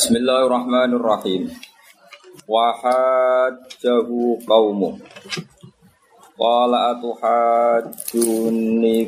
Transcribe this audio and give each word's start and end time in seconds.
Bismillahirrahmanirrahim. 0.00 1.52
Wa 2.48 2.72
hajjahu 2.72 4.40
qaumu. 4.48 4.96
Qala 6.40 6.96
atuhajjuni 6.96 7.92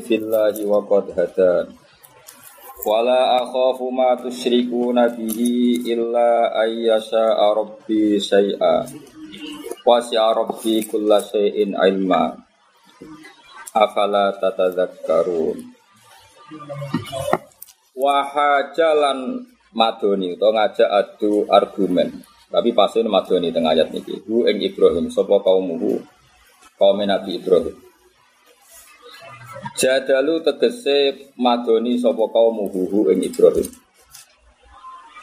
fillahi 0.04 0.68
wa 0.68 0.84
qad 0.84 1.16
hadan. 1.16 1.72
Wala 2.84 3.40
akhafu 3.40 3.88
ma 3.88 4.20
tusyrikuna 4.20 5.16
bihi 5.16 5.80
illa 5.88 6.60
ayyasha 6.60 7.40
rabbi 7.40 8.20
syai'a. 8.20 8.84
Wasi'a 9.88 10.28
rabbi 10.36 10.84
kulla 10.92 11.24
syai'in 11.24 11.72
ilma. 11.72 12.36
Afala 13.72 14.36
tatadzakkarun. 14.36 15.56
Wa 17.96 18.28
hajalan 18.28 19.48
madoni 19.72 20.36
utawa 20.36 20.68
ngajak 20.68 20.88
adu 20.88 21.48
argumen. 21.48 22.24
Tapi 22.52 22.76
pasti 22.76 23.00
madoni 23.00 23.48
tengah 23.48 23.72
ayat 23.72 23.88
niki. 23.96 24.20
Hu 24.28 24.44
ing 24.44 24.60
Ibrahim 24.60 25.08
sapa 25.08 25.40
kaumuhu 25.40 26.04
kaum 26.76 27.00
Nabi 27.00 27.40
Ibrahim. 27.40 27.72
Jadalu 29.80 30.44
tegese 30.44 31.32
madoni 31.40 31.96
sapa 31.96 32.28
kaumuhu 32.28 32.80
hu 32.92 33.00
ing 33.08 33.24
Ibrahim. 33.24 33.64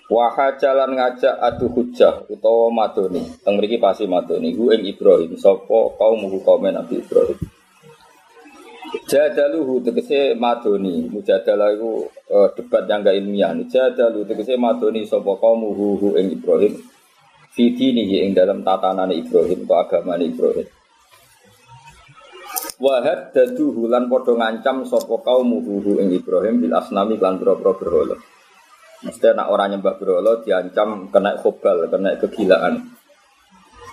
Waha 0.09 0.57
jalan 0.57 0.98
ngajak 0.98 1.38
adu 1.38 1.70
hujah 1.70 2.26
utawa 2.26 2.73
madoni. 2.73 3.21
Teng 3.45 3.62
mriki 3.62 3.77
pasti 3.77 4.09
madoni 4.09 4.57
hu 4.57 4.73
ing 4.73 4.90
Ibrahim 4.90 5.38
sapa 5.38 5.93
kaumuhu 6.02 6.41
kaum 6.41 6.66
Nabi 6.66 6.98
Ibrahim. 6.98 7.38
Jadaluhu 8.89 9.85
tegese 9.85 10.34
madoni, 10.34 11.05
mujadalah 11.05 11.70
iku 11.73 12.09
uh, 12.34 12.49
debat 12.57 12.89
yang 12.89 13.05
gak 13.05 13.17
ilmiah. 13.21 13.53
Jadalu 13.70 14.25
tegese 14.25 14.57
madoni 14.57 15.05
sapa 15.05 15.38
hu 15.38 16.17
ing 16.17 16.34
Ibrahim. 16.34 16.73
Fidinihi 17.53 18.25
ing 18.25 18.31
dalam 18.34 18.65
tatanan 18.65 19.13
Ibrahim 19.13 19.65
atau 19.65 19.77
agama 19.77 20.18
Ibrahim. 20.18 20.68
Wahad 22.79 23.35
daduhu 23.35 23.91
lan 23.91 24.09
padha 24.09 24.34
ngancam 24.34 24.87
sapa 24.90 25.18
hu 25.21 25.91
ing 26.01 26.09
Ibrahim 26.13 26.65
bil 26.65 26.74
asnami 26.74 27.18
lan 27.21 27.37
boro-boro 27.37 27.77
berhala. 27.77 28.18
Mesti 28.99 29.31
nak 29.31 29.53
orang 29.53 29.77
nyembah 29.77 29.96
berhala 29.96 30.41
diancam 30.41 31.13
kena 31.13 31.37
khobal, 31.37 31.87
kena 31.87 32.18
kegilaan. 32.18 32.90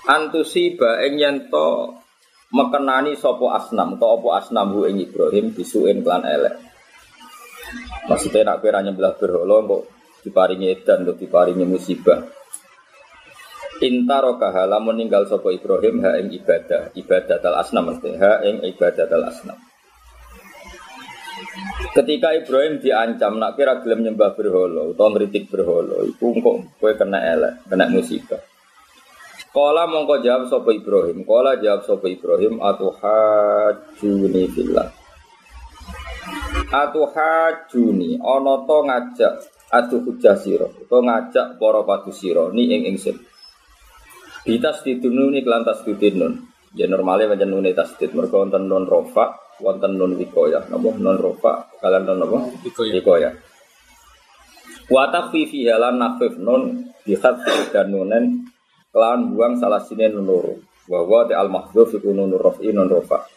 Antusiba 0.06 1.02
ing 1.04 1.18
yen 1.20 1.36
mekenani 2.52 3.18
sopo 3.18 3.50
asnam 3.50 3.98
atau 3.98 4.20
opo 4.20 4.28
asnam 4.34 4.70
hu 4.74 4.86
ing 4.86 5.02
Ibrahim 5.02 5.50
disuin 5.54 6.02
klan 6.02 6.22
elek. 6.22 6.54
Maksudnya 8.06 8.54
nak 8.54 8.62
kira 8.62 8.78
nyembelah 8.82 9.18
berhala 9.18 9.66
kok 9.66 9.82
diparingi 10.22 10.66
edan 10.70 11.02
kok 11.02 11.18
diparingi 11.18 11.66
musibah. 11.66 12.22
Intaro 13.82 14.40
kahala 14.40 14.80
meninggal 14.80 15.26
sopo 15.28 15.52
Ibrahim 15.52 16.00
ha 16.06 16.16
ing 16.16 16.32
ibadah 16.32 16.94
ibadah 16.96 17.36
dal 17.42 17.56
asnam 17.60 17.92
mesti 17.92 18.10
ha 18.16 18.40
ing 18.46 18.62
ibadah 18.62 19.04
dal 19.04 19.26
asnam. 19.26 19.58
Ketika 21.92 22.32
Ibrahim 22.32 22.80
diancam 22.80 23.36
nak 23.36 23.56
kira 23.56 23.80
gelem 23.84 24.04
nyembah 24.04 24.36
berhala 24.36 24.92
atau 24.92 25.08
ngritik 25.12 25.48
berhala, 25.48 26.04
iku 26.08 26.32
kok 26.40 26.56
kowe 26.80 26.92
kena 26.96 27.20
elek, 27.20 27.64
kena 27.68 27.88
musibah. 27.88 28.40
Kala 29.56 29.88
mongko 29.88 30.20
jawab 30.20 30.52
sapa 30.52 30.68
Ibrahim. 30.68 31.24
Kala 31.24 31.56
jawab 31.56 31.88
sapa 31.88 32.12
Ibrahim 32.12 32.60
atuhajuni 32.60 34.42
fillah. 34.52 34.92
Atuhajuni 36.68 38.20
ana 38.20 38.68
to 38.68 38.78
ngajak 38.84 39.32
adu 39.72 40.04
hujah 40.04 40.36
sira 40.36 40.68
utawa 40.68 41.08
ngajak 41.08 41.56
para 41.56 41.80
padu 41.88 42.12
sira 42.12 42.52
ni 42.52 42.68
ing 42.68 42.84
ingsun. 42.84 43.16
Bitas 44.44 44.84
didununi 44.84 45.40
kelantas 45.40 45.80
didinun. 45.88 46.52
Ya 46.76 46.84
normalnya 46.84 47.32
macam 47.32 47.56
nune 47.56 47.72
tasdid 47.72 48.12
mereka 48.12 48.36
wonten 48.36 48.68
non 48.68 48.84
rofa, 48.84 49.56
wonten 49.64 49.96
non 49.96 50.20
wikoya. 50.20 50.68
Napa 50.68 51.00
non 51.00 51.16
rofa 51.16 51.72
kalian 51.80 52.04
non 52.04 52.20
napa? 52.20 52.44
Wikoya. 52.60 53.32
Wa 54.92 55.08
takfi 55.08 55.48
fi 55.48 55.64
halan 55.72 55.96
nafif 55.96 56.36
non 56.36 56.92
bihat 57.08 57.40
dan 57.72 57.88
nunen 57.88 58.45
kelawan 58.96 59.28
buang 59.36 59.60
salah 59.60 59.76
sini 59.76 60.08
nunuru 60.08 60.56
bahwa 60.88 61.28
di 61.28 61.36
al 61.36 61.52
mahdhuf 61.52 61.92
iku 62.00 62.16
nunur 62.16 62.40
rofi 62.40 62.72
non 62.72 62.88
rofa 62.88 63.28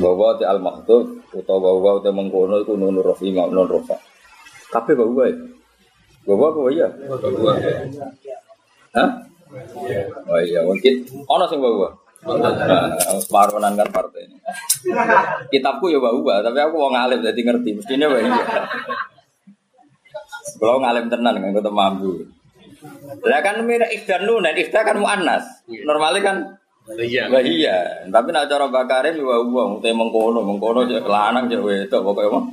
bahwa 0.00 0.40
di 0.40 0.48
al 0.48 0.64
mahdhuf 0.64 1.12
utawa 1.36 1.76
bahwa 1.76 2.00
di 2.00 2.08
mengkono 2.08 2.64
iku 2.64 2.72
nunur 2.80 3.04
rofi 3.04 3.36
non 3.36 3.68
rofa 3.68 4.00
tapi 4.72 4.96
bahwa 4.96 5.28
itu 5.28 5.44
bahwa 6.24 6.46
bahwa 6.56 6.70
iya 6.72 6.88
Hah? 8.96 9.10
Oh 10.24 10.40
iya 10.40 10.64
mungkin 10.64 11.04
ono 11.28 11.44
sing 11.44 11.60
bahwa 11.60 12.00
Nah, 12.24 13.20
separuhan 13.20 13.76
kan 13.76 13.84
partai 13.92 14.24
ini. 14.24 14.40
Kitabku 15.52 15.92
ya 15.92 16.00
bahwa, 16.00 16.40
tapi 16.40 16.56
aku 16.56 16.80
mau 16.80 16.88
ngalim 16.88 17.20
jadi 17.20 17.36
ngerti. 17.36 17.76
Mestinya 17.76 18.08
bahwa. 18.08 18.40
Kalau 20.56 20.80
ngalim 20.80 21.12
tenan 21.12 21.36
kan 21.36 21.52
ketemu 21.52 21.76
mampu. 21.76 22.24
Lah 23.24 23.40
kan 23.40 23.64
mira 23.64 23.88
ihdan 23.88 24.28
nun, 24.28 24.44
ihda 24.44 24.80
kan 24.84 24.96
muannas. 25.00 25.44
Normalnya 25.66 26.20
kan 26.20 26.36
Iya. 26.84 27.32
iya. 27.40 28.04
Tapi 28.12 28.28
nak 28.28 28.44
cara 28.52 28.68
bakarim 28.68 29.16
ya 29.16 29.40
wong 29.40 29.80
te 29.80 29.88
mengkono, 29.88 30.44
mengkono 30.44 30.84
cek 30.84 31.08
lanang 31.08 31.48
cek 31.48 31.64
wedok 31.64 32.04
pokoke 32.04 32.28
mah. 32.28 32.44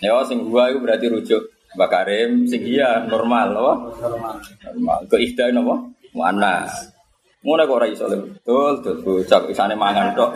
Ya 0.00 0.16
sing 0.24 0.48
gua 0.48 0.72
itu 0.72 0.80
berarti 0.80 1.12
rujuk 1.12 1.42
bakarim 1.76 2.48
sing 2.48 2.64
iya 2.64 3.04
normal 3.04 3.52
apa? 3.52 3.74
Normal. 4.00 4.96
Ke 5.12 5.20
ihda 5.20 5.52
napa? 5.52 5.76
Muannas. 6.16 6.88
Ngono 7.44 7.68
kok 7.68 7.76
ora 7.76 7.86
iso 7.90 8.08
betul, 8.08 8.80
betul 8.80 8.96
bocah 9.04 9.40
isane 9.52 9.76
mangan 9.76 10.16
tok. 10.16 10.32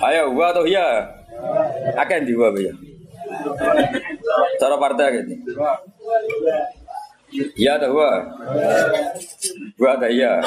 Ayo, 0.00 0.32
gua 0.32 0.48
tuh 0.56 0.64
ya. 0.64 1.12
Akan 1.98 2.24
di 2.24 2.32
gua 2.32 2.48
ya. 2.56 2.72
Cara 4.60 4.76
partai 4.78 5.06
gitu. 5.22 5.32
Iya 7.58 7.82
ada 7.82 7.90
gua. 7.90 8.10
Gua 9.74 9.90
ada 9.98 10.06
iya. 10.06 10.38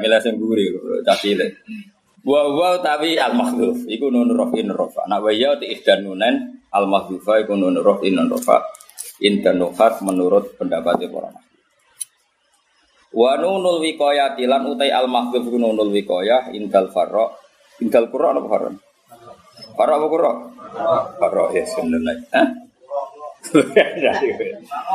Mila 0.00 0.18
sing 0.22 0.40
guri 0.40 0.72
cacile. 1.04 1.60
Wa 2.24 2.48
wa 2.48 2.80
tapi 2.80 3.20
al 3.20 3.36
makhluf 3.36 3.84
iku 3.84 4.08
nun 4.08 4.32
rafin 4.32 4.72
rafa. 4.72 5.04
Nak 5.04 5.20
wa 5.20 5.28
ya 5.28 5.60
ti 5.60 5.68
nunen 6.00 6.64
al 6.72 6.88
makhlufa 6.88 7.44
iku 7.44 7.52
nun 7.52 7.76
rafin 7.84 8.16
rafa. 8.16 8.64
Intan 9.20 9.62
nufat 9.62 10.02
menurut 10.02 10.58
pendapat 10.58 11.06
para 11.06 11.30
Wa 13.14 13.38
nunul 13.38 13.78
wiqayah 13.78 14.34
tilan 14.34 14.66
utai 14.66 14.90
al 14.90 15.06
makhluf 15.06 15.46
iku 15.46 15.54
nunul 15.54 15.94
wiqayah 15.94 16.50
indal 16.50 16.90
farra. 16.90 17.30
Indal 17.78 18.10
qurra 18.10 18.34
apa 18.34 18.48
farra? 18.50 18.70
Farra 19.74 19.94
apa 19.98 20.06
qurra? 20.06 20.32
Farra 21.18 21.44
ya 21.54 21.64
sebenarnya. 21.66 22.14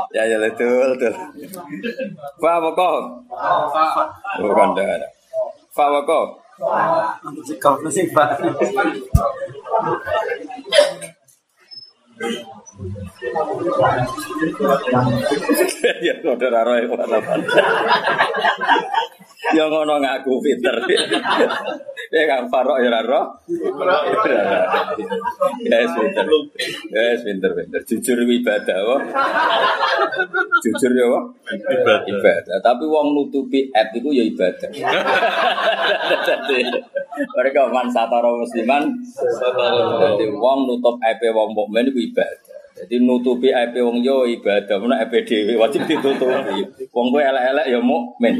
Ya 0.10 0.26
ya 0.26 0.42
betul 0.42 0.98
betul. 0.98 1.14
Fa 2.42 2.58
apa 2.58 2.70
kok? 2.74 3.00
Bukan 4.42 4.70
dah. 4.74 5.06
Fa 5.70 5.84
apa 5.94 6.00
kok? 6.02 6.28
Ya 16.00 16.14
saudara 16.24 16.64
roy 16.64 16.88
Ya 19.56 19.66
ngono 19.72 20.04
ngaku 20.04 20.44
pinter. 20.44 20.76
Ya 22.12 22.24
kan 22.28 22.52
Farok 22.52 22.84
ya 22.84 23.02
roh. 23.02 23.40
Ya 25.64 25.80
pinter. 25.90 26.26
Ya 26.92 27.16
pinter 27.24 27.52
pinter. 27.56 27.82
Jujur 27.88 28.20
ibadah 28.28 28.78
wah. 28.84 29.02
Jujur 30.60 30.92
ya 30.92 31.06
wah. 31.08 31.24
Ibadah. 31.50 32.04
Ibadah. 32.04 32.58
Tapi 32.60 32.84
wong 32.84 33.16
nutupi 33.16 33.72
app 33.72 33.96
itu 33.96 34.10
ya 34.12 34.24
ibadah. 34.28 34.70
Mereka 37.40 37.62
man 37.72 37.88
satara 37.90 38.30
musliman. 38.30 38.92
Jadi 40.04 40.26
wong 40.36 40.60
nutup 40.68 41.00
app 41.00 41.22
wong 41.24 41.56
mukmin 41.56 41.88
itu 41.88 42.09
ibadah. 42.10 42.60
Jadi 42.80 42.96
nutupi 43.04 43.52
IP 43.52 43.76
wong 43.84 44.00
yo 44.02 44.24
ibadah, 44.24 44.80
mana 44.80 45.04
IP 45.04 45.28
dhewe 45.28 45.60
wajib 45.60 45.84
ditutupi. 45.84 46.88
Wong 46.96 47.08
kowe 47.12 47.20
elek-elek 47.20 47.68
ya 47.68 47.80
mukmin. 47.84 48.40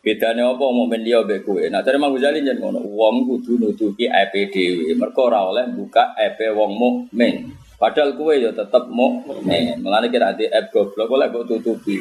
Bedane 0.00 0.40
apa 0.44 0.64
mukmin 0.68 1.04
dia 1.04 1.20
mbek 1.24 1.44
kowe. 1.44 1.60
Nah, 1.72 1.80
dari 1.84 1.96
Mang 2.00 2.16
Ghazali 2.16 2.44
jen 2.44 2.60
ngono, 2.60 2.84
wong 2.84 3.24
kudu 3.24 3.56
nutupi 3.56 4.08
IP 4.08 4.52
dhewe. 4.52 4.92
Mergo 4.92 5.32
ora 5.32 5.48
oleh 5.48 5.64
buka 5.72 6.12
IP 6.20 6.52
wong 6.52 6.72
mukmin. 6.76 7.48
Padahal 7.80 8.12
kowe 8.12 8.36
ya 8.36 8.52
tetep 8.52 8.92
mukmin. 8.92 9.80
Mulane 9.80 10.12
kira 10.12 10.36
ati 10.36 10.44
app 10.44 10.68
goblok 10.68 11.08
oleh 11.08 11.32
kok 11.32 11.48
tutupi. 11.48 11.96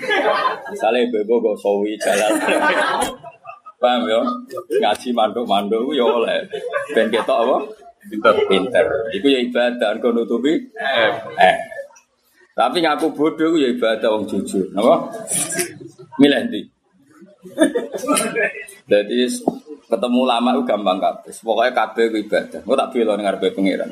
Misale 0.67 1.07
bebo 1.07 1.39
go 1.39 1.55
sawi 1.55 1.95
jalan. 1.95 2.35
Paham 3.79 4.11
ya? 4.11 4.19
Ngaji 4.75 5.15
manduk-manduk 5.15 5.95
ya 5.95 6.03
oleh. 6.03 6.51
Ben 6.91 7.07
ketok 7.07 7.47
apa? 7.47 7.57
Pinter. 8.07 8.33
Pinter. 8.47 8.85
Iku 9.11 9.27
ya 9.27 9.39
ibadah 9.43 9.99
kau 9.99 10.15
nutupi 10.15 10.55
Eh. 10.79 11.11
eh. 11.35 11.57
Tapi 12.55 12.83
ngaku 12.83 13.11
bodoh 13.15 13.55
iku 13.55 13.57
ya 13.59 13.69
ibadah 13.71 14.07
wong 14.11 14.23
jujur, 14.27 14.67
napa? 14.75 15.07
Milih 16.19 16.39
ndi? 16.51 16.61
Jadi 18.89 19.15
ketemu 19.87 20.21
lama 20.27 20.49
itu 20.55 20.61
gampang 20.67 20.99
kabeh. 20.99 21.31
Pokoknya 21.39 21.71
kabeh 21.71 22.03
itu 22.11 22.17
ibadah. 22.27 22.59
Kau 22.67 22.75
tak 22.75 22.89
bela 22.91 23.15
ngarepe 23.15 23.55
pangeran. 23.55 23.89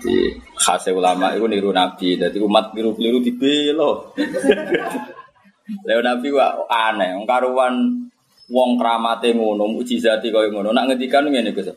Jadi 0.00 0.16
khas 0.56 0.88
ulama 0.88 1.36
itu 1.36 1.44
niru 1.44 1.68
nabi. 1.68 2.16
Jadi 2.16 2.40
umat 2.40 2.72
biru-biru 2.72 3.20
dibelo. 3.20 4.16
Leo 5.84 6.00
nabi 6.08 6.28
wa 6.32 6.64
aneh. 6.72 7.12
Karuan 7.28 8.03
wong 8.50 8.76
kramate 8.76 9.32
ngono, 9.32 9.64
mukjizati 9.70 10.28
kaya 10.28 10.52
ngono. 10.52 10.72
Nak 10.74 10.92
ngendikan 10.92 11.24
ngene 11.28 11.54
Gus. 11.56 11.72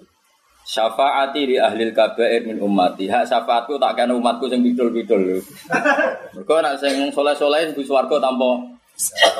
Syafaati 0.68 1.48
di 1.48 1.56
ahli 1.56 1.88
kabair 1.96 2.44
min 2.44 2.60
ummati. 2.60 3.08
Hak 3.08 3.24
syafaatku 3.24 3.80
tak 3.80 3.96
kena 3.96 4.12
umatku 4.20 4.52
sing 4.52 4.60
bidul-bidul. 4.60 5.40
Mergo 6.36 6.56
nak 6.60 6.76
sing 6.84 7.08
soleh-soleh 7.16 7.72
ibu 7.72 7.80
swarga 7.88 8.20
tanpa 8.20 8.60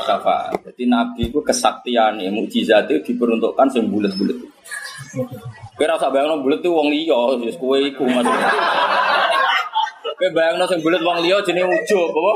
syafaat. 0.08 0.56
Jadi 0.72 0.88
nabi 0.88 1.28
itu 1.28 1.44
kesaktiane, 1.44 2.32
mukjizate 2.32 3.04
diperuntukkan 3.04 3.68
sing 3.68 3.92
bulet-bulet. 3.92 4.40
Kowe 5.78 5.86
ora 5.86 6.00
usah 6.00 6.10
bayangno 6.10 6.42
bulet 6.42 6.64
itu 6.64 6.72
wong 6.74 6.90
liya, 6.90 7.38
wis 7.44 7.60
kowe 7.60 7.76
iku 7.76 8.08
Mas. 8.08 8.26
Kowe 10.16 10.30
bayangno 10.32 10.64
sing 10.66 10.80
bulet 10.80 11.04
wong 11.04 11.22
liya 11.22 11.44
jenenge 11.44 11.76
ujug 11.84 12.08
apa? 12.08 12.34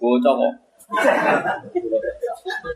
Bocah 0.00 0.32
kok. 0.32 0.52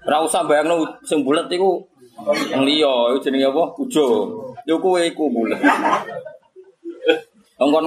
Ora 0.07 0.23
usah 0.23 0.47
bayangno 0.47 0.87
sing 1.03 1.27
bulet 1.27 1.51
iku 1.51 1.83
wong 2.23 2.63
liya, 2.63 3.11
iku 3.11 3.19
jenenge 3.19 3.51
apa? 3.51 3.75
Ujug. 3.83 4.55
Yo 4.65 4.79
kowe 4.79 5.03
iku 5.03 5.27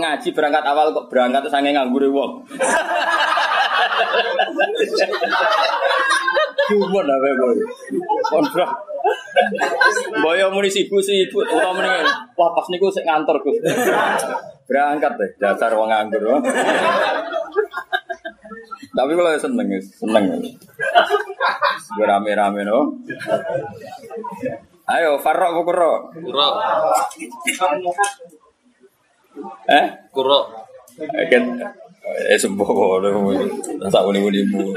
ngaji 0.03 0.27
berangkat 0.35 0.63
awal 0.67 0.91
kok 0.91 1.07
berangkat 1.07 1.47
sange 1.47 1.71
nganggure 1.71 2.11
wong. 2.11 2.43
Cuma 6.69 7.01
apa 7.01 7.27
boy? 7.39 7.57
Kontra. 8.29 8.67
Boyo 10.19 10.51
muni 10.51 10.69
sibuk 10.69 10.99
sibuk, 10.99 11.47
utawa 11.47 11.71
mendingan. 11.71 12.05
Wah 12.35 12.49
pas 12.51 12.67
niku 12.67 12.91
sik 12.91 13.07
ngantor 13.07 13.39
Gus. 13.41 13.63
Berangkat 14.67 15.17
deh, 15.17 15.29
dasar 15.39 15.71
wong 15.73 15.89
nganggur. 15.89 16.43
Tapi 18.89 19.11
kalau 19.15 19.31
seneng, 19.39 19.69
ya, 19.69 19.79
seneng. 19.79 20.25
Gue 21.95 22.05
rame-rame 22.05 22.61
no. 22.65 22.99
Ayo, 24.89 25.21
Farok 25.21 25.61
Bukuro. 25.61 26.09
Kuro. 26.13 26.47
Eh? 29.69 29.85
Kuro. 30.09 30.39
Kan 31.29 31.43
eh 32.09 32.39
sembuh 32.41 32.67
rasa 33.79 34.01
uni-unimu. 34.03 34.73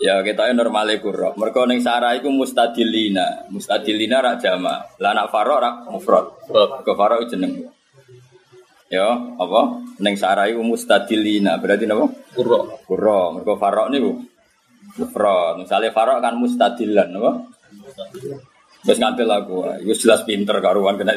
Ya 0.00 0.24
kita 0.24 0.48
ini 0.48 0.56
normalnya 0.56 0.96
kuro. 0.96 1.36
Mereka 1.36 1.68
neng 1.68 1.84
sarah 1.84 2.16
itu 2.16 2.32
mustadilina, 2.32 3.44
mustadilina 3.52 4.24
rak 4.24 4.40
jama. 4.40 4.80
Lah 4.96 5.10
anak 5.12 5.28
faro 5.28 5.60
rak 5.60 5.92
mufrad. 5.92 6.24
Kuro. 6.48 6.80
Ke 6.80 6.92
faro 6.96 7.20
jeneng. 7.28 7.68
Ya 8.88 9.12
apa? 9.16 9.60
Neng 10.00 10.16
sarah 10.16 10.48
itu 10.48 10.64
mustadilina. 10.64 11.60
Berarti 11.60 11.84
apa? 11.84 12.06
Kuro. 12.32 12.80
Kuro. 12.88 13.20
Mereka 13.36 13.60
faro 13.60 13.92
ini 13.92 13.98
bu. 14.00 14.12
Mufrad. 14.98 15.60
Misalnya 15.62 15.90
faro 15.94 16.18
kan 16.18 16.36
mustadilan, 16.36 17.08
apa? 17.16 17.32
Terus 18.80 18.96
ngantil 18.96 19.28
aku, 19.28 19.56
itu 19.84 20.08
jelas 20.08 20.24
pinter 20.24 20.56
karuan 20.64 20.96
kena. 20.96 21.16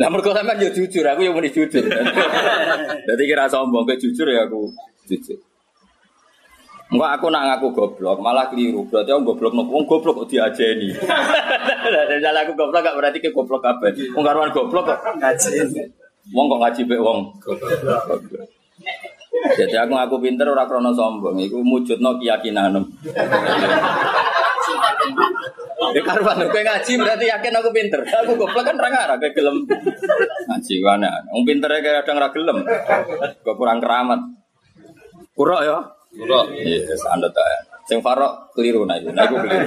Nah, 0.00 0.08
mereka 0.08 0.32
sampean 0.32 0.56
yo 0.64 0.72
jujur, 0.72 1.04
aku 1.04 1.20
yang 1.28 1.36
muni 1.36 1.52
jujur. 1.52 1.84
Jadi 3.08 3.22
kira 3.28 3.44
sombong 3.52 3.84
ke 3.84 4.00
jujur 4.00 4.26
ya 4.32 4.48
aku 4.48 4.72
jujur. 5.04 5.36
Enggak 6.90 7.22
aku 7.22 7.26
nak 7.30 7.42
ngaku 7.46 7.68
goblok, 7.70 8.18
malah 8.18 8.50
keliru. 8.50 8.82
Berarti 8.90 9.14
aku 9.14 9.22
goblok 9.30 9.54
nopo 9.54 9.70
wong 9.76 9.84
goblok 9.86 10.24
kok 10.24 10.28
diajeni. 10.34 10.90
Dan 12.10 12.18
jalan 12.18 12.40
aku 12.42 12.52
goblok 12.58 12.82
gak 12.82 12.96
berarti 12.98 13.18
ke 13.22 13.30
goblok 13.30 13.62
kabeh. 13.62 13.94
Wong 14.16 14.24
karuan 14.26 14.50
goblok 14.50 14.88
kok 14.90 14.98
Ngaji. 15.20 15.86
wong 16.34 16.46
kok 16.50 16.60
ngaji 16.64 16.80
mek 16.90 17.00
wong. 17.04 17.18
Goblok. 17.38 17.70
Jadi 19.40 19.76
aku 19.76 19.92
ngaku 19.96 20.16
pinter 20.20 20.46
ora 20.48 20.68
krana 20.68 20.92
sombong, 20.92 21.40
iku 21.40 21.64
mujudno 21.64 22.20
keyakinanem. 22.20 22.84
Ya 25.90 26.02
karuan 26.04 26.44
kowe 26.44 26.62
ngaji 26.62 26.92
berarti 27.00 27.26
yakin 27.26 27.54
aku 27.56 27.70
pinter. 27.72 28.00
Aku 28.04 28.36
goblok 28.36 28.68
kan 28.68 28.76
ora 28.76 28.88
ngarah 28.92 29.16
kayak 29.16 29.32
gelem. 29.32 29.64
Ngaji 30.46 30.74
wana. 30.84 31.24
Wong 31.32 31.42
pintere 31.48 31.80
kadang 31.80 32.20
ora 32.20 32.28
gelem. 32.30 32.58
Kok 33.40 33.56
kurang 33.56 33.80
keramat. 33.80 34.20
Kurang 35.32 35.64
ya. 35.64 35.78
Kuro. 36.10 36.50
Iya, 36.50 36.90
anda 37.14 37.30
tak. 37.30 37.46
Sing 37.86 38.02
farok 38.02 38.54
keliru 38.54 38.86
nah 38.86 38.98
itu, 38.98 39.10
nah 39.14 39.26
itu 39.26 39.34
keliru. 39.34 39.66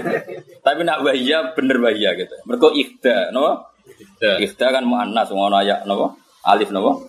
Tapi 0.63 0.83
nak 0.83 1.03
wahia 1.03 1.55
bener 1.55 1.79
wahia 1.79 2.15
gitu. 2.19 2.35
Mereka 2.47 2.67
ikhda, 2.71 3.31
no? 3.35 3.67
Ikhda 4.19 4.71
kan 4.71 4.83
muannas, 4.87 5.27
ngono 5.31 5.59
ayak, 5.59 5.87
no? 5.87 6.19
Alif, 6.47 6.71
no? 6.71 7.03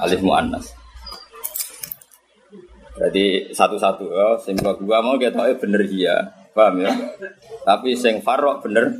Alif 0.00 0.20
muannas. 0.24 0.72
Jadi 3.00 3.48
satu-satu 3.56 4.12
ya, 4.12 4.36
sing 4.44 4.60
gua 4.60 5.00
mau 5.00 5.16
kita 5.16 5.32
tahu 5.32 5.56
bener 5.56 5.88
iya, 5.88 6.36
paham 6.52 6.84
ya? 6.84 6.92
Tapi 7.64 7.96
sing 7.96 8.20
farok 8.20 8.68
bener. 8.68 8.92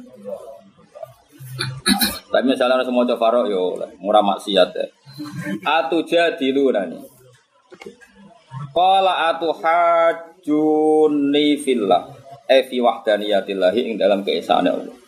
Tapi 2.33 2.45
misalnya 2.49 2.81
semua 2.81 3.05
coba 3.05 3.21
farok 3.21 3.53
yo, 3.53 3.77
murah 4.01 4.25
maksiat 4.25 4.73
ya. 4.73 4.89
Atu 5.69 6.01
jadilu 6.09 6.73
nani. 6.73 6.97
Qala 8.73 9.37
atuhajjuni 9.37 11.61
fillah 11.61 12.21
eh 12.51 12.67
fi 12.67 12.83
wahdaniyatillah 12.83 13.71
ing 13.79 13.95
dalam 13.95 14.27
keesaan 14.27 14.67
Allah. 14.67 14.99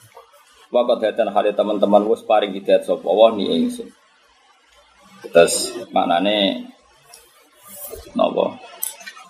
Wa 0.70 0.86
qad 0.86 1.02
hatan 1.02 1.34
hale 1.34 1.50
teman-teman 1.52 2.06
wis 2.06 2.22
paring 2.22 2.54
hidayat 2.54 2.86
sapa 2.86 3.02
Allah 3.02 3.34
ni 3.34 3.50
ingsun. 3.50 3.90
Terus 5.26 5.74
maknane 5.90 6.70
napa? 8.14 8.61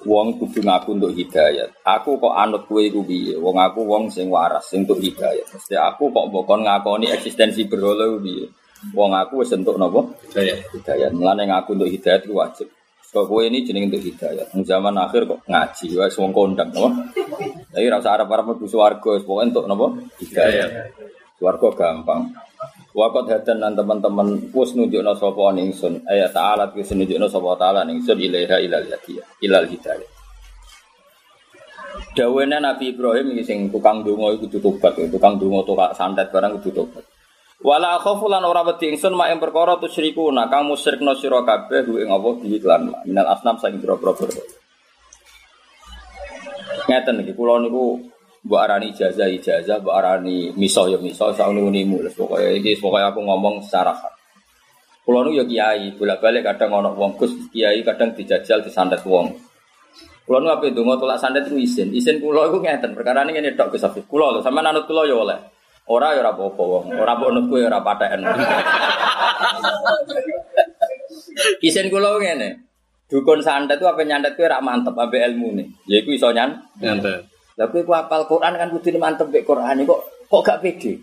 Wong 0.03 0.35
kudu 0.35 0.67
ngaku 0.67 0.99
untuk 0.99 1.13
hidayat. 1.15 1.71
Aku 1.87 2.19
kok 2.19 2.35
anut 2.35 2.67
kowe 2.67 2.83
iku 2.83 3.07
piye? 3.07 3.39
Wong 3.39 3.55
aku 3.63 3.87
wong 3.87 4.11
sing 4.11 4.27
waras 4.27 4.67
sing 4.67 4.83
untuk 4.83 4.99
hidayat. 4.99 5.47
Mesti 5.47 5.79
aku 5.79 6.11
kok 6.11 6.27
mbokon 6.27 6.67
ngakoni 6.67 7.07
eksistensi 7.15 7.71
berhala 7.71 8.19
piye? 8.19 8.51
Wong 8.91 9.15
aku 9.15 9.47
wis 9.47 9.55
entuk 9.55 9.79
napa? 9.79 10.03
Saya. 10.35 10.59
hidayat. 10.75 11.15
Mulane 11.15 11.47
ngaku 11.47 11.79
untuk 11.79 11.91
hidayat 11.91 12.27
itu 12.27 12.35
wajib. 12.35 12.69
Kok 13.13 13.29
kowe 13.31 13.43
ini 13.47 13.63
jeneng 13.63 13.93
untuk 13.93 14.03
hidayat. 14.03 14.51
Ning 14.59 14.67
zaman 14.67 14.99
akhir 14.99 15.23
kok 15.31 15.41
ngaji 15.47 15.87
wis 15.95 16.17
wong 16.19 16.35
kondang 16.35 16.75
napa? 16.75 16.91
Tapi 17.71 17.85
ora 17.87 18.03
usah 18.03 18.13
arep-arep 18.19 18.45
mlebu 18.51 18.67
swarga, 18.67 19.13
pokoke 19.23 19.43
entuk 19.47 19.65
napa? 19.71 19.87
Hidayat. 20.19 20.71
Swarga 21.39 21.69
gampang. 21.79 22.35
Wakot 22.93 23.25
hadan 23.25 23.65
lan 23.65 23.73
teman-teman 23.73 24.53
wis 24.53 24.77
nunjukno 24.77 25.17
sapa 25.17 25.57
ningsun. 25.57 26.05
Ayat 26.05 26.37
ta'ala 26.37 26.69
wis 26.77 26.93
nunjukno 26.93 27.25
sapa 27.25 27.57
ta'ala 27.57 27.89
ningsun 27.89 28.21
ilaiha 28.21 28.61
ilal 28.61 28.85
hidayah. 28.85 29.27
Ilal 29.41 29.67
hidayah. 29.73 30.11
Dawene 32.13 32.61
Nabi 32.61 32.93
Ibrahim 32.93 33.33
iki 33.33 33.49
sing 33.49 33.59
tukang 33.73 34.05
donga 34.05 34.37
iku 34.37 34.45
kudu 34.45 34.61
tobat, 34.61 34.93
tukang 35.09 35.41
donga 35.41 35.65
tukang 35.65 35.93
santet 35.97 36.29
barang 36.29 36.61
kudu 36.61 36.85
tobat. 36.85 37.05
Wala 37.63 37.97
khafu 38.03 38.29
lan 38.29 38.45
ora 38.45 38.67
wedi 38.67 38.93
ingsun 38.93 39.17
mak 39.17 39.33
ing 39.33 39.41
perkara 39.41 39.79
tusyriku 39.79 40.29
nah 40.35 40.51
kang 40.51 40.67
musyrikna 40.67 41.15
sira 41.15 41.47
kabeh 41.47 41.87
ing 42.05 42.11
apa 42.11 42.29
di 42.43 42.59
iklan 42.59 42.91
mak. 42.91 43.07
minal 43.07 43.33
asnam 43.33 43.57
saing 43.57 43.79
pira-pira. 43.79 44.35
Ngeten 46.91 47.23
iki 47.23 47.33
kula 47.39 47.63
niku 47.63 48.12
mbok 48.43 48.59
arani 48.59 48.91
ijazah 48.91 49.31
ijazah, 49.31 49.79
mbok 49.79 49.95
arani 49.95 50.51
miso 50.59 50.91
ya 50.91 50.99
miso, 50.99 51.31
sak 51.31 51.47
unimu 51.51 52.03
wis 52.03 52.15
pokoke 52.19 52.59
iki 52.59 52.75
pokoke 52.83 53.03
aku 53.03 53.21
ngomong 53.23 53.63
secara 53.63 53.95
hak. 53.95 54.13
Kula 55.03 55.27
niku 55.27 55.43
ya 55.43 55.45
kiai, 55.47 55.99
bolak-balik 55.99 56.47
kadang 56.47 56.79
ana 56.79 56.91
wong 56.95 57.19
Gus 57.19 57.35
kiai 57.51 57.83
kadang 57.83 58.15
dijajal 58.15 58.63
disantet 58.63 59.03
wong. 59.03 59.35
Kula 60.23 60.39
nu 60.39 60.47
ape 60.55 60.71
donga 60.71 60.95
tolak 60.95 61.19
santet 61.19 61.51
iku 61.51 61.59
isin. 61.59 61.91
Isin 61.91 62.23
kula 62.23 62.47
iku 62.47 62.63
ngeten, 62.63 62.95
perkara 62.95 63.27
ngene 63.27 63.59
tok 63.59 63.75
Gus 63.75 63.83
Afif. 63.83 64.07
Kula 64.07 64.31
lho 64.31 64.39
sampean 64.39 64.71
anut 64.71 64.87
kula 64.87 65.03
ya 65.07 65.19
oleh. 65.19 65.39
Ora 65.91 66.15
ya 66.15 66.23
ora 66.23 66.31
apa-apa 66.31 66.63
wong. 66.63 66.85
Ora 66.95 67.19
mbok 67.19 67.31
anut 67.35 67.45
kowe 67.51 67.59
ya 67.59 67.67
ora 67.67 67.83
patheken. 67.83 68.23
Isin 71.67 71.91
kula 71.91 72.23
ngene. 72.23 72.49
Dukun 73.11 73.43
santet 73.43 73.83
itu 73.83 73.91
apa 73.91 74.07
nyantet 74.07 74.39
kowe 74.39 74.47
ora 74.47 74.63
mantep 74.63 74.95
ambe 74.95 75.19
ilmune. 75.19 75.83
Ya 75.91 75.99
iku 75.99 76.15
iso 76.15 76.31
nyan. 76.31 76.63
Nyantai. 76.79 77.32
Lah 77.59 77.67
kowe 77.69 77.83
ku 77.85 77.93
hafal 77.93 78.25
Quran 78.25 78.57
kan 78.57 78.69
kudu 78.73 78.97
mantep 78.97 79.29
mek 79.29 79.45
Quran 79.45 79.85
kok 79.85 80.01
kok 80.29 80.43
gak 80.45 80.61
pede. 80.65 81.03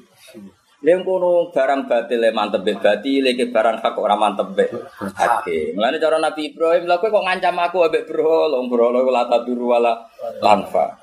Lha 0.79 0.95
kono 1.03 1.51
barang 1.51 1.91
batil 1.91 2.23
e 2.23 2.31
mantep 2.31 2.63
mek 2.63 2.79
batil, 2.79 3.23
iki 3.27 3.51
barang 3.51 3.83
hak 3.83 3.95
ora 3.99 4.15
mantep 4.15 4.55
mek 4.55 4.71
hati. 5.17 5.75
Mulane 5.75 5.99
cara 5.99 6.17
Nabi 6.17 6.55
Ibrahim 6.55 6.87
lha 6.87 6.97
kowe 6.97 7.11
kok 7.11 7.25
ngancam 7.25 7.59
aku 7.59 7.77
ambek 7.85 8.07
berhala, 8.07 8.55
wong 8.57 8.67
berhala 8.71 8.97
iku 9.03 9.11
la 9.11 9.23
taduru 9.27 9.65
wala 9.75 9.93
lanfa. 10.39 10.97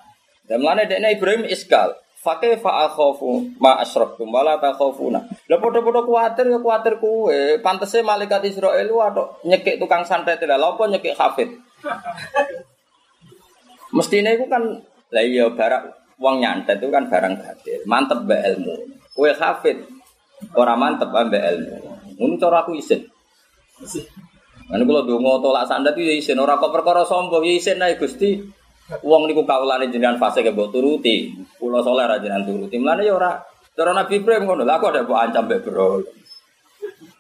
Dan 0.48 0.64
mulane 0.64 0.88
dekne 0.90 1.14
Ibrahim 1.14 1.44
iskal. 1.46 1.94
Fakih 2.26 2.58
fa'akhofu 2.58 3.54
ma 3.62 3.78
asyrabtum 3.78 4.26
wala 4.34 4.58
takhofuna. 4.58 5.22
Lah 5.46 5.58
padha-padha 5.62 6.02
kuwatir 6.02 6.50
ya 6.50 6.58
kuwatir 6.58 6.98
kuwe. 6.98 7.62
Pantese 7.62 8.02
malaikat 8.02 8.42
Israel 8.50 8.90
wae 8.90 9.22
nyekik 9.46 9.78
tukang 9.78 10.02
santet 10.02 10.42
lha 10.42 10.58
apa 10.58 10.82
nyekik 10.90 11.14
hafid. 11.14 11.54
Mestine 13.94 14.34
iku 14.34 14.50
kan 14.50 14.82
lah 15.14 15.22
iya 15.22 15.46
barang 15.46 15.84
wong 16.18 16.42
nyantet 16.42 16.82
itu 16.82 16.88
kan 16.90 17.06
barang 17.06 17.34
batil. 17.38 17.80
Mantep 17.86 18.24
mbek 18.26 18.40
ilmu. 18.54 18.74
Kowe 19.14 19.30
hafid 19.30 19.86
ora 20.56 20.74
mantep 20.74 21.12
mbek 21.12 21.44
ilmu. 21.54 21.76
Ngono 22.16 22.34
cara 22.40 22.64
aku 22.64 22.74
isin. 22.74 23.04
Kan 24.66 24.82
kula 24.82 25.06
donga 25.06 25.38
tolak 25.38 25.70
itu 25.94 26.00
ya 26.02 26.14
isin 26.16 26.38
ora 26.42 26.58
kok 26.58 26.74
perkara 26.74 27.06
sombong 27.06 27.44
ya 27.46 27.54
isin 27.54 27.78
ae 27.84 27.94
Gusti. 27.94 28.40
Wong 29.02 29.26
niku 29.26 29.42
kawulane 29.42 29.90
jenengan 29.90 30.18
fase 30.18 30.42
ke 30.42 30.50
mbok 30.50 30.74
turuti. 30.74 31.30
Kula 31.60 31.82
saleh 31.84 32.04
ra 32.06 32.16
jenengan 32.18 32.46
turuti. 32.46 32.74
Mulane 32.80 33.02
ya 33.06 33.14
ora 33.14 33.30
cara 33.76 33.92
Nabi 33.94 34.18
Ibrahim 34.18 34.42
ngono. 34.48 34.62
Lah 34.66 34.80
ada 34.82 35.04
mbok 35.06 35.18
ancam 35.18 35.44
mbek 35.46 35.60
bro. 35.62 36.02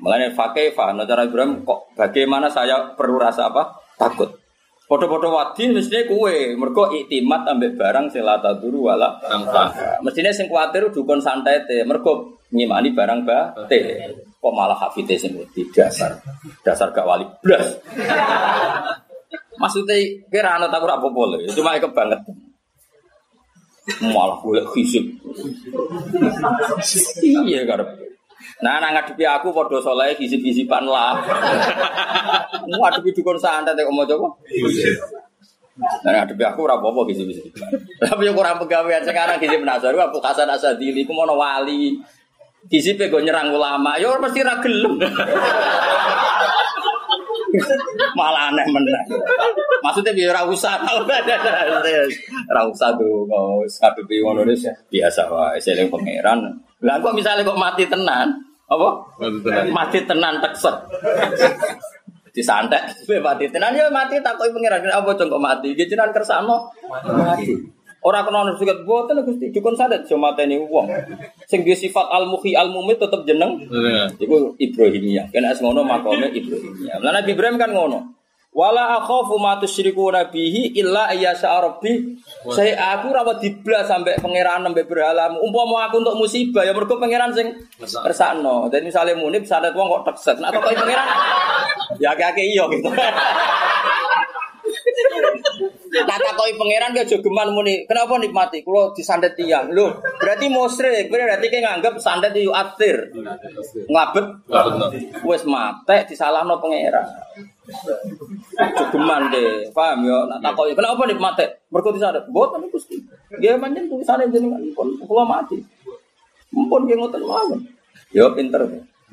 Mulane 0.02 0.34
fakaifa 0.34 0.94
nah 0.94 1.06
cara 1.06 1.26
Ibrahim 1.26 1.62
kok 1.62 1.94
bagaimana 1.94 2.50
saya 2.50 2.96
perlu 2.98 3.18
rasa 3.20 3.52
apa? 3.52 3.78
Takut. 3.94 4.45
Foto-foto 4.86 5.34
wadi 5.34 5.66
mestinya 5.74 6.06
kue, 6.06 6.54
mergo 6.54 6.86
iktimat 6.94 7.42
ambek 7.42 7.74
barang 7.74 8.06
sing 8.06 8.22
la 8.22 8.38
taduru 8.38 8.86
wala. 8.86 9.18
Mestinya 9.98 10.30
sing 10.30 10.46
kuwatir 10.46 10.94
dukun 10.94 11.18
santai 11.18 11.66
teh, 11.66 11.82
mergo 11.82 12.38
nyimani 12.54 12.94
barang 12.94 13.26
bate. 13.26 14.14
Kok 14.38 14.54
malah 14.54 14.78
hafite 14.78 15.18
sing 15.18 15.34
wedi 15.34 15.66
dasar. 15.74 16.22
Dasar 16.62 16.94
gak 16.94 17.02
wali 17.02 17.26
blas. 17.42 17.66
Maksudnya 19.60 19.98
kira 20.30 20.54
anak 20.54 20.70
tak 20.70 20.86
ora 20.86 21.02
apa-apa 21.02 21.22
lho, 21.34 21.50
cuma 21.50 21.74
kebangetan. 21.82 22.34
Malah 24.06 24.38
boleh 24.38 24.70
hisip. 24.78 25.02
iya 27.26 27.66
karep. 27.66 27.90
Nah, 28.60 28.80
nang 28.80 28.92
ngadepi 28.96 29.24
aku 29.24 29.52
padha 29.52 29.80
saleh 29.80 30.16
hisip-hisipan 30.16 30.84
lah. 30.84 31.16
Ngadepi 32.68 33.12
dukun 33.16 33.40
santet 33.40 33.76
kok 33.76 33.92
mau 33.92 34.04
coba? 34.04 34.28
Nah, 35.76 36.10
ngadepi 36.22 36.44
aku 36.44 36.64
ora 36.64 36.76
apa-apa 36.80 37.04
hisip-hisipan. 37.12 37.68
Tapi 38.00 38.28
yo 38.28 38.32
kurang 38.32 38.60
pegawean 38.60 39.04
sekarang 39.04 39.40
hisip 39.40 39.60
nasar 39.64 39.92
aku 39.92 40.20
Hasan 40.20 40.48
Asadili 40.48 41.04
ku 41.04 41.12
mono 41.12 41.36
wali. 41.36 42.00
Hisipe 42.66 43.06
go 43.06 43.22
nyerang 43.22 43.54
ulama, 43.54 43.94
yo 44.00 44.18
mesti 44.18 44.42
ra 44.42 44.58
gelem. 44.58 44.98
Malah 48.18 48.52
aneh 48.52 48.66
meneh. 48.70 49.02
Maksudnya 49.84 50.12
biar 50.12 50.34
ora 50.34 50.42
usah 50.48 50.80
ora 52.50 52.62
usah 52.66 52.88
tuh 52.96 53.24
mau 53.28 53.62
ngadepi 53.62 54.16
ngono 54.22 54.42
wis 54.46 54.66
biasa 54.90 55.30
wae 55.30 55.58
seling 55.60 55.88
pangeran. 55.92 56.42
Lah 56.84 57.00
kok 57.00 57.16
misalnya 57.16 57.46
kok 57.46 57.56
mati 57.58 57.84
tenan, 57.88 58.28
apa? 58.68 58.88
Mati 59.18 59.38
tenan. 59.40 59.64
Mati 59.72 59.98
tenan 60.04 60.34
tekset. 60.44 60.76
Disantek, 62.36 62.82
kowe 63.08 63.16
mati 63.32 63.48
tenan 63.48 63.72
ya 63.72 63.88
mati 63.88 64.20
takoki 64.20 64.52
pangeran 64.52 64.92
apa 64.92 65.10
cung 65.16 65.32
kok 65.32 65.42
mati? 65.42 65.72
Iki 65.72 65.88
jenengan 65.88 66.12
kersano 66.12 66.68
mati. 66.88 67.75
Ora 68.06 68.22
kena 68.22 68.54
suket 68.54 68.86
boten 68.86 69.18
Gusti, 69.26 69.50
dukun 69.50 69.74
sadet 69.74 70.06
yo 70.06 70.14
mateni 70.14 70.62
wong. 70.62 70.86
Sing 71.50 71.66
sifat 71.66 72.06
al-muhi 72.06 72.54
al-mumit 72.54 73.02
tetep 73.02 73.26
jeneng 73.26 73.58
Iya. 73.66 74.06
Iku 74.14 74.54
Ibrahimiyah. 74.54 75.34
Kena 75.34 75.50
es 75.50 75.58
ngono 75.58 75.82
makome 75.82 76.30
Ibrahimiyah. 76.30 77.02
Lah 77.02 77.10
Nabi 77.10 77.34
Ibrahim 77.34 77.58
kan 77.58 77.74
ngono. 77.74 78.14
Wala 78.54 79.02
akhafu 79.02 79.36
ma 79.42 79.58
tusyriku 79.58 80.08
nabihi 80.08 80.78
illa 80.78 81.10
ayyasha 81.10 81.50
rabbi. 81.58 82.14
Saya 82.54 82.78
aku 82.94 83.10
rawat 83.10 83.42
diblas 83.42 83.90
sampai 83.90 84.22
pangeran 84.22 84.62
sampai 84.62 84.86
berhala. 84.86 85.34
Umpama 85.42 85.90
aku 85.90 86.00
untuk 86.00 86.14
musibah 86.14 86.62
ya 86.62 86.70
mergo 86.70 87.02
pangeran 87.02 87.34
sing 87.34 87.52
kersakno. 87.76 88.70
Dan 88.70 88.86
misalnya 88.86 89.18
munib 89.18 89.42
sadet 89.44 89.74
wong 89.74 89.90
kok 89.90 90.14
tekset. 90.14 90.38
Nah 90.38 90.54
kok 90.54 90.62
pangeran 90.62 91.08
ya 91.98 92.14
kakek 92.14 92.46
iya 92.54 92.64
gitu. 92.70 92.86
Nah 96.06 96.18
takoki 96.18 96.52
pangeran 96.56 96.96
gak 96.96 97.08
jogeman 97.08 97.52
muni. 97.52 97.84
Kenapa 97.84 98.16
nikmati? 98.20 98.60
Kulo 98.60 98.92
disandet 98.92 99.36
tiang. 99.36 99.72
Lho, 99.72 100.00
berarti 100.20 100.46
musyrik. 100.48 101.08
Berarti 101.08 101.46
kayak 101.48 101.64
nganggep 101.64 101.94
sandet 102.00 102.32
itu 102.36 102.52
atir. 102.52 103.12
Ngabet 103.88 104.26
wis 105.24 105.42
mate 105.44 105.96
disalahno 106.08 106.60
pangeran. 106.60 107.06
Jogeman 108.56 109.32
deh. 109.32 109.68
Paham 109.72 110.04
ya? 110.04 110.18
Nah 110.28 110.38
takoki 110.40 110.76
kenapa 110.76 111.02
nikmati? 111.04 111.46
Mergo 111.72 111.90
disandet. 111.92 112.24
Mboten 112.28 112.68
Gusti. 112.72 112.96
Nggih 113.36 113.60
pancen 113.60 113.88
tulisane 113.88 114.28
jenengan 114.32 114.62
pun 114.72 114.96
kula 115.00 115.24
mati. 115.24 115.60
Mumpun 116.52 116.88
nggih 116.88 116.96
ngoten 116.96 117.22
mawon. 117.24 117.60
Ya 118.14 118.28
pinter. 118.32 118.64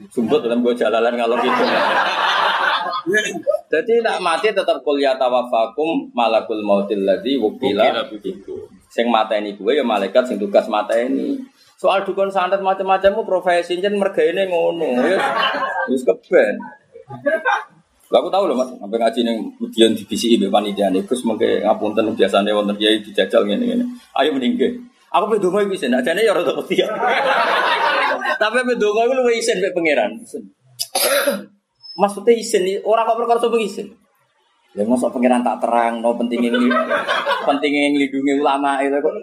Sumput 0.10 0.42
dalam 0.42 0.66
gue 0.66 0.74
jalalan 0.74 1.14
kalau 1.14 1.38
gitu. 1.38 1.64
Jadi 3.72 3.94
nak 4.06 4.22
mati 4.22 4.54
tetap 4.54 4.80
kuliah 4.86 5.18
tawafakum 5.18 6.12
malakul 6.14 6.62
mautil 6.62 7.04
ladzi 7.04 7.40
wukila. 7.40 7.90
Sing 8.94 9.10
mateni 9.10 9.58
gue 9.58 9.74
ya 9.74 9.84
malaikat 9.86 10.30
sing 10.30 10.38
tugas 10.38 10.70
mateni. 10.70 11.42
Soal 11.80 12.08
dukun 12.08 12.32
santet 12.32 12.64
macam-macammu 12.64 13.28
profesi 13.28 13.82
jen 13.82 14.00
mergaine 14.00 14.48
ngono. 14.48 15.04
Ya 15.04 15.18
wis 15.90 16.06
keben. 16.06 16.56
Lah 18.14 18.22
aku 18.22 18.30
tahu 18.30 18.46
loh 18.46 18.54
Mas, 18.54 18.70
sampai 18.78 19.02
ngaji 19.02 19.20
ning 19.26 19.38
ujian 19.58 19.98
di 19.98 20.06
BCI 20.06 20.38
mbek 20.38 20.54
panitia 20.54 20.94
Gus 20.94 21.26
mengke 21.26 21.66
ngapunten 21.66 22.14
biasane 22.14 22.54
wonten 22.54 22.78
kiai 22.78 23.02
dijajal 23.02 23.42
ngene-ngene. 23.50 23.90
Ayo 24.14 24.38
meninggal. 24.38 24.78
Aku 25.14 25.30
pe 25.34 25.42
donga 25.42 25.66
iku 25.66 25.74
isin, 25.74 25.98
ajane 25.98 26.22
ya 26.22 26.34
rada 26.34 26.54
wedi. 26.54 26.78
Tapi 28.38 28.58
pe 28.66 28.74
donga 28.78 29.02
iku 29.10 29.14
luwih 29.18 29.42
isin 29.42 29.58
mbek 29.58 29.74
pangeran. 29.74 30.12
Maksudnya 31.94 32.34
isin, 32.34 32.82
orang 32.82 33.06
kok 33.06 33.18
perkara 33.22 33.38
sopo 33.38 33.62
isin. 33.62 33.94
Ya 34.74 34.82
mosok 34.90 35.14
pangeran 35.14 35.46
tak 35.46 35.62
terang, 35.62 36.02
no 36.02 36.18
pentingnya 36.18 36.50
ini, 36.50 36.66
pentingnya 37.48 37.94
ngelindungi 37.94 38.42
ulama 38.42 38.82
itu 38.82 38.98
kok. 38.98 39.14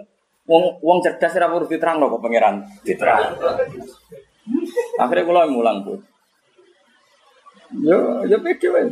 Wong 0.47 0.79
wong 0.79 1.03
cerdas 1.03 1.35
ora 1.37 1.51
perlu 1.51 1.67
diterang 1.67 1.99
no 1.99 2.07
kok 2.07 2.23
pangeran 2.23 2.63
diterang. 2.87 3.35
Akhirnya 4.95 5.27
kula 5.27 5.51
mulang 5.51 5.83
pun. 5.83 5.99
Yo 7.83 8.23
yo 8.23 8.39
pede 8.39 8.67
wae. 8.71 8.87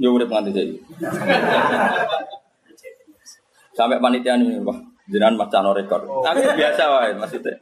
Yo 0.00 0.16
urip 0.16 0.32
nganti 0.32 0.56
saiki. 0.56 0.80
Sampai 3.76 4.00
panitia 4.00 4.36
ini, 4.36 4.60
wah, 4.60 4.76
jenengan 5.08 5.40
macam 5.40 5.72
rekor. 5.76 6.00
Tapi 6.24 6.40
biasa 6.56 6.82
wae 6.96 7.12
maksudnya. 7.20 7.56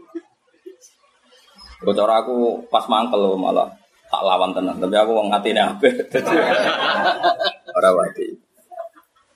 Bocor 1.83 2.11
aku 2.11 2.67
pas 2.71 2.87
mangkel 2.91 3.39
malah 3.39 3.71
tak 4.09 4.23
lawan 4.25 4.57
tenan, 4.57 4.77
tapi 4.81 4.97
aku 4.97 5.13
wong 5.13 5.29
atine 5.29 5.61
apik. 5.61 6.09
Ora 7.79 7.91
wati. 7.93 8.49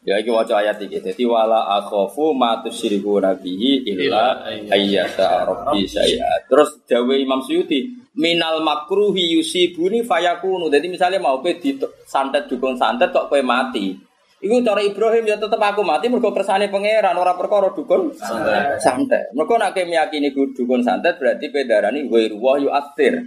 Ya 0.02 0.18
iki 0.18 0.34
waca 0.34 0.58
ayat 0.58 0.82
iki. 0.82 0.98
Dadi 0.98 1.22
wala 1.22 1.78
akhafu 1.78 2.34
ma 2.34 2.58
tusyriku 2.58 3.22
nabihi 3.22 3.86
illa 3.86 4.42
ayyata 4.66 5.46
rabbi 5.46 5.86
saya. 5.86 6.42
Terus 6.50 6.82
dawe 6.90 7.14
Imam 7.14 7.38
Suyuti, 7.38 7.86
minal 8.18 8.66
makruhi 8.66 9.38
yusibuni 9.38 10.02
fayakunu. 10.02 10.66
Jadi 10.66 10.90
misalnya 10.90 11.22
mau 11.22 11.38
pe 11.38 11.62
di 11.62 11.78
santet 12.02 12.50
dukun 12.50 12.74
santet 12.74 13.14
kok 13.14 13.30
kowe 13.30 13.42
mati. 13.46 13.94
Iku 14.42 14.58
cara 14.66 14.82
Ibrahim 14.82 15.22
ya 15.22 15.38
tetep 15.38 15.62
aku 15.62 15.86
mati 15.86 16.10
mergo 16.10 16.34
kersane 16.34 16.66
pangeran 16.66 17.14
ora 17.14 17.38
perkara 17.38 17.70
dukun 17.70 18.10
santet. 18.18 18.82
Santet. 18.82 19.30
Mergo 19.38 19.54
nek 19.54 19.70
kowe 19.70 19.86
meyakini 19.86 20.34
dukun 20.34 20.82
santet 20.82 21.22
berarti 21.22 21.46
pedarani 21.46 22.10
ghairu 22.10 22.42
wa 22.42 22.58
yu'athir. 22.58 23.22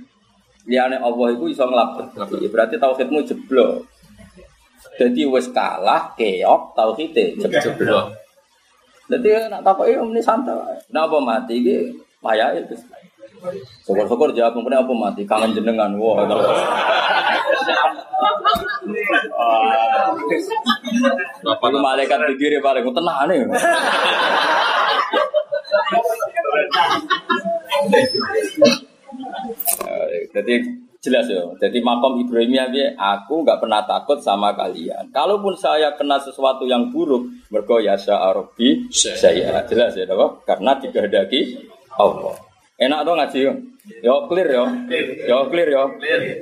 Liyane 0.65 0.97
Allah 0.97 1.27
iku 1.33 1.45
iso 1.49 1.65
nglabet. 1.69 2.17
Berarti 2.49 2.75
tauhidmu 2.81 3.21
jeblok. 3.25 3.85
Jadi 4.95 5.21
wis 5.27 5.49
kalah 5.53 6.13
keok 6.17 6.73
tauhide 6.73 7.37
jeblok. 7.37 8.15
Jadi 9.05 9.27
nak 9.53 9.61
takoki 9.61 9.93
omni 9.93 10.21
santai. 10.21 10.81
Napa 10.89 11.21
mati 11.21 11.61
iki 11.61 11.93
payah 12.25 12.57
itu. 12.57 12.73
Syukur-syukur 13.85 14.33
jawab 14.33 14.57
mungkin 14.57 14.81
apa 14.81 14.93
mati 14.93 15.21
kangen 15.29 15.53
jenengan. 15.53 15.93
Wah. 16.01 16.25
Bapak 21.45 21.67
lu 21.69 21.77
malaikat 21.77 22.17
pikir 22.33 22.57
paling 22.65 22.89
tenang 22.89 23.19
nih. 23.29 23.45
Jadi 30.31 30.53
jelas 31.01 31.25
ya. 31.29 31.45
Jadi 31.61 31.81
makom 31.85 32.17
Ibrahimiyah 32.25 32.67
dia, 32.73 32.87
aku 32.97 33.45
nggak 33.45 33.61
pernah 33.61 33.85
takut 33.85 34.17
sama 34.21 34.57
kalian. 34.57 35.13
Kalaupun 35.13 35.53
saya 35.57 35.93
kena 35.93 36.17
sesuatu 36.17 36.65
yang 36.65 36.89
buruk, 36.89 37.29
mergo 37.53 37.77
ya 37.77 37.93
saya 37.97 39.61
jelas 39.69 39.93
ya? 39.93 40.05
Karena 40.45 40.77
dikehendaki 40.81 41.69
Allah. 41.97 42.44
Enak 42.75 43.07
dong 43.07 43.15
ngaji 43.15 43.39
yo. 43.39 43.53
Yo 44.03 44.27
clear 44.27 44.51
yo. 44.51 44.67
Yo 45.23 45.47
clear 45.47 45.69
yo. 45.71 45.83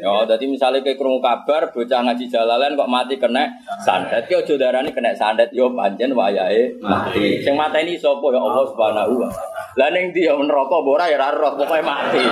Yo 0.02 0.13
jadi 0.25 0.46
misalnya 0.50 0.82
kayak 0.82 0.98
krungu 0.98 1.22
kabar 1.22 1.70
bocah 1.70 2.02
ngaji 2.02 2.25
jalalan 2.25 2.74
kok 2.74 2.90
mati 2.90 3.22
kena 3.22 3.54
santet 3.86 4.25
yo 4.34 4.42
aja 4.42 4.58
darani 4.58 4.90
kena 4.90 5.13
santet 5.13 5.54
yo 5.54 5.70
pancen 5.78 6.18
wayahe 6.18 6.74
mati. 6.82 7.46
Sing 7.46 7.54
mateni 7.54 8.02
sapa 8.02 8.34
ya 8.34 8.42
Allah 8.42 8.66
Subhanahu 8.66 9.13
wa 9.22 9.30
taala. 9.30 9.54
Lah 9.78 9.90
ning 9.94 10.10
dia 10.10 10.34
neraka 10.34 10.74
apa 10.74 10.90
ora 10.90 11.06
ya 11.06 11.22
ora 11.22 11.30
roh, 11.38 11.54
pokoke 11.54 11.86
mati. 11.86 12.24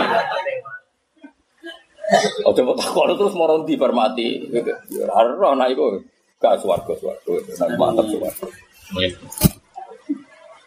Oh 2.41 2.51
coba 2.57 2.73
takon 2.73 3.13
terus 3.13 3.37
moro 3.37 3.61
ndi 3.61 3.77
bar 3.77 3.93
mati. 3.93 4.49
Ya 4.89 5.05
ora 5.13 5.29
roh 5.29 5.53
nek 5.53 5.77
iku 5.77 6.01
gak 6.41 6.57
swarga 6.57 6.97
swarga. 6.97 7.37
Nek 7.37 7.69
mantep 7.77 8.09
swarga. 8.17 8.49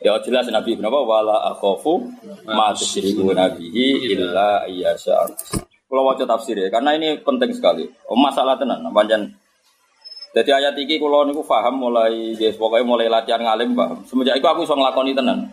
Ya 0.04 0.20
jelas 0.20 0.44
Nabi 0.52 0.76
kenapa 0.76 1.00
wala 1.00 1.48
akhafu 1.56 2.04
ma 2.44 2.76
tusyriku 2.76 3.32
nabihi 3.32 4.12
illa 4.12 4.68
iyyasha. 4.68 5.16
Kalau 5.88 6.10
wajah 6.10 6.28
tafsir 6.28 6.58
ya, 6.58 6.68
karena 6.68 6.92
ini 6.98 7.22
penting 7.22 7.54
sekali. 7.54 7.86
Oh, 8.10 8.18
masalah 8.18 8.58
tenan, 8.58 8.82
panjang 8.90 9.30
jadi 10.34 10.50
ayat 10.50 10.74
ini 10.74 10.98
kalau 10.98 11.22
niku 11.22 11.46
paham 11.46 11.78
mulai 11.78 12.34
yes, 12.34 12.58
pokoknya 12.58 12.82
mulai 12.82 13.06
latihan 13.06 13.38
ngalim 13.38 13.78
paham. 13.78 14.02
Semenjak 14.02 14.42
itu 14.42 14.46
aku 14.50 14.66
bisa 14.66 14.74
ngelakoni 14.74 15.14
tenan. 15.14 15.46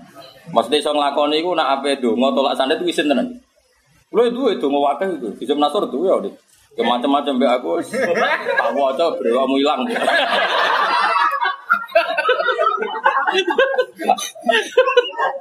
Maksudnya 0.50 0.82
bisa 0.82 0.90
ngelakoni 0.90 1.38
itu 1.38 1.54
nak 1.54 1.70
apa 1.78 1.88
itu 1.94 2.10
ngotolak 2.18 2.58
sandet 2.58 2.82
itu 2.82 2.90
isin 2.90 3.06
tenan. 3.06 3.30
Itu 4.10 4.42
itu 4.50 4.66
mau 4.74 4.90
wakil 4.90 5.22
itu 5.22 5.30
bisa 5.38 5.54
menasor 5.54 5.86
itu 5.86 6.02
ya 6.10 6.18
udah. 6.18 6.34
Ya 6.74 6.82
macam-macam 6.82 7.34
be 7.38 7.46
aku. 7.46 7.70
Tak 8.58 8.74
waca 8.74 9.06
beri 9.22 9.32
kamu. 9.38 9.56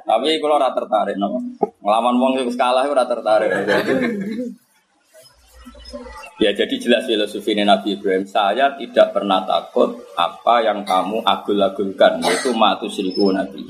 Tapi 0.05 0.29
kalau 0.37 0.61
rata 0.61 0.77
tertarik, 0.77 1.15
no. 1.17 1.41
ngelawan 1.81 2.15
wong 2.21 2.31
itu 2.45 2.53
skala 2.53 2.85
itu 2.85 2.93
rata 2.93 3.13
tertarik. 3.17 3.49
Ya 6.41 6.57
jadi 6.57 6.75
jelas 6.81 7.05
filosofi 7.05 7.53
Nabi 7.53 8.01
Ibrahim 8.01 8.25
Saya 8.25 8.73
tidak 8.73 9.13
pernah 9.13 9.45
takut 9.45 9.93
apa 10.17 10.65
yang 10.65 10.81
kamu 10.81 11.21
agul-agulkan 11.21 12.17
Yaitu 12.23 12.49
matu 12.57 12.89
seribu 12.89 13.29
Nabi 13.29 13.61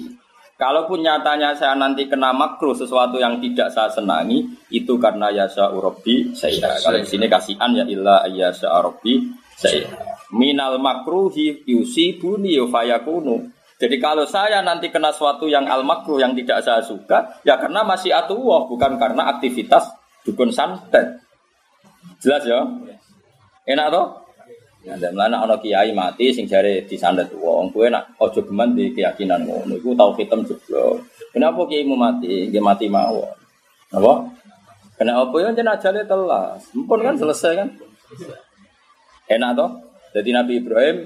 Kalaupun 0.55 1.01
nyatanya 1.03 1.57
saya 1.57 1.73
nanti 1.75 2.05
kena 2.05 2.31
makruh 2.31 2.77
sesuatu 2.77 3.17
yang 3.19 3.43
tidak 3.43 3.73
saya 3.75 3.89
senangi 3.91 4.45
Itu 4.71 4.95
karena 5.01 5.33
yasa 5.33 5.67
urobi 5.73 6.31
saya 6.31 6.77
Kalau 6.79 7.01
di 7.01 7.07
sini 7.09 7.27
kasihan 7.27 7.75
ya 7.75 7.83
illa 7.89 8.23
yasa 8.31 8.71
urobi 8.79 9.19
saya 9.57 9.91
Minal 10.31 10.79
makruhi 10.79 11.67
yusibuni 11.67 12.55
yufayakunu 12.55 13.51
jadi 13.81 13.97
kalau 13.97 14.29
saya 14.29 14.61
nanti 14.61 14.93
kena 14.93 15.09
sesuatu 15.09 15.49
yang 15.49 15.65
al 15.65 15.81
makruh 15.81 16.21
yang 16.21 16.37
tidak 16.37 16.61
saya 16.61 16.85
suka, 16.85 17.41
ya 17.41 17.57
karena 17.57 17.81
masih 17.81 18.13
atuwah, 18.13 18.69
bukan 18.69 19.01
karena 19.01 19.25
aktivitas 19.33 19.89
dukun 20.21 20.53
santet. 20.53 21.17
Jelas 22.21 22.45
ya? 22.45 22.61
Enak 23.65 23.89
toh? 23.89 24.21
Ya, 24.85 24.93
dan 25.01 25.17
mana 25.17 25.41
ono 25.45 25.57
kiai 25.57 25.93
mati 25.97 26.29
sing 26.29 26.45
jare 26.45 26.85
disandet 26.85 27.33
wong, 27.33 27.73
kowe 27.73 27.89
nak 27.89 28.13
ojo 28.21 28.45
geman 28.45 28.77
di 28.77 28.93
keyakinan 28.93 29.49
ngono. 29.49 29.73
Iku 29.73 29.97
tau 29.97 30.13
hitam 30.13 30.45
juga. 30.45 31.01
Kenapa 31.33 31.65
kiai 31.65 31.81
mu 31.81 31.97
mati? 31.97 32.53
Dia 32.53 32.61
mati 32.61 32.85
mawon. 32.85 33.33
Apa? 33.97 34.13
Kena 35.01 35.25
apa 35.25 35.35
ya 35.41 35.49
jenah 35.57 35.73
ajale 35.73 36.05
telas. 36.05 36.69
Mumpun 36.77 37.01
kan 37.01 37.17
selesai 37.17 37.65
kan? 37.65 37.69
Enak 39.25 39.57
toh? 39.57 39.69
Jadi 40.13 40.29
Nabi 40.37 40.53
Ibrahim 40.61 40.97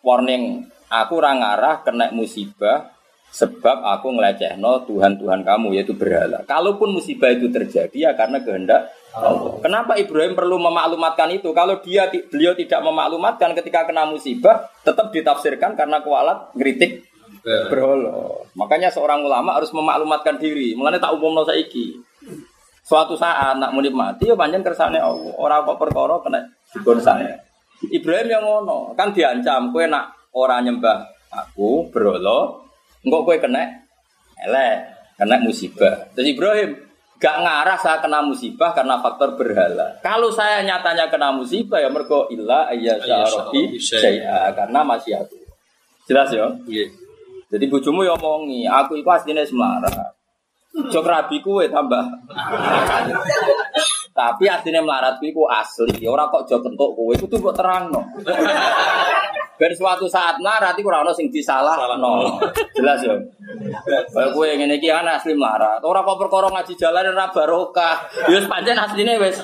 warning 0.00 0.64
aku 0.90 1.12
ora 1.18 1.32
ngarah 1.34 1.82
kena 1.82 2.10
musibah 2.14 2.96
sebab 3.36 3.84
aku 3.84 4.16
ngelecehno 4.16 4.88
Tuhan 4.88 5.20
Tuhan 5.20 5.44
kamu 5.44 5.76
yaitu 5.76 5.92
berhala. 5.92 6.40
Kalaupun 6.48 6.96
musibah 6.96 7.28
itu 7.28 7.52
terjadi 7.52 7.92
ya 7.92 8.10
karena 8.16 8.40
kehendak 8.40 8.88
Allah. 9.12 9.60
Kenapa 9.60 9.96
Ibrahim 9.96 10.32
perlu 10.32 10.56
memaklumatkan 10.60 11.28
itu? 11.32 11.52
Kalau 11.52 11.80
dia 11.80 12.08
beliau 12.08 12.56
tidak 12.56 12.80
memaklumatkan 12.84 13.52
ketika 13.56 13.88
kena 13.88 14.08
musibah, 14.08 14.68
tetap 14.84 15.12
ditafsirkan 15.12 15.76
karena 15.76 16.00
kualat 16.00 16.52
ngeritik 16.56 17.04
berhala. 17.44 18.44
Makanya 18.56 18.88
seorang 18.88 19.24
ulama 19.24 19.56
harus 19.56 19.72
memaklumatkan 19.72 20.40
diri. 20.40 20.72
Mengenai 20.72 21.00
tak 21.00 21.12
umum 21.16 21.44
saiki. 21.44 22.00
Suatu 22.86 23.18
saat 23.18 23.58
nak 23.58 23.74
munib 23.74 23.92
mati 23.92 24.30
ya 24.30 24.38
panjang 24.38 24.62
kersane 24.62 25.02
Allah. 25.02 25.34
Orang 25.36 25.66
kok 25.66 25.76
perkara 25.82 26.22
kena 26.22 26.40
dikon 26.70 27.02
saya. 27.02 27.34
Ibrahim 27.92 28.32
yang 28.32 28.44
ngono, 28.46 28.96
kan 28.96 29.12
diancam 29.12 29.68
kowe 29.68 29.84
nak 29.84 30.15
ora 30.36 30.60
nyembah 30.60 31.08
aku 31.32 31.88
berhala, 31.88 32.60
engko 33.00 33.18
kowe 33.24 33.36
kena 33.40 33.64
elek, 34.44 34.76
kena 35.16 35.40
musibah. 35.40 36.12
Terus 36.12 36.28
Ibrahim, 36.36 36.70
Gak 37.16 37.40
ngarah 37.40 37.80
saya 37.80 37.96
kena 38.04 38.20
musibah 38.20 38.76
karena 38.76 39.00
faktor 39.00 39.40
berhala. 39.40 39.96
Kalau 40.04 40.28
saya 40.28 40.60
nyatanya 40.60 41.08
kena 41.08 41.32
musibah 41.32 41.80
ya 41.80 41.88
mergo 41.88 42.28
illa 42.28 42.68
ayya 42.68 43.00
syarabi 43.00 43.80
syai'a 43.80 44.52
karena 44.52 44.84
masih 44.84 45.16
aku. 45.24 45.40
Jelas 46.04 46.28
ya? 46.28 46.44
Iya. 46.68 46.92
Jadi 47.48 47.64
bojomu 47.72 48.04
ya 48.04 48.12
omongi, 48.20 48.68
aku 48.68 49.00
itu 49.00 49.08
aslinya 49.08 49.48
semelarat. 49.48 50.12
Jok 50.92 51.08
rabi 51.08 51.40
kue 51.40 51.72
tambah. 51.72 52.04
Tapi 54.12 54.44
aslinya 54.44 54.84
melarat 54.84 55.16
ku 55.16 55.48
asli. 55.48 56.04
Orang 56.04 56.28
kok 56.28 56.44
jok 56.52 56.68
kue 56.76 57.16
itu 57.16 57.24
tuh 57.24 57.40
terang 57.56 57.96
no. 57.96 58.04
Ben 59.56 59.72
suatu 59.72 60.04
saat 60.04 60.36
melarat 60.36 60.76
iku 60.76 60.92
ora 60.92 61.00
ono 61.00 61.16
sing 61.16 61.32
disalah 61.32 61.96
no. 61.96 62.36
Jelas 62.76 63.00
ya. 63.00 63.16
Kaya 64.12 64.28
kowe 64.36 64.44
ngene 64.44 64.76
iki 64.76 64.92
ana 64.92 65.16
asli 65.16 65.32
melarat. 65.32 65.80
Ora 65.80 66.04
kok 66.04 66.20
perkara 66.20 66.52
ngaji 66.52 66.76
jalan 66.76 67.08
ora 67.16 67.32
barokah. 67.32 67.96
Ya 68.28 68.38
pancen 68.44 68.76
asline 68.76 69.16
wis 69.16 69.40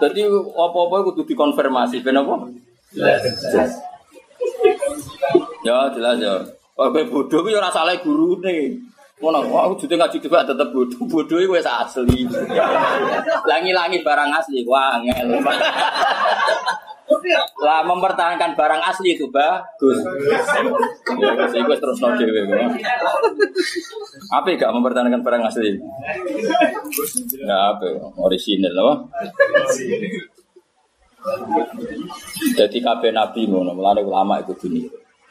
Jadi 0.00 0.20
apa-apa 0.56 0.96
kudu 1.12 1.28
dikonfirmasi 1.28 2.00
ben 2.00 2.16
apa? 2.16 2.48
Jelas. 2.96 3.72
Ya 5.60 5.92
jelas 5.92 6.16
ya. 6.16 6.34
Kok 6.74 6.88
bodoh 7.12 7.40
ku 7.44 7.48
ya 7.52 7.60
ora 7.60 7.68
salah 7.68 8.00
gurune. 8.00 8.93
Ngono, 9.22 9.46
aku 9.46 9.86
jute 9.86 9.94
ngaji 9.94 10.18
juga 10.18 10.42
tetep 10.42 10.74
bodoh. 10.74 11.06
Bodoh 11.06 11.38
itu 11.38 11.54
wis 11.54 11.68
asli. 11.68 12.26
Langi-langi 13.46 14.02
barang 14.02 14.30
asli, 14.34 14.66
wah 14.66 14.98
ngel. 14.98 15.38
Lah 17.62 17.80
mempertahankan 17.86 18.58
barang 18.58 18.82
asli 18.84 19.14
itu 19.14 19.30
bagus. 19.30 20.02
Ya, 21.14 21.46
saya 21.46 21.62
gue 21.62 21.78
terus 21.78 22.02
no 22.02 22.10
dewe. 22.18 22.42
Apa 24.34 24.46
gak 24.58 24.74
mempertahankan 24.74 25.22
barang 25.22 25.42
asli? 25.46 25.78
Nah, 27.46 27.78
apa? 27.78 27.86
Orisinil 28.18 28.74
loh. 28.74 29.08
Jadi 32.58 32.82
kabeh 32.82 33.14
nabi 33.14 33.46
ngono, 33.46 33.72
mulane 33.72 34.02
ulama 34.04 34.42
itu 34.42 34.52
dunia. 34.58 34.90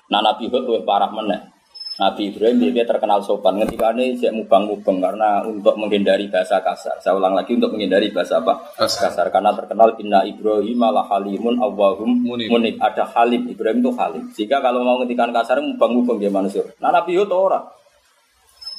Nah 0.09 0.23
nabi 0.23 0.49
Hud 0.49 0.87
parah 0.87 1.11
meneh. 1.11 1.51
Nabi 1.93 2.33
Ibrahim 2.33 2.73
dia 2.73 2.89
terkenal 2.89 3.21
sopan 3.21 3.61
ketika 3.61 3.93
ini 3.93 4.17
saya 4.17 4.33
mubang-mubang 4.33 4.97
karena 4.97 5.45
untuk 5.45 5.77
menghindari 5.77 6.25
bahasa 6.25 6.57
kasar. 6.57 6.97
Saya 6.97 7.13
ulang 7.13 7.37
lagi 7.37 7.53
untuk 7.53 7.69
menghindari 7.69 8.09
bahasa 8.09 8.41
apa? 8.41 8.65
Kasar. 8.73 9.13
kasar. 9.13 9.27
Karena 9.29 9.53
terkenal 9.53 9.93
inna 10.01 10.25
Ibrahim 10.25 10.81
ala 10.81 11.05
halimun 11.05 11.61
awahum 11.61 12.09
munib. 12.25 12.81
Ada 12.81 13.05
halim. 13.13 13.45
Ibrahim 13.45 13.85
itu 13.85 13.93
halim. 13.93 14.23
Jika 14.33 14.57
kalau 14.65 14.81
mau 14.81 14.97
ketika 15.05 15.29
kasar 15.29 15.61
mubang-mubang 15.61 16.17
dia 16.17 16.33
manusia. 16.33 16.65
Nah 16.81 16.89
Nabi 16.89 17.13
Hud 17.13 17.29
orang. 17.29 17.69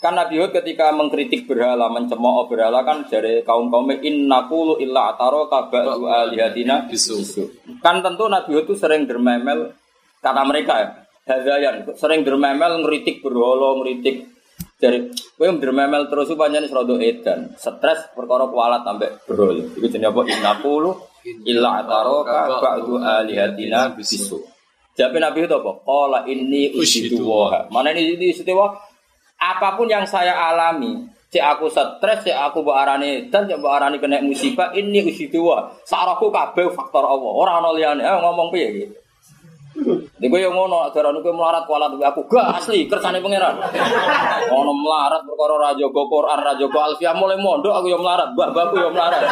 Kan 0.03 0.18
Nabi 0.18 0.42
Hud 0.42 0.50
ketika 0.50 0.90
mengkritik 0.90 1.46
berhala, 1.46 1.87
mencemooh 1.94 2.50
berhala 2.50 2.83
kan 2.83 3.07
dari 3.07 3.46
kaum 3.46 3.70
kaum 3.70 3.94
inna 3.94 4.50
kulu 4.50 4.83
illa 4.83 5.14
ataro 5.14 5.46
kabadu 5.46 6.11
alihatina. 6.11 6.90
Kan 7.79 8.03
tentu 8.03 8.27
Nabi 8.27 8.59
Hud 8.59 8.66
itu 8.66 8.74
sering 8.74 9.07
dermemel 9.07 9.70
kata 10.18 10.42
mereka 10.42 10.74
ya 10.81 11.04
hadayan 11.25 11.85
sering 11.97 12.23
dermemel 12.23 12.85
ngeritik 12.85 13.25
berholo 13.25 13.81
ngeritik 13.81 14.29
dari 14.77 15.09
kowe 15.37 15.49
dermemel 15.57 16.13
terus 16.13 16.33
panjang 16.37 16.69
serodo 16.69 17.01
edan 17.01 17.57
stres 17.57 18.13
perkara 18.13 18.49
kualat 18.49 18.85
sampai 18.85 19.11
berholo 19.25 19.53
itu 19.57 19.89
jenis 19.89 20.09
apa 20.09 20.21
inapulu 20.29 20.91
illa 21.49 21.81
ataroka 21.81 22.61
ba'du 22.61 23.01
alihatina 23.01 23.97
bisu 23.97 24.55
jadi 24.95 25.19
Nabi 25.19 25.51
itu 25.51 25.55
apa? 25.59 25.73
Kala 25.83 26.23
ini 26.31 26.71
usidu 26.71 27.27
waha. 27.27 27.67
Mana 27.75 27.91
ini 27.91 28.15
di 28.15 28.31
istiwa? 28.31 28.79
Apa 29.43 29.75
pun 29.75 29.91
yang 29.91 30.07
saya 30.07 30.39
alami, 30.39 31.11
si 31.27 31.43
aku 31.43 31.67
stres, 31.67 32.23
si 32.23 32.31
aku 32.31 32.63
arani 32.71 33.27
dan 33.27 33.51
si 33.51 33.59
arani 33.59 33.99
kena 33.99 34.23
musibah, 34.23 34.71
ini 34.71 35.03
usidu 35.03 35.51
waha. 35.51 35.75
Saraku 35.83 36.31
kabeh 36.31 36.71
faktor 36.71 37.03
Allah. 37.03 37.33
Orang 37.35 37.67
noliane, 37.67 38.07
eh, 38.07 38.19
ngomong 38.23 38.55
piye 38.55 38.69
gitu. 38.71 38.95
Di 40.15 40.27
gue 40.31 40.39
yang 40.39 40.55
ngono, 40.55 40.87
ajaran 40.87 41.19
gue 41.19 41.35
melarat 41.35 41.67
kualat 41.67 41.99
aku 41.99 42.31
gak 42.31 42.63
asli 42.63 42.87
kersane 42.87 43.19
pangeran. 43.19 43.59
Ono 44.55 44.71
melarat 44.71 45.27
perkara 45.27 45.59
raja 45.59 45.87
go 45.91 46.07
Quran, 46.07 46.39
raja 46.39 46.65
go 46.71 46.79
Alfiah 46.79 47.15
mulai 47.19 47.35
mondok 47.35 47.75
aku 47.75 47.91
yang 47.91 47.99
melarat, 47.99 48.31
mbah 48.39 48.55
mbahku 48.55 48.77
yang 48.79 48.95
melarat. 48.95 49.23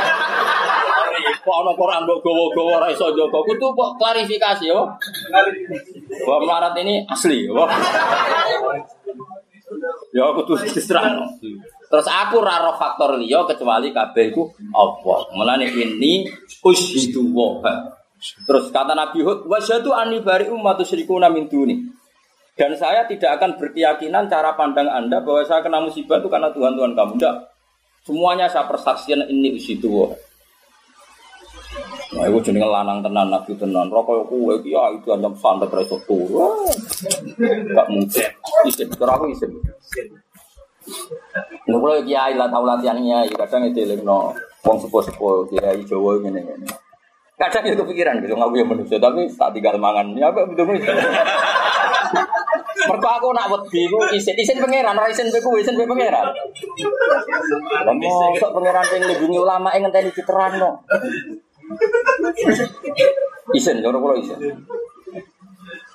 Kok 1.42 1.56
ono 1.62 1.72
Quran 1.78 2.02
mbok 2.06 2.18
gowo-gowo 2.26 2.82
ora 2.82 2.90
iso 2.90 3.14
jaga. 3.14 3.38
Kudu 3.38 3.66
kok 3.70 3.90
klarifikasi 4.02 4.66
ya. 4.66 4.82
Bahwa 6.26 6.38
melarat 6.42 6.74
ini 6.82 7.06
asli 7.06 7.46
ya. 7.46 7.62
Ya 10.12 10.22
aku 10.28 10.42
tuh 10.44 10.58
diserang. 10.66 11.22
Terus 11.86 12.08
aku 12.08 12.40
raro 12.40 12.74
faktor 12.80 13.20
liya 13.20 13.46
kecuali 13.46 13.94
kabeh 13.94 14.34
iku 14.34 14.50
Allah. 14.74 15.18
Mulane 15.36 15.70
ini 15.70 16.26
ushidu 16.64 17.30
wa 17.30 17.62
Terus 18.22 18.70
kata 18.70 18.94
Nabi 18.94 19.26
Hud, 19.26 19.50
wasyadu 19.50 19.90
ani 19.90 20.22
bari 20.22 20.46
ummatu 20.46 20.86
syirikuna 20.86 21.26
min 21.26 21.50
duni. 21.50 21.82
Dan 22.54 22.76
saya 22.76 23.08
tidak 23.08 23.40
akan 23.40 23.58
berkeyakinan 23.58 24.28
cara 24.28 24.54
pandang 24.54 24.86
Anda 24.86 25.24
bahwa 25.24 25.42
saya 25.42 25.64
kena 25.64 25.82
musibah 25.82 26.20
itu 26.20 26.28
karena 26.28 26.52
Tuhan 26.52 26.78
Tuhan 26.78 26.92
kamu. 26.94 27.18
Tidak. 27.18 27.36
Semuanya 28.04 28.46
saya 28.46 28.68
persaksikan 28.68 29.26
ini 29.26 29.56
usitu. 29.56 29.88
Nah, 32.12 32.28
itu 32.28 32.38
jenenge 32.44 32.68
lanang 32.68 33.00
tenan 33.00 33.32
nabi 33.32 33.56
tenan. 33.56 33.88
Rokok 33.88 34.28
iki 34.60 34.76
ya 34.76 34.92
itu 34.92 35.08
ancam 35.08 35.32
santet 35.32 35.72
ra 35.72 35.80
iso 35.80 35.96
turu. 36.04 36.68
Gak 37.72 37.86
mungkin. 37.88 38.30
Isin, 38.68 38.92
ora 39.00 39.16
aku 39.16 39.32
isin. 39.32 39.48
Lha 41.64 41.76
kula 41.78 42.04
kiai 42.04 42.36
lah 42.36 42.52
tau 42.52 42.66
latihan 42.68 42.98
kiai, 43.00 43.32
kadang 43.32 43.64
itu 43.70 43.86
lingno 43.86 44.34
wong 44.60 44.76
sepuh-sepuh 44.82 45.48
kiai 45.48 45.80
Jawa 45.88 46.20
ngene. 46.20 46.42
Kadang 47.42 47.66
itu 47.66 47.74
kepikiran 47.74 48.22
gitu, 48.22 48.38
ngaku 48.38 48.54
ya 48.62 48.66
manusia, 48.70 49.02
tapi 49.02 49.26
tak 49.26 49.50
tinggal 49.50 49.74
mangan. 49.74 50.14
Ya 50.14 50.30
apa 50.30 50.46
betul 50.46 50.78
Mergo 52.82 53.08
aku 53.08 53.28
nak 53.34 53.46
wedi 53.50 53.86
ku 53.90 53.98
isin 54.14 54.34
isin 54.38 54.58
pangeran, 54.62 54.94
ora 54.94 55.10
isin 55.10 55.30
beku 55.30 55.58
isin 55.58 55.74
be 55.74 55.86
pangeran. 55.86 56.30
Mosok 57.98 58.50
pangeran 58.54 58.84
sing 58.86 59.02
nglindungi 59.02 59.38
ulama 59.38 59.74
ing 59.74 59.86
ngenteni 59.86 60.10
diterangno. 60.14 60.82
Isen, 63.54 63.82
cara 63.82 63.98
kula 63.98 64.14
isen. 64.18 64.38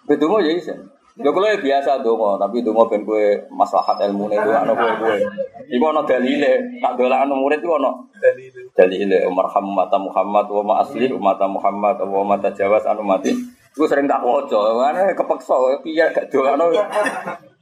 Bedonga 0.07 0.43
ya 0.47 0.51
isen. 0.51 0.79
Ya 1.17 1.33
kula 1.33 1.57
biasa 1.57 2.05
donga, 2.05 2.37
tapi 2.37 2.61
donga 2.61 2.85
ben 2.93 3.01
kowe 3.01 3.25
maslahat 3.49 3.97
ilmune 4.05 4.37
itu 4.37 4.53
ana 4.53 4.69
kowe 4.69 4.93
kowe. 5.01 5.17
Iku 5.65 5.85
ana 5.89 6.05
dalile, 6.05 6.77
tak 6.77 6.93
dolakno 6.93 7.33
murid 7.41 7.57
iku 7.57 7.73
ana 7.81 7.89
dalile. 8.21 8.69
Dalile 8.77 9.25
mata 9.33 9.97
Muhammad 9.97 10.45
wa 10.45 10.61
ma 10.61 10.73
asli 10.85 11.09
umat 11.09 11.41
Muhammad 11.49 11.97
wa 12.05 12.21
ma 12.21 12.37
tajawaz 12.37 12.85
anu 12.85 13.01
mati. 13.01 13.33
Iku 13.73 13.89
sering 13.89 14.05
tak 14.05 14.21
waca, 14.21 14.77
mana 14.77 15.09
kepeksa 15.17 15.57
piye 15.81 16.05
gak 16.13 16.29
dolakno. 16.29 16.69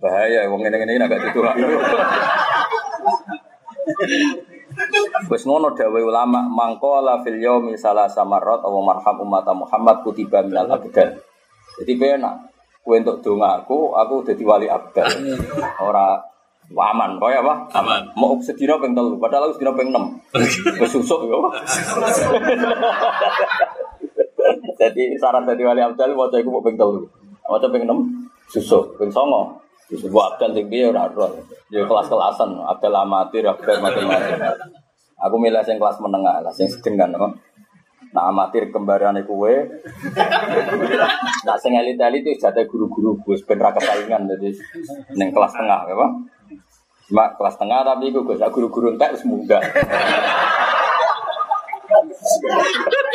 Bahaya 0.03 0.51
wong 0.51 0.59
ngene-ngene 0.59 1.07
gak 1.07 1.23
didolakno. 1.23 1.67
Wis 5.31 5.47
ngono 5.47 5.71
dawuh 5.71 6.03
ulama 6.03 6.43
mangkola 6.43 7.23
fil 7.23 7.39
yaumi 7.39 7.79
salasa 7.79 8.27
marrat 8.27 8.59
aw 8.67 8.75
marham 8.83 9.23
umat 9.23 9.47
Muhammad 9.55 10.03
kutiba 10.03 10.43
minal 10.43 10.67
abdan. 10.67 11.15
Jadi 11.79 11.93
penak 11.95 12.51
kowe 12.85 12.93
entuk 12.93 13.25
donga 13.25 13.65
aku, 13.65 13.97
aku 13.97 14.21
dadi 14.21 14.45
wali 14.45 14.69
abdal. 14.69 15.09
Ora 15.81 16.21
aman, 16.69 17.17
kaya 17.17 17.41
apa? 17.41 17.65
Aman. 17.81 18.13
Mau 18.13 18.37
sedina 18.37 18.77
ping 18.77 18.93
telu, 18.93 19.17
padahal 19.17 19.49
aku 19.49 19.57
sedina 19.57 19.73
ping 19.73 19.89
6. 19.89 20.05
Wis 20.85 20.93
susuk 20.93 21.25
yo. 21.25 21.41
Jadi 24.79 25.17
syarat 25.17 25.49
dadi 25.49 25.65
wali 25.65 25.81
abdal 25.81 26.13
maca 26.13 26.37
iku 26.37 26.53
mau 26.53 26.61
ping 26.61 26.77
telu. 26.77 27.01
Maca 27.49 27.67
ping 27.73 27.89
6 27.89 28.53
susuk, 28.53 29.01
ping 29.01 29.09
9 29.09 29.17
Disebut 29.85 30.17
abdal 30.17 30.53
tinggi 30.53 30.85
ya 30.85 30.93
ora. 30.93 31.29
Ya 31.73 31.81
kelas-kelasan, 31.89 32.57
abdal 32.69 32.93
amatir, 32.93 33.45
abdal 33.45 33.81
macam-macam. 33.81 34.37
Aku 35.25 35.35
milih 35.41 35.61
yang 35.61 35.77
kelas 35.81 35.97
menengah 36.01 36.43
lah, 36.43 36.53
yang 36.53 36.69
sedeng 36.69 37.01
kan? 37.01 37.09
Nah 38.15 38.31
amatir 38.31 38.71
kembaran 38.71 39.19
kue, 39.27 39.67
nah 41.43 41.59
sing 41.59 41.75
elit-elit 41.75 42.23
itu 42.23 42.39
jatah 42.39 42.63
guru-guru 42.63 43.19
gue 43.19 43.35
sebenarnya 43.35 43.75
kesaingan 43.75 44.31
jadi 44.31 44.55
neng 45.19 45.35
kelas 45.35 45.51
tengah, 45.51 45.83
ya 45.83 45.99
pak? 45.99 46.11
Cuma 47.11 47.25
kelas 47.35 47.59
tengah 47.59 47.83
tapi 47.83 48.15
gue 48.15 48.23
gue 48.23 48.39
guru-guru 48.39 48.95
munggah. 49.27 49.59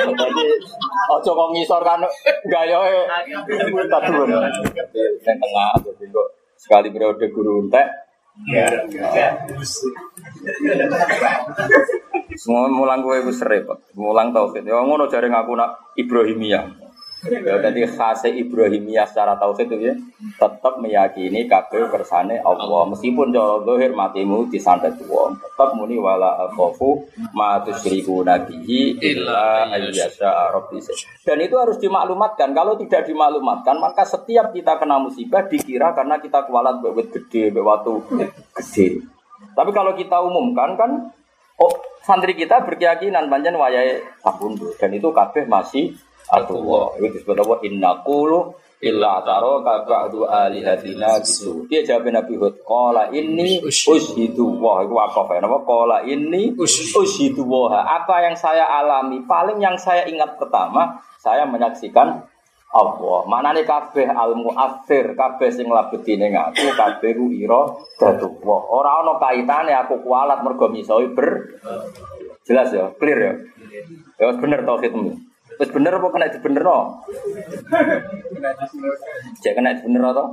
Jadi, 0.05 0.45
ojo 1.17 1.31
kok 1.33 1.51
ngisor 1.57 1.81
kan 1.81 2.05
gayoe 2.53 3.09
tak 3.89 4.01
turun. 4.05 4.29
Neng 5.25 5.37
tengah, 5.41 5.71
jadi 5.81 6.05
sekali 6.61 6.93
periode 6.93 7.25
guru 7.33 7.65
entek 7.65 7.89
ya. 8.51 8.67
Semua 12.39 12.71
mulang 12.71 13.03
gue 13.05 13.21
itu 13.21 13.33
repot, 13.45 13.79
mulang 13.99 14.33
tauhid. 14.33 14.65
Ya 14.65 14.81
ngono 14.81 15.11
jare 15.11 15.29
ngaku 15.29 15.53
nak 15.59 15.95
Ibrahimiyah. 15.99 16.90
Ya 17.29 17.61
jadi 17.61 17.85
khase 17.85 18.33
Ibrahimiyah 18.33 19.05
secara 19.05 19.37
tauhid 19.37 19.69
itu 19.69 19.77
ya 19.93 19.95
tetap 20.41 20.81
meyakini 20.81 21.45
kabeh 21.45 21.93
kersane 21.93 22.41
Allah. 22.41 22.89
Meskipun 22.89 23.29
cara 23.29 23.61
zahir 23.61 23.93
matimu 23.93 24.49
disantet 24.49 24.97
wong 25.05 25.37
tetap 25.37 25.77
muni 25.77 26.01
wala 26.01 26.49
akhafu 26.49 27.05
ma 27.37 27.61
tusyriku 27.61 28.25
nabihi 28.25 28.97
illa 29.05 29.69
ayyasha 29.69 30.57
rabbi. 30.57 30.81
Dan 31.21 31.39
itu 31.45 31.61
harus 31.61 31.77
dimaklumatkan. 31.77 32.57
Kalau 32.57 32.81
tidak 32.81 33.05
dimaklumatkan 33.05 33.77
maka 33.77 34.09
setiap 34.09 34.57
kita 34.57 34.81
kena 34.81 34.97
musibah 34.97 35.45
dikira 35.45 35.93
karena 35.93 36.17
kita 36.17 36.49
kualat 36.49 36.81
bewet 36.81 37.13
gede 37.13 37.53
bewatu 37.53 38.01
gede 38.09 39.05
tapi 39.57 39.71
kalau 39.73 39.93
kita 39.97 40.17
umumkan 40.21 40.77
kan 40.77 40.91
oh 41.61 41.73
santri 42.05 42.37
kita 42.37 42.65
berkeyakinan 42.65 43.29
panjang 43.29 43.57
wayai 43.57 44.05
sabundu 44.21 44.73
dan 44.77 44.93
itu 44.93 45.09
kabeh 45.13 45.49
masih 45.49 45.97
atullah 46.31 46.95
itu 46.97 47.19
disebut 47.19 47.37
apa? 47.43 47.55
Inna 47.67 48.01
qulu 48.07 48.55
illa 48.81 49.21
taro 49.21 49.61
kabadu 49.61 50.25
alihatina 50.25 51.21
gitu 51.21 51.69
dia 51.69 51.85
jawab 51.85 52.09
Nabi 52.09 52.33
Hud 52.41 52.65
qala 52.65 53.13
ini 53.13 53.61
ushidu 53.61 54.57
wah 54.57 54.81
itu 54.81 54.95
wakaf 54.97 55.29
ya. 55.37 55.45
Nama 55.45 55.59
qala 55.67 55.99
ini 56.09 56.57
ushidu 56.57 57.45
wah 57.45 57.85
apa 57.85 58.25
yang 58.25 58.37
saya 58.39 58.65
alami? 58.65 59.21
Paling 59.29 59.61
yang 59.61 59.77
saya 59.77 60.09
ingat 60.09 60.41
pertama 60.41 61.03
saya 61.21 61.45
menyaksikan 61.45 62.25
Allah. 62.71 63.21
Mana 63.27 63.51
nih 63.51 63.67
kabeh 63.67 64.07
al 64.09 64.39
muathir 64.39 65.19
kabeh 65.19 65.51
sing 65.51 65.69
labeti 65.69 66.17
ning 66.17 66.39
aku 66.39 66.71
kabeh 66.73 67.19
ku 67.19 67.29
ira 67.35 67.77
datu 68.01 68.33
wah 68.47 68.65
ora 68.71 69.05
ana 69.05 69.19
kaitane 69.21 69.77
aku 69.77 70.01
kualat 70.07 70.41
mergo 70.41 70.73
misoi 70.73 71.11
ber 71.13 71.59
jelas 72.49 72.73
ya? 72.73 72.89
Clear 72.97 73.19
ya? 73.19 73.33
Ya 74.17 74.33
bener 74.41 74.65
tauhidmu 74.65 75.30
Wis 75.61 75.69
bener 75.69 75.93
apa 76.01 76.09
kena 76.09 76.33
dibenerno? 76.33 77.05
Cek 79.45 79.53
kena 79.53 79.77
dibener 79.77 80.09
to? 80.17 80.25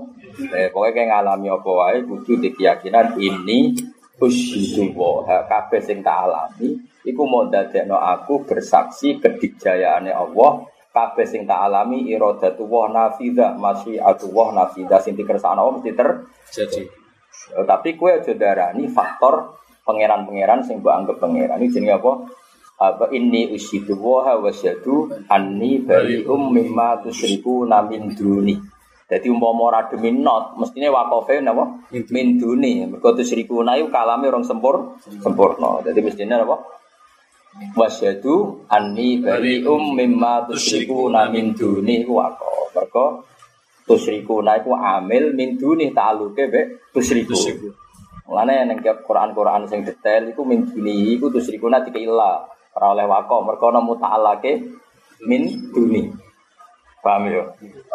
Eh 0.56 0.72
pokoke 0.72 0.96
kayak 0.96 1.12
ngalami 1.12 1.52
apa 1.52 1.68
wae 1.68 2.00
kudu 2.08 2.40
keyakinan 2.56 3.20
ini 3.20 3.76
usyidu 4.18 4.96
wa 4.96 5.28
kabeh 5.28 5.84
sing 5.84 6.00
tak 6.02 6.26
alami 6.26 6.80
iku 7.06 7.28
mau 7.30 7.46
dadekno 7.46 8.00
aku 8.00 8.48
bersaksi 8.48 9.22
kedikjayaane 9.22 10.10
Allah 10.10 10.66
kabeh 10.96 11.28
sing 11.28 11.46
tak 11.46 11.60
alami 11.70 12.08
iradatu 12.10 12.66
wa 12.66 12.90
nafida 12.90 13.54
masyiatu 13.54 14.32
wa 14.32 14.56
nafida 14.56 14.98
sing 15.04 15.14
dikersakno 15.14 15.60
Allah 15.60 15.76
mesti 15.78 15.92
terjadi. 15.92 16.84
Tapi 17.68 17.90
kue 18.00 18.16
aja 18.18 18.34
darani 18.34 18.90
faktor 18.90 19.60
pangeran-pangeran 19.86 20.64
sing 20.66 20.80
mbok 20.82 20.94
anggap 20.96 21.18
pangeran. 21.22 21.60
Ini 21.62 21.68
jenenge 21.70 22.00
apa? 22.00 22.12
Apa 22.78 23.10
ini 23.10 23.50
usyidu 23.58 23.98
wa 23.98 24.38
wasyadu 24.38 25.10
anni 25.34 25.82
bari'um 25.82 26.54
mimma 26.54 27.02
tusyriku 27.02 27.66
namin 27.66 28.14
duni. 28.14 28.54
Jadi 29.08 29.34
umpama 29.34 29.74
ora 29.74 29.82
demi 29.90 30.14
not 30.14 30.54
mestine 30.62 30.94
wakofe 30.94 31.42
napa? 31.42 31.82
Min 32.14 32.38
duni. 32.38 32.86
Mergo 32.86 33.18
tusyriku 33.18 33.66
na 33.66 33.82
iku 33.82 33.90
kalame 33.90 34.30
orang 34.30 34.46
sempur 34.46 35.00
sempurna. 35.02 35.82
Jadi 35.82 36.06
mestine 36.06 36.38
apa 36.38 36.62
wasyadu 37.74 38.70
anni 38.70 39.26
bari'um 39.26 39.98
mimma 39.98 40.46
tusyriku 40.46 41.10
namin 41.10 41.58
duni. 41.58 42.06
iku 42.06 42.14
wakof 42.22 42.78
mergo 42.78 43.26
tusyriku 43.90 44.46
na 44.46 44.62
iku 44.62 44.78
amil 44.78 45.34
min 45.34 45.58
duni 45.58 45.90
ta'aluke 45.90 46.46
be 46.46 46.62
tusyriku 46.94 47.34
Mulane 48.28 48.68
ning 48.68 48.84
Quran-Quran 48.84 49.72
sing 49.72 49.82
detail 49.82 50.30
iku 50.30 50.46
min 50.46 50.68
duni 50.68 51.18
iku 51.18 51.32
tusyriku 51.34 51.72
na 51.72 51.82
dikeila 51.82 52.57
Ora 52.78 52.94
oleh 52.94 53.10
wako, 53.10 53.42
mergo 53.42 53.74
nemu 53.74 53.98
ta'alake 53.98 54.62
min 55.26 55.50
duni. 55.74 56.14
Paham 57.02 57.26
ya? 57.26 57.42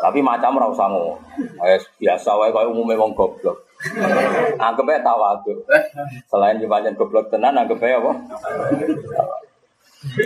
Tapi 0.02 0.18
macam 0.18 0.58
ora 0.58 0.66
usah 0.74 0.90
ngono. 0.90 1.22
biasa 2.02 2.34
wae 2.34 2.50
koyo 2.50 2.74
umume 2.74 2.98
wong 2.98 3.14
goblok. 3.14 3.62
Anggap 4.58 4.90
ae 4.90 4.98
tawadhu. 5.06 5.52
Selain 6.26 6.58
dipancen 6.58 6.98
goblok 6.98 7.30
tenan 7.30 7.54
anggap 7.54 7.78
ae 7.78 7.94
apa? 7.94 8.12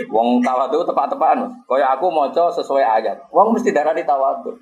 Wong 0.09 0.41
tawadhu 0.41 0.89
tepat-tepakan. 0.89 1.53
Kaya 1.69 1.93
aku 1.93 2.09
maca 2.09 2.49
sesuai 2.57 2.85
ayat. 2.85 3.29
Wong 3.29 3.53
mesti 3.53 3.77
darani 3.77 4.09
tawadhu. 4.09 4.57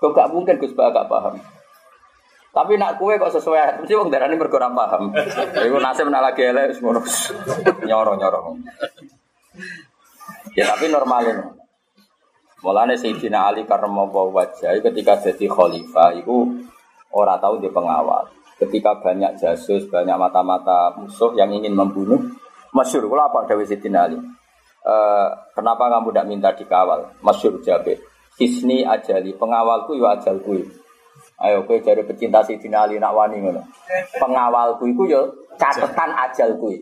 Kok 0.00 0.16
gak 0.16 0.32
mungkin 0.32 0.56
Gus 0.56 0.72
gak 0.72 1.12
paham. 1.12 1.36
Tapi 2.56 2.80
nak 2.80 2.96
kue 2.96 3.20
kok 3.20 3.36
sesuai 3.36 3.60
ayat, 3.60 3.76
mesti 3.84 3.92
wong 4.00 4.08
darani 4.08 4.32
mergo 4.32 4.56
paham. 4.56 5.12
Iku 5.60 5.76
nasib 5.76 6.08
nak 6.08 6.32
lagi 6.32 6.48
elek 6.48 6.80
ngono. 6.80 7.04
Nyoro-nyoro. 7.84 8.56
Ya 10.56 10.64
tapi 10.72 10.88
normalin. 10.88 11.54
Mulane 12.64 12.96
Sayyidina 12.96 13.52
Ali 13.52 13.62
karena 13.68 13.86
mau 13.86 14.08
wajah 14.10 14.74
ketika 14.80 15.20
jadi 15.20 15.46
khalifah 15.46 16.16
itu 16.16 16.64
orang 17.12 17.38
tahu 17.38 17.60
dia 17.62 17.70
pengawal. 17.70 18.26
Ketika 18.56 18.96
banyak 19.04 19.36
jasus, 19.36 19.84
banyak 19.92 20.16
mata-mata 20.16 20.96
musuh 20.96 21.36
yang 21.36 21.52
ingin 21.52 21.76
membunuh, 21.76 22.16
masyur. 22.72 23.04
Kalau 23.04 23.28
apa 23.28 23.44
Dewi 23.44 23.68
Sayyidina 23.68 24.08
Ali? 24.08 24.16
E, 24.80 24.94
kenapa 25.52 25.92
kamu 25.92 26.08
tidak 26.10 26.26
minta 26.26 26.50
dikawal? 26.56 27.12
Masyur 27.20 27.60
jabe. 27.60 28.00
Hisni 28.40 28.80
ajali, 28.84 29.36
pengawalku 29.36 29.92
ya 30.00 30.16
ajalku. 30.16 30.64
Ayo 31.36 31.68
kowe 31.68 31.76
jare 31.84 32.00
pecinta 32.08 32.40
Sidina 32.40 32.88
Ali 32.88 32.96
nak 32.96 33.12
wani. 33.12 33.44
Pengawalku 34.16 34.88
iku 34.88 35.04
yo 35.04 35.20
catetan 35.60 36.16
ajalku. 36.16 36.72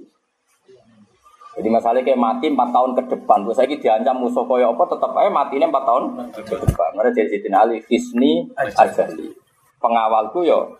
Jadi 1.54 1.68
masalahnya 1.70 2.02
kayak 2.02 2.18
mati 2.18 2.46
4 2.50 2.58
tahun 2.74 2.90
ke 2.98 3.02
depan. 3.14 3.38
Terus 3.46 3.56
saya 3.56 3.70
diancam 3.70 4.16
musuh 4.18 4.42
koyo 4.42 4.74
apa 4.74 4.84
tetap 4.90 5.14
aja 5.14 5.30
matinya 5.30 5.70
4 5.70 5.88
tahun 5.88 6.04
ke 6.34 6.54
depan. 6.66 6.90
Karena 6.98 7.10
jadi 7.14 7.28
Sidina 7.30 7.58
Ali 7.62 7.78
Hisni 7.86 8.50
Ajali. 8.58 9.30
Pengawalku 9.78 10.42
yo 10.42 10.74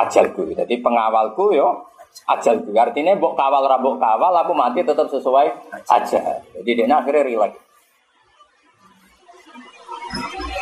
ajalku. 0.00 0.48
Jadi 0.56 0.80
pengawalku 0.80 1.52
yo 1.52 1.84
ajalku. 2.32 2.72
Artinya 2.72 3.12
mbok 3.18 3.36
kawal 3.36 3.68
rabok 3.68 4.00
kawal 4.00 4.32
aku 4.40 4.52
mati 4.56 4.80
tetap 4.80 5.04
sesuai 5.12 5.46
aja. 5.84 6.20
Jadi 6.56 6.70
dia 6.72 6.86
akhirnya 6.88 7.26
relax. 7.26 7.52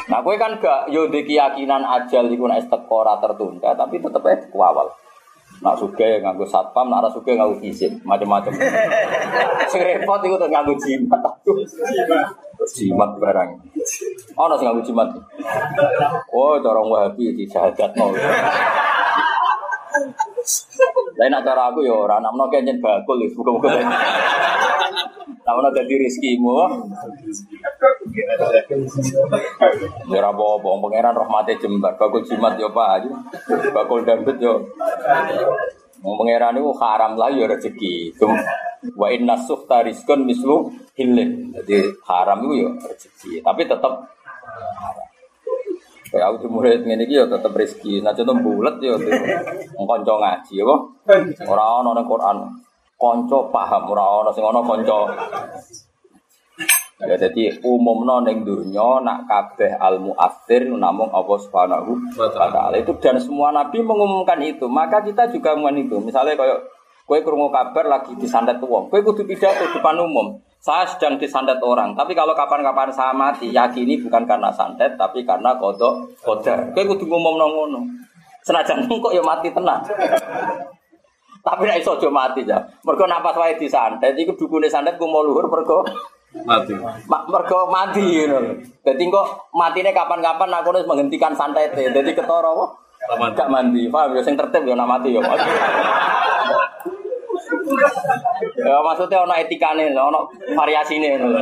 Nah, 0.09 0.25
gue 0.25 0.41
kan 0.41 0.57
gak 0.57 0.89
yo 0.89 1.05
keyakinan 1.13 1.85
ajal 1.85 2.33
iku 2.33 2.49
ora 2.49 3.21
tertunda, 3.21 3.77
tapi 3.77 4.01
tetep 4.01 4.25
aja 4.25 4.49
kuawal. 4.49 4.89
Nak 5.59 5.75
suge 5.75 6.23
nganggo 6.23 6.47
satpam, 6.47 6.87
nak 6.87 7.03
ora 7.03 7.11
suge 7.11 7.35
nganggo 7.35 7.59
izin, 7.67 7.99
macam-macam. 8.07 8.55
Sing 9.71 9.81
repot 9.83 10.23
iku 10.23 10.39
tuh 10.39 10.47
nganggo 10.47 10.75
jimat. 10.79 11.23
Jimat 12.79 13.11
barang. 13.19 13.51
Ono 14.39 14.55
sing 14.55 14.67
nganggo 14.71 14.83
jimat. 14.87 15.09
Oh, 16.31 16.55
cara 16.63 16.79
Wahabi 16.79 17.35
dijahatno. 17.35 18.15
Lain 21.19 21.35
nak 21.35 21.43
cara 21.43 21.75
aku 21.75 21.83
ya 21.83 21.91
ora 21.91 22.23
nak 22.23 22.31
menawa 22.31 22.55
kenyen 22.55 22.79
bakul 22.79 23.19
wis 23.19 23.35
muga-muga. 23.35 23.83
Nak 25.29 25.55
menawa 25.55 25.77
dadi 25.77 25.95
rezekimu. 26.01 26.53
Ya 30.09 30.21
apa-apa, 30.25 30.67
wong 30.67 30.81
pangeran 30.85 31.15
rahmate 31.17 31.61
jembar, 31.61 31.97
bakul 32.01 32.25
jimat 32.25 32.57
yo 32.57 32.73
Pak. 32.73 33.09
Bakul 33.73 34.09
dangdut 34.09 34.39
yo. 34.41 34.69
Wong 36.01 36.15
pangeran 36.21 36.57
niku 36.57 36.73
haram 36.81 37.17
lah 37.21 37.29
yo 37.33 37.45
rezeki. 37.45 38.17
Wa 38.97 39.09
inna 39.13 39.37
suhta 39.37 39.85
rizqun 39.85 40.25
mislu 40.25 40.73
hilin. 40.97 41.53
Jadi 41.53 41.93
haram 42.09 42.49
itu 42.49 42.55
yo 42.65 42.69
rezeki, 42.79 43.45
tapi 43.45 43.69
tetap 43.69 44.09
Kayak 46.09 46.25
aku 46.25 46.37
di 46.41 46.49
murid 46.49 46.89
ini 46.89 47.05
ya 47.05 47.29
tetap 47.29 47.53
rezeki. 47.53 48.01
Nah 48.01 48.17
contoh 48.17 48.33
bulat 48.41 48.81
ya, 48.81 48.97
konco 49.77 50.15
ngaji 50.17 50.57
ya, 50.57 50.77
orang 51.45 51.85
orang 51.85 52.09
Quran, 52.09 52.37
konco 52.99 53.49
paham, 53.55 53.89
orang 53.95 54.11
orang 54.27 54.35
sing 54.35 54.45
ono 54.45 54.61
konco. 54.67 55.01
Ya 56.99 57.15
jadi 57.15 57.63
umum 57.63 58.03
neng 58.03 58.43
dunia 58.43 58.99
nak 59.07 59.31
kabeh 59.31 59.79
al 59.79 60.03
muathir 60.03 60.67
namung 60.67 61.15
Allah 61.15 61.39
subhanahu 61.39 61.95
wa 62.19 62.29
taala. 62.35 62.75
Itu 62.75 62.99
dan 62.99 63.23
semua 63.23 63.55
nabi 63.55 63.87
mengumumkan 63.87 64.43
itu. 64.43 64.67
Maka 64.67 65.07
kita 65.07 65.31
juga 65.31 65.55
mengumumkan 65.55 65.87
itu. 65.87 65.97
Misalnya 66.03 66.35
kayak 66.35 66.59
kue 67.07 67.23
kurungu 67.23 67.55
kabar 67.55 67.87
lagi 67.87 68.19
disandat 68.19 68.59
uang 68.59 68.91
kue 68.91 69.07
kudu 69.07 69.23
pidato 69.31 69.71
depan 69.71 69.95
umum. 70.03 70.43
Saya 70.59 70.91
sedang 70.91 71.23
disandat 71.23 71.63
orang. 71.63 71.95
Tapi 71.95 72.19
kalau 72.19 72.35
kapan-kapan 72.35 72.91
saya 72.91 73.15
mati 73.15 73.55
yakini 73.55 74.03
bukan 74.03 74.27
karena 74.27 74.51
santet 74.51 74.99
tapi 74.99 75.23
karena 75.23 75.55
kodok 75.55 76.19
kodar. 76.27 76.75
Kue 76.75 76.83
kudu 76.83 77.07
ngumum 77.07 77.39
nongono 77.39 77.87
senajan 78.49 78.89
kok 79.05 79.13
ya 79.13 79.21
mati 79.21 79.53
tenang 79.53 79.85
tapi 81.49 81.65
nek 81.65 81.81
iso 81.81 81.97
aja 81.97 82.13
mati 82.13 82.45
ya 82.45 82.61
mergo 82.85 83.09
napas 83.09 83.41
wae 83.41 83.57
disantet 83.57 84.13
iku 84.21 84.37
dukune 84.37 84.69
santet 84.69 85.01
ku 85.01 85.09
mau 85.09 85.25
luhur 85.25 85.49
mergo 85.49 85.81
mati. 86.45 86.77
Ma, 87.09 87.25
mergo 87.25 87.73
mati 87.73 88.05
ngono. 88.29 88.61
Dadi 88.85 89.05
kok 89.09 89.49
matine 89.57 89.91
kapan-kapan 89.97 90.53
aku 90.61 90.69
harus 90.77 90.85
menghentikan 90.85 91.33
santet. 91.33 91.73
Dadi 91.73 92.13
ketara 92.13 92.53
apa? 92.53 92.67
Gak 93.33 93.49
mandi. 93.49 93.89
Paham 93.89 94.13
ya 94.13 94.21
sing 94.21 94.37
tertib 94.37 94.69
ya 94.69 94.77
nak 94.77 94.89
mati 94.89 95.17
ya. 95.17 95.25
ya 98.59 98.77
maksudnya 98.85 99.25
ono 99.25 99.35
etikane, 99.41 99.89
ono 99.97 100.29
variasine 100.53 101.17
ngono. 101.17 101.41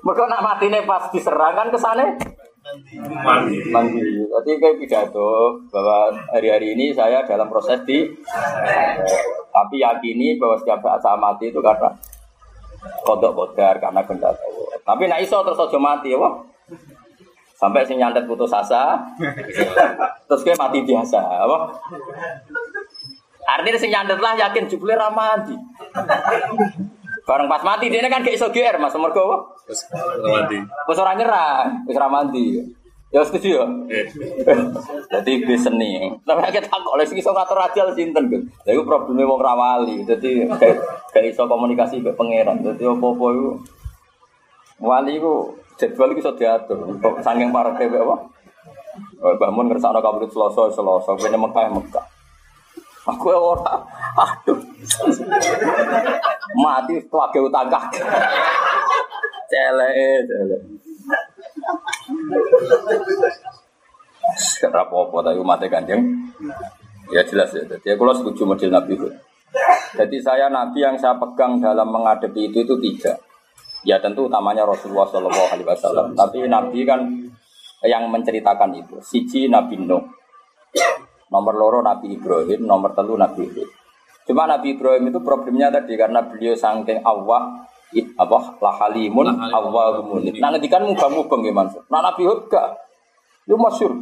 Mergo 0.00 0.24
nak 0.24 0.40
matine 0.40 0.88
pas 0.88 1.12
diserang 1.12 1.52
kan 1.52 1.68
kesane 1.68 2.16
Mati. 2.60 3.56
mandi. 3.72 4.20
Jadi 4.28 4.50
kayak 4.60 4.76
pidato 4.76 5.56
bahwa 5.72 6.12
hari-hari 6.28 6.76
ini 6.76 6.92
saya 6.92 7.24
dalam 7.24 7.48
proses 7.48 7.80
di 7.88 8.04
tapi 9.48 9.80
yakini 9.80 10.36
bahwa 10.36 10.60
setiap 10.60 10.84
saat 10.84 11.00
saya 11.00 11.16
mati 11.16 11.48
itu 11.48 11.56
karena 11.64 11.88
kodok 13.02 13.32
kodar 13.32 13.80
karena 13.80 14.04
Allah. 14.04 14.76
Tapi 14.84 15.02
nak 15.08 15.20
iso 15.24 15.40
terus 15.40 15.60
aja 15.60 15.78
mati 15.80 16.12
ya, 16.12 16.20
wah. 16.20 16.36
Sampai 17.56 17.84
sing 17.84 18.00
nyantet 18.00 18.24
putus 18.24 18.52
asa, 18.56 18.96
terus 20.28 20.40
kayak 20.40 20.56
mati 20.56 20.80
biasa, 20.80 21.20
apa? 21.20 21.76
Artinya 23.44 23.76
sing 23.76 23.92
nyantet 23.92 24.16
lah 24.16 24.32
yakin 24.32 24.64
jebule 24.64 24.96
ra 24.96 25.12
mati. 25.12 25.52
Bareng 27.30 27.46
pas 27.46 27.62
mati 27.62 27.86
dia 27.86 28.02
kan 28.10 28.26
gak 28.26 28.34
iso 28.34 28.50
GR 28.50 28.74
Mas 28.82 28.98
mergo? 28.98 29.54
Terus 29.62 29.86
mati. 30.26 30.58
Wis 30.90 30.98
ora 30.98 31.14
nyerah, 31.14 31.86
wis 31.86 31.94
ra 31.94 32.10
mati. 32.10 32.58
Ya 33.14 33.22
setuju 33.22 33.48
ya? 33.54 33.66
Eh, 33.86 34.06
Jadi 35.14 35.46
gue 35.46 35.54
seni. 35.54 36.10
Tapi 36.26 36.42
kita 36.50 36.66
tak 36.66 36.82
oleh 36.90 37.06
sing 37.06 37.22
iso 37.22 37.30
ngatur 37.30 37.62
ajal 37.62 37.94
sinten 37.94 38.26
kan. 38.26 38.42
Lha 38.66 38.70
iku 38.74 38.82
probleme 38.82 39.22
wong 39.26 39.38
ra 39.38 39.54
wali. 39.54 40.02
Dadi 40.02 40.42
gak 41.14 41.22
iso 41.22 41.46
komunikasi 41.46 42.02
mbek 42.02 42.18
pangeran. 42.18 42.66
Dadi 42.66 42.82
apa-apa 42.82 43.26
iku 43.30 43.50
wali 44.82 45.18
iku 45.18 45.54
jadwal 45.78 46.10
iku 46.10 46.22
iso 46.26 46.32
diatur. 46.34 46.98
Kok 46.98 47.22
saking 47.22 47.54
pareke 47.54 47.86
mbek 47.86 48.02
apa? 48.10 48.16
Bangun 49.38 49.70
ngersakno 49.70 50.02
kabut 50.02 50.26
Selasa 50.34 50.70
Selasa 50.74 51.14
kene 51.14 51.38
Mekah 51.38 51.70
Mekah. 51.78 52.19
Aku 53.10 53.28
ora. 53.34 53.74
Aduh. 54.14 54.58
Mati 56.62 56.94
tuake 57.10 57.38
utang 57.42 57.66
kakek. 57.66 58.04
Celek, 59.50 60.26
celek. 60.30 60.60
Kata 64.60 64.86
apa-apa 64.86 65.16
tapi 65.26 65.38
umatnya 65.40 65.66
kanjeng 65.66 66.02
Ya 67.10 67.24
jelas 67.24 67.50
ya 67.56 67.64
Jadi 67.66 67.88
aku 67.96 68.04
setuju 68.14 68.42
model 68.46 68.70
Nabi 68.70 68.94
Hud 68.94 69.14
Jadi 69.96 70.16
saya 70.22 70.46
Nabi 70.52 70.84
yang 70.84 70.94
saya 70.94 71.18
pegang 71.18 71.58
dalam 71.58 71.90
menghadapi 71.90 72.52
itu 72.52 72.62
itu 72.62 72.74
tiga 72.78 73.16
Ya 73.82 73.98
tentu 73.98 74.28
utamanya 74.28 74.68
Rasulullah 74.68 75.08
Shallallahu 75.08 75.48
Alaihi 75.50 75.66
Wasallam 75.66 76.12
Tapi 76.14 76.46
Nabi 76.46 76.84
kan 76.84 77.00
yang 77.88 78.06
menceritakan 78.12 78.76
itu 78.76 79.00
Siji 79.00 79.48
Nabi 79.48 79.80
Nuh 79.80 80.04
Nomor 81.30 81.54
loro 81.54 81.78
Nabi 81.80 82.18
Ibrahim 82.18 82.66
Nomor 82.66 82.92
telu 82.92 83.14
Nabi 83.14 83.46
Hud 83.46 83.70
Cuma 84.26 84.46
Nabi 84.50 84.74
Ibrahim 84.74 85.10
itu 85.10 85.18
problemnya 85.22 85.70
tadi 85.70 85.94
Karena 85.94 86.26
beliau 86.26 86.54
sangking 86.58 87.02
it- 87.94 88.14
apa 88.14 88.58
lahalimun 88.62 89.34
awwahumun. 89.34 90.30
Nah 90.38 90.48
ngedikan 90.54 90.86
mubang-mubang 90.86 91.42
Mansur. 91.50 91.82
Nah 91.90 92.00
Nabi 92.02 92.22
Hud 92.26 92.46
gak. 92.46 92.78
Itu 93.46 93.58
masyur. 93.58 93.92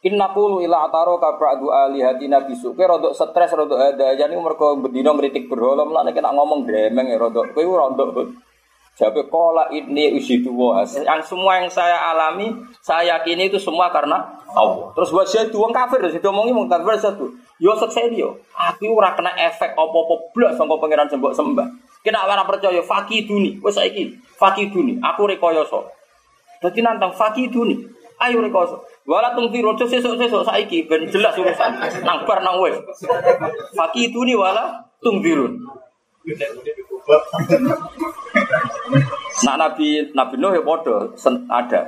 Inna 0.00 0.32
qulu 0.32 0.64
ila 0.64 0.88
ataro 0.88 1.20
ka 1.20 1.36
ba'du 1.36 1.68
alihatina 1.68 2.48
bisu. 2.48 2.72
Kowe 2.72 2.88
rodok 2.88 3.12
stres 3.12 3.52
rodok 3.52 3.76
ada 3.76 4.16
jadi 4.16 4.32
mergo 4.32 4.80
bendino 4.80 5.12
ngritik 5.12 5.44
berhala 5.44 5.84
mulane 5.84 6.16
kena 6.16 6.32
ngomong 6.32 6.64
gremeng 6.64 7.12
ya 7.12 7.20
rodok. 7.20 7.52
Kowe 7.52 7.64
rodok 7.64 8.32
Jabe 8.98 9.24
kola 9.30 9.70
ini 9.72 10.12
usidu 10.12 10.52
wa. 10.52 10.84
Yang 10.84 11.32
semua 11.32 11.56
yang 11.62 11.70
saya 11.72 11.96
alami, 12.12 12.52
saya 12.84 13.16
yakini 13.16 13.48
itu 13.48 13.56
semua 13.56 13.88
karena 13.88 14.18
Allah. 14.52 14.92
Terus 14.92 15.08
buat 15.14 15.24
saya 15.24 15.48
wong 15.48 15.72
kafir, 15.72 16.04
saya 16.04 16.20
omongi 16.28 16.52
wong 16.52 16.68
kafir 16.68 16.98
satu. 17.00 17.32
Yo 17.60 17.72
sukses 17.76 18.12
yo. 18.12 18.40
Aku 18.56 18.92
ora 18.96 19.12
kena 19.16 19.32
efek 19.36 19.76
apa-apa 19.76 20.32
blas 20.32 20.56
sangka 20.56 20.76
pangeran 20.80 21.08
sembok 21.08 21.32
sembah. 21.32 21.68
Kena 22.00 22.24
ora 22.24 22.44
percaya 22.44 22.80
fakiduni. 22.80 23.60
Wes 23.60 23.76
saiki 23.76 24.16
fakiduni. 24.40 24.96
Aku 25.04 25.28
rekoyoso. 25.28 25.92
Dadi 26.60 26.80
nantang 26.80 27.12
fakiduni. 27.12 27.84
Ayo 28.20 28.44
rekoso. 28.44 28.84
Wala 29.08 29.32
tung 29.32 29.48
tiro 29.48 29.72
sesuk-sesuk 29.76 30.44
saiki 30.44 30.84
ben 30.84 31.08
jelas 31.08 31.36
urusan. 31.36 31.72
Nang 32.04 32.28
bar 32.28 32.44
nang 32.44 32.60
wis. 32.60 32.76
Fakiduni 33.76 34.36
wala 34.36 34.80
tung 35.00 35.24
dirun. 35.24 35.56
Nah 39.40 39.56
Nabi 39.56 40.12
Nabi 40.12 40.34
Nuh 40.36 40.52
ya 40.52 40.62
ada. 41.48 41.80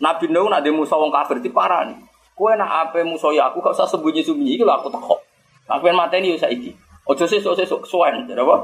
Nabi 0.00 0.26
Nuh 0.26 0.50
nak 0.50 0.66
di 0.66 0.70
musuh 0.74 0.98
wong 0.98 1.14
kafir 1.14 1.38
diparani. 1.38 1.94
Kowe 2.34 2.56
nak 2.56 2.88
ape 2.88 3.04
musuh 3.04 3.30
ya 3.36 3.52
aku 3.52 3.60
gak 3.60 3.76
usah 3.76 3.86
sembunyi-sembunyi 3.86 4.56
iki 4.56 4.64
lho 4.64 4.72
aku 4.72 4.88
takok. 4.88 5.20
Aku 5.68 5.84
pengen 5.84 6.00
mateni 6.00 6.32
yo 6.32 6.40
saiki. 6.40 6.72
Ojo 7.04 7.24
sesuk-sesuk 7.26 7.86
suwen, 7.86 8.26
apa? 8.26 8.56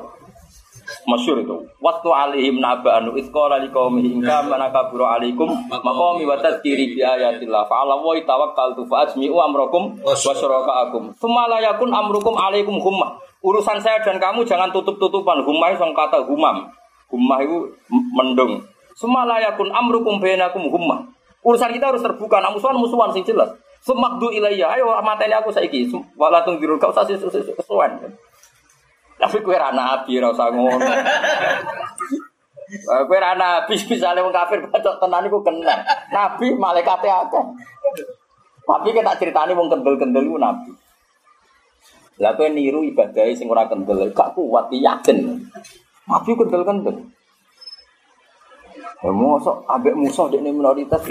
Masyur 1.06 1.42
itu. 1.42 1.66
Waktu 1.82 2.08
alihim 2.08 2.62
naba'anu 2.62 3.18
itqala 3.18 3.58
liqaumihi 3.58 4.16
in 4.16 4.22
kana 4.22 4.70
kaburu 4.70 5.02
alaikum 5.02 5.50
maqami 5.66 6.22
wa 6.22 6.38
tadhkiri 6.38 6.94
bi 6.94 7.02
ayatillah 7.02 7.66
fa 7.66 7.82
ala 7.82 7.98
wa 7.98 8.14
tawakkaltu 8.14 8.86
fa 8.86 9.02
ajmi'u 9.06 9.34
amrakum 9.34 9.98
wa 9.98 10.14
syurakaakum. 10.14 11.10
La 11.50 11.58
yakun 11.58 11.90
amrukum 11.90 12.38
alaikum 12.38 12.78
hummah. 12.78 13.18
Urusan 13.46 13.78
saya 13.78 14.02
dan 14.02 14.18
kamu 14.18 14.42
jangan 14.42 14.74
tutup-tutupan. 14.74 15.46
Hummah 15.46 15.70
itu 15.70 15.86
kata 15.94 16.26
humam. 16.26 16.66
Hummah 17.06 17.38
itu 17.46 17.70
mendung. 18.10 18.58
Tsumma 18.98 19.22
la 19.22 19.38
yakun 19.38 19.70
amrukum 19.70 20.18
bainakum 20.18 20.66
hummah. 20.66 21.06
Urusan 21.46 21.70
kita 21.70 21.94
harus 21.94 22.02
terbuka, 22.02 22.42
nah 22.42 22.50
musuhan 22.50 22.74
musuhan 22.74 23.14
sing 23.14 23.22
jelas. 23.22 23.54
Semakdu 23.86 24.34
ayo 24.34 24.90
mateni 24.98 25.30
aku 25.30 25.54
saiki. 25.54 25.86
Wala 26.18 26.42
tungdirul 26.42 26.82
kau 26.82 26.90
sasi 26.90 27.14
kesuwen. 27.14 28.02
Tapi 29.16 29.36
kue 29.46 29.54
ra 29.54 29.70
nabi 29.70 30.18
ra 30.18 30.34
usah 30.34 30.50
ngono. 30.50 30.82
Kue 33.06 33.18
ra 33.22 33.38
nabi 33.38 33.78
misale 33.78 34.26
wong 34.26 34.34
kafir 34.34 34.58
bacok 34.66 34.98
tenan 34.98 35.30
iku 35.30 35.38
kena. 35.46 35.86
Nabi 36.10 36.50
malaikate 36.58 37.06
akeh. 37.06 37.44
Tapi 38.66 38.88
kita 38.90 39.14
ceritani 39.14 39.54
wong 39.54 39.70
kendel-kendel 39.70 40.26
nabi. 40.34 40.74
Lah 42.16 42.32
kowe 42.32 42.48
niru 42.48 42.80
ibadah 42.80 43.28
sing 43.36 43.52
ora 43.52 43.68
kendel, 43.68 44.08
gak 44.16 44.32
kuat 44.32 44.72
yakin. 44.72 45.44
Nabi 46.08 46.30
kendel-kendel. 46.32 46.96
Ya 49.04 49.10
mosok 49.12 49.68
ambek 49.68 49.92
musuh 49.92 50.32
dekne 50.32 50.56
minoritas. 50.56 51.04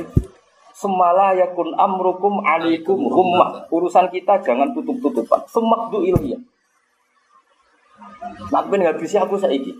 Semala 0.76 1.38
yakun 1.38 1.72
amrukum 1.78 2.41
alaikum 2.44 2.98
hummah. 2.98 3.70
Urusan 3.72 4.10
kita 4.10 4.41
jangan 4.41 4.74
tutup-tutupan. 4.74 5.46
Semakdu 5.48 6.04
ilmiah. 6.04 6.41
Nak 8.52 8.68
ben 8.68 8.84
ngabisi 8.84 9.15
aku 9.22 9.38
saiki. 9.39 9.72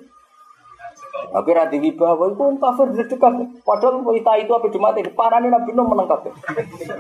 Tapi 1.32 1.50
rati 1.56 1.78
wibawa 1.82 2.30
itu 2.32 2.44
kafir 2.62 2.88
dekat. 2.94 3.34
Padahal 3.66 4.02
wanita 4.02 4.32
itu 4.38 4.52
apa 4.54 4.68
cuma 4.70 4.94
tadi 4.94 5.12
parane 5.14 5.48
Nabi 5.50 5.72
Nuh 5.74 5.86
menang. 5.88 6.08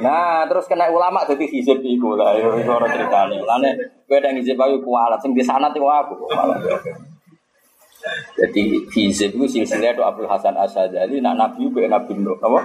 Nah, 0.02 0.46
terus 0.50 0.66
kena 0.66 0.90
ulama 0.90 1.26
jadi 1.28 1.46
hizib 1.46 1.80
iku 1.82 2.18
lah 2.18 2.34
ya 2.38 2.50
iku 2.56 2.72
ora 2.76 2.88
critane. 2.90 3.38
Lane 3.42 3.72
kowe 4.06 4.18
nang 4.22 4.38
hizib 4.38 4.60
ayo 4.60 4.82
kualat 4.82 5.20
sing 5.22 5.36
di 5.36 5.44
sana 5.46 5.70
itu 5.70 5.84
aku. 5.84 6.16
Jadi 8.38 8.62
hizib 8.94 9.34
itu 9.38 9.46
silsilah 9.50 9.98
itu 9.98 10.04
Abdul 10.06 10.30
Hasan 10.30 10.54
Asyadzali 10.54 11.24
nak 11.24 11.36
Nabi 11.40 11.70
ku 11.72 11.82
Nabi 11.82 12.12
Nuh 12.20 12.38
apa? 12.42 12.60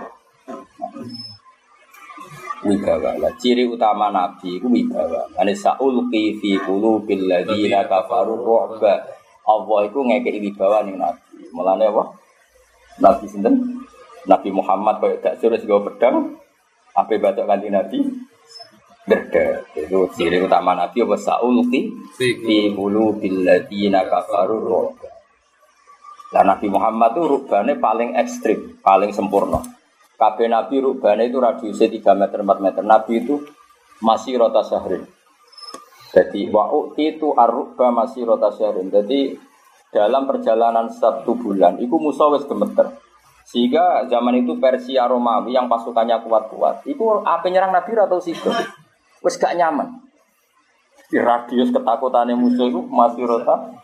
Wibawa 2.60 3.16
lah. 3.16 3.32
Ciri 3.40 3.64
utama 3.64 4.12
Nabi 4.12 4.60
itu 4.60 4.68
wibawa. 4.68 5.24
Ane 5.40 5.56
saulqi 5.56 6.36
fi 6.36 6.60
qulubil 6.60 7.24
ladzina 7.24 7.88
kafaru 7.88 8.36
ru'ba. 8.36 9.16
Allah 9.48 9.80
itu 9.88 9.98
ngekei 10.04 10.38
wibawa 10.44 10.84
ning 10.84 11.00
Nabi. 11.00 11.29
Mulane 11.52 11.84
apa? 11.88 12.04
Nabi 13.00 13.24
sinten? 13.26 13.84
Nabi 14.28 14.48
Muhammad 14.52 15.00
koyo 15.00 15.16
gak 15.18 15.40
suruh 15.40 15.56
sego 15.56 15.80
pedang. 15.80 16.36
Apa 16.92 17.16
batok 17.16 17.48
kanthi 17.48 17.68
Nabi? 17.72 17.98
Derde. 19.08 19.64
Itu 19.74 20.12
ciri 20.12 20.38
utama 20.44 20.76
Nabi 20.76 21.02
apa 21.02 21.16
saulqi 21.16 21.88
fi 22.14 22.70
qulubil 22.76 23.42
ladzina 23.42 24.04
kafaru. 24.04 24.92
Lah 26.30 26.44
Nabi 26.46 26.70
Muhammad 26.70 27.18
itu 27.18 27.22
rubane 27.26 27.74
paling 27.74 28.14
ekstrim, 28.14 28.78
paling 28.84 29.10
sempurna. 29.10 29.58
Kabeh 30.14 30.46
Nabi 30.46 30.78
rubane 30.78 31.26
itu 31.26 31.42
radiusnya 31.42 31.90
3 31.90 32.14
meter 32.14 32.38
4 32.44 32.60
meter. 32.60 32.82
Nabi 32.86 33.24
itu 33.24 33.40
masih 34.04 34.38
rota 34.38 34.62
syahrin. 34.62 35.08
Jadi 36.10 36.50
wa'uti 36.50 37.18
itu 37.18 37.34
arruba 37.34 37.90
masih 37.90 38.28
rota 38.28 38.52
syahrin. 38.54 38.94
Jadi 38.94 39.34
dalam 39.90 40.26
perjalanan 40.26 40.86
satu 40.90 41.34
bulan 41.34 41.78
itu 41.82 41.94
Musa 41.98 42.30
wis 42.30 42.46
gemeter. 42.46 42.94
Sehingga 43.50 44.06
zaman 44.06 44.46
itu 44.46 44.54
Persia 44.62 45.10
Romawi 45.10 45.58
yang 45.58 45.66
pasukannya 45.66 46.22
kuat-kuat, 46.22 46.86
itu 46.86 47.02
apa 47.26 47.50
nyerang 47.50 47.74
Nabi 47.74 47.98
atau 47.98 48.22
situ? 48.22 48.46
Wis 49.26 49.34
gak 49.34 49.58
nyaman. 49.58 50.06
Di 51.10 51.18
radius 51.18 51.74
ketakutannya 51.74 52.38
musuh 52.38 52.70
itu 52.70 52.78
masih 52.86 53.26
rota. 53.26 53.74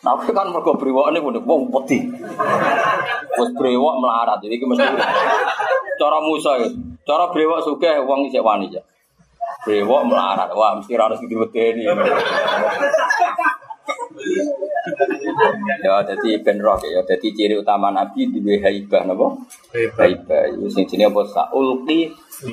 Nah, 0.00 0.16
aku 0.16 0.30
kan 0.30 0.48
mergo 0.54 0.78
brewok 0.78 1.10
ini 1.10 1.18
udah 1.18 1.42
wong 1.42 1.74
putih. 1.74 2.06
Wes 3.34 3.50
brewok 3.58 3.94
melarat, 3.98 4.38
jadi 4.38 4.54
mesti 4.62 4.86
cara 5.98 6.18
Musa 6.22 6.54
ya. 6.62 6.70
Cara 7.02 7.34
brewok 7.34 7.66
sugih 7.66 7.98
wong 8.06 8.30
isih 8.30 8.46
wani 8.46 8.70
ya. 8.70 8.82
Melarat, 9.66 10.54
wah 10.54 10.78
mesti 10.78 10.94
harus 10.94 11.18
diwedeni. 11.26 11.90
Ya, 15.80 16.02
jadi 16.04 16.40
ben 16.44 16.58
roh 16.60 16.76
ya. 16.82 17.00
Jadi 17.04 17.32
ciri 17.32 17.54
utama 17.56 17.88
Nabi 17.92 18.28
duwe 18.28 18.60
haibah 18.60 19.04
napa? 19.08 19.36
Haibah. 19.72 20.50
Iku 20.56 20.68
sing 20.68 20.84
jenenge 20.88 21.12
apa? 21.12 21.22
Saulqi 21.30 22.10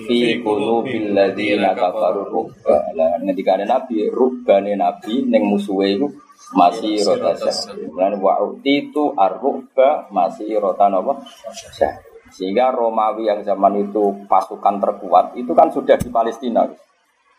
fi 0.08 0.40
qulubil 0.44 1.16
ladzina 1.16 1.76
kafaru 1.76 2.28
rubba. 2.28 2.78
Lah 2.96 3.20
ngendikane 3.24 3.68
Nabi, 3.68 4.08
rubbane 4.08 4.76
Nabi 4.76 5.26
ning 5.28 5.44
musuhe 5.48 5.98
iku 6.00 6.08
masih 6.56 7.04
rota 7.04 7.36
syahri. 7.36 7.90
Mulane 7.92 8.16
wa 8.22 8.40
itu 8.64 9.04
arruba 9.16 10.08
masih 10.14 10.60
rota 10.62 10.88
napa? 10.88 11.24
Syahri. 11.52 12.06
Sehingga 12.28 12.76
Romawi 12.76 13.32
yang 13.32 13.40
zaman 13.48 13.88
itu 13.88 14.28
pasukan 14.28 14.84
terkuat 14.84 15.40
itu 15.40 15.52
kan 15.56 15.72
sudah 15.72 15.96
di 15.96 16.12
Palestina. 16.12 16.68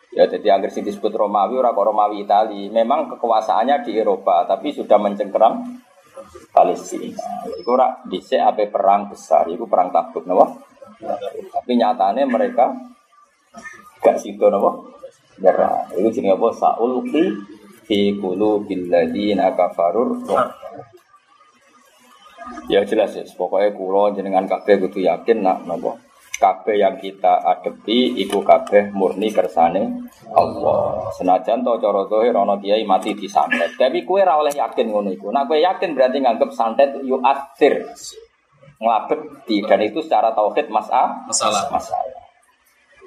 Ya 0.09 0.25
jadi 0.25 0.57
agar 0.57 0.73
sing 0.73 0.89
disebut 0.89 1.13
Romawi 1.13 1.61
ora 1.61 1.77
Romawi 1.77 2.25
Itali. 2.25 2.73
Memang 2.73 3.13
kekuasaannya 3.13 3.85
di 3.85 4.01
Eropa 4.01 4.49
tapi 4.49 4.73
sudah 4.73 4.97
mencengkeram 4.97 5.85
Palestina. 6.49 7.45
Itu 7.61 7.77
ora 7.77 8.01
dhisik 8.09 8.41
ape 8.41 8.73
perang 8.73 9.13
besar, 9.13 9.45
itu 9.53 9.69
perang 9.69 9.93
Tabuk 9.93 10.25
napa? 10.25 10.57
Tapi 11.53 11.73
nyatanya 11.77 12.25
mereka 12.25 12.73
gak 14.01 14.17
sido 14.17 14.49
napa? 14.49 14.81
Nyerah. 15.39 15.93
Itu 15.93 16.09
jenenge 16.09 16.41
apa? 16.41 16.49
Saulqi 16.57 17.25
fi 17.85 18.17
qulubil 18.17 18.89
ladzina 18.89 19.53
kafarur 19.53 20.25
Ya 22.69 22.81
jelas 22.85 23.13
ya, 23.13 23.25
pokoknya 23.37 23.77
kulo 23.77 24.13
jenengan 24.17 24.49
kabeh 24.49 24.81
kudu 24.81 25.05
yakin 25.05 25.45
nak 25.45 25.69
napa 25.69 26.08
kabeh 26.39 26.79
yang 26.79 26.97
kita 26.97 27.43
adepi 27.43 28.15
iku 28.23 28.41
kabeh 28.47 28.95
murni 28.95 29.35
kersane 29.35 30.09
Allah. 30.31 31.11
Senajan 31.19 31.67
to 31.67 31.75
cara 31.83 32.07
zahir 32.07 32.35
ana 32.39 32.55
kiai 32.63 32.87
mati 32.87 33.13
disantet. 33.13 33.75
Tapi 33.75 34.07
kue 34.07 34.23
ora 34.23 34.39
oleh 34.39 34.55
yakin 34.55 34.87
ngono 34.89 35.11
iku. 35.11 35.35
Nah 35.35 35.45
kue 35.45 35.59
yakin 35.59 35.99
berarti 35.99 36.23
nganggep 36.23 36.51
santet 36.55 36.95
yu 37.03 37.19
asir. 37.21 37.83
Ngelabet 38.79 39.21
di 39.51 39.59
dan 39.67 39.83
itu 39.83 39.99
secara 39.99 40.31
tauhid 40.31 40.71
mas'ah 40.71 41.27
Masalah. 41.27 41.67
masalah. 41.75 42.19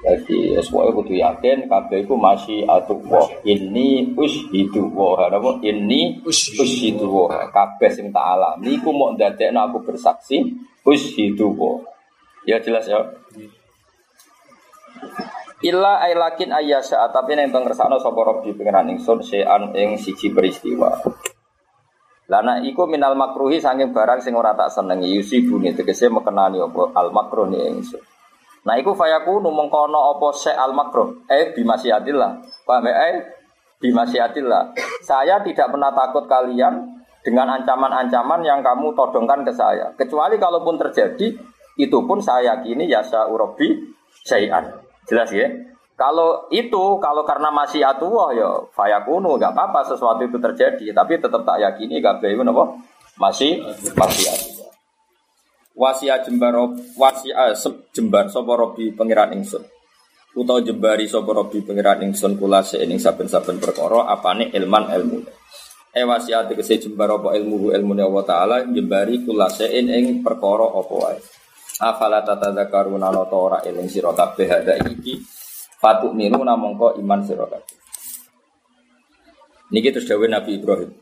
Jadi 0.02 0.58
semuanya 0.66 0.92
kudu 0.98 1.14
yakin 1.14 1.70
kabeh 1.70 2.04
iku 2.04 2.18
masih 2.18 2.66
atullah. 2.66 3.22
Ini 3.46 4.18
ushidu 4.18 4.90
wa 4.98 5.30
napa 5.30 5.62
ini 5.62 6.20
ushidu 6.26 7.06
wa 7.06 7.30
kabeh 7.54 7.94
sing 7.94 8.10
tak 8.10 8.26
alami 8.26 8.82
iku 8.82 8.90
mau 8.90 9.14
ndadekno 9.14 9.62
aku 9.62 9.86
bersaksi 9.86 10.42
ushidu 10.84 11.54
wa. 11.54 11.78
Ya 12.46 12.58
jelas 12.58 12.90
ya. 12.90 12.98
Illa 15.62 16.02
ailakin 16.02 16.50
ayyasha 16.50 17.06
tapi 17.14 17.38
teng 17.38 17.62
kersane 17.62 18.02
sapa 18.02 18.18
Rabbi 18.18 18.58
pengenan 18.58 18.98
ingsun 18.98 19.22
sean 19.22 19.70
ing 19.78 19.94
siji 20.02 20.34
peristiwa. 20.34 20.90
Lana 22.26 22.66
iku 22.66 22.90
minal 22.90 23.14
makruhi 23.14 23.62
saking 23.62 23.94
barang 23.94 24.26
sing 24.26 24.34
ora 24.34 24.58
tak 24.58 24.74
senengi 24.74 25.14
yusibune 25.14 25.76
tegese 25.78 26.10
mekenani 26.10 26.58
apa 26.58 26.98
al 26.98 27.14
makruh 27.14 27.46
ni 27.46 27.62
ingsun. 27.62 28.02
Nah 28.66 28.74
iku 28.82 28.98
fayaku 28.98 29.38
mengkono 29.38 30.18
apa 30.18 30.34
se 30.34 30.50
al 30.50 30.74
makruh 30.74 31.30
eh 31.30 31.54
bimasiatillah. 31.54 32.32
Paham 32.66 32.90
ya? 32.90 32.94
Eh 33.14 33.16
bimasiatillah. 33.86 34.74
Saya 35.06 35.46
tidak 35.46 35.70
pernah 35.70 35.94
takut 35.94 36.26
kalian 36.26 37.06
dengan 37.22 37.54
ancaman-ancaman 37.62 38.42
yang 38.42 38.66
kamu 38.66 38.98
todongkan 38.98 39.46
ke 39.46 39.54
saya. 39.54 39.94
Kecuali 39.94 40.42
kalaupun 40.42 40.82
terjadi 40.82 41.38
itu 41.80 41.98
pun 42.04 42.20
saya 42.20 42.56
yakini 42.58 42.90
yasa 42.90 43.28
urobi 43.32 43.96
syai'an. 44.28 44.82
Jelas 45.08 45.32
ya? 45.32 45.48
Kalau 45.96 46.50
itu, 46.50 46.98
kalau 46.98 47.22
karena 47.22 47.54
masih 47.54 47.86
atuah 47.86 48.34
ya 48.34 48.50
fayakunu, 48.74 49.38
nggak 49.38 49.54
apa-apa 49.54 49.86
sesuatu 49.86 50.26
itu 50.26 50.42
terjadi, 50.42 50.98
tapi 50.98 51.22
tetap 51.22 51.46
tak 51.46 51.62
yakini 51.62 52.02
gak 52.02 52.26
boleh 52.26 52.42
apa? 52.42 52.64
Masih 53.22 53.62
masih 53.94 54.26
atuah. 54.34 54.62
Wasia 55.72 56.20
jembar 56.26 56.52
wasia 57.00 57.56
jembar 57.96 58.28
sapa 58.28 58.54
robi 58.60 58.92
pangeran 58.92 59.40
ingsun. 59.40 59.64
Utawa 60.36 60.60
jembari 60.60 61.08
sapa 61.08 61.32
robi 61.32 61.64
pangeran 61.64 62.12
ingsun 62.12 62.36
kula 62.36 62.60
ing 62.76 63.00
saben-saben 63.00 63.56
perkara 63.58 64.12
apane 64.12 64.52
ilman 64.52 64.92
ilmu. 64.92 65.24
E 65.96 66.02
wasia 66.04 66.44
tegese 66.44 66.76
jembar 66.82 67.16
apa 67.16 67.40
ilmu 67.40 67.72
ilmu 67.72 67.92
Allah 67.98 68.26
taala 68.28 68.58
jembari 68.68 69.24
kula 69.24 69.48
ing 69.72 70.20
perkara 70.20 70.68
apa. 70.76 71.40
Afala 71.82 72.22
tatadzakaruna 72.22 73.10
nata 73.10 73.34
ora 73.34 73.58
eling 73.66 73.90
sira 73.90 74.14
kabeh 74.14 74.46
hada 74.46 74.78
iki 74.86 75.18
Fatuk 75.82 76.14
minu 76.14 76.46
namongko 76.46 77.02
iman 77.02 77.26
sira 77.26 77.50
kabeh. 77.50 77.74
Niki 79.74 79.90
terus 79.90 80.06
dawuh 80.06 80.30
Nabi 80.30 80.62
Ibrahim. 80.62 80.94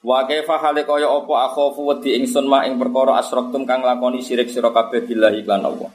Wa 0.00 0.24
kaifa 0.24 0.56
hale 0.56 0.88
kaya 0.88 1.04
apa 1.04 1.52
akhafu 1.52 1.84
wedi 1.84 2.16
ingsun 2.16 2.48
ma 2.48 2.64
ing 2.64 2.80
perkara 2.80 3.20
asraktum 3.20 3.68
kang 3.68 3.84
lakoni 3.84 4.24
sirik 4.24 4.48
sira 4.48 4.72
kabeh 4.72 5.04
billahi 5.04 5.44
lan 5.44 5.68
Allah. 5.68 5.92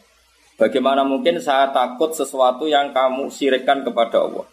Bagaimana 0.54 1.02
mungkin 1.02 1.42
saya 1.42 1.74
takut 1.74 2.14
sesuatu 2.14 2.70
yang 2.70 2.94
kamu 2.94 3.34
sirikkan 3.34 3.82
kepada 3.82 4.22
Allah? 4.22 4.46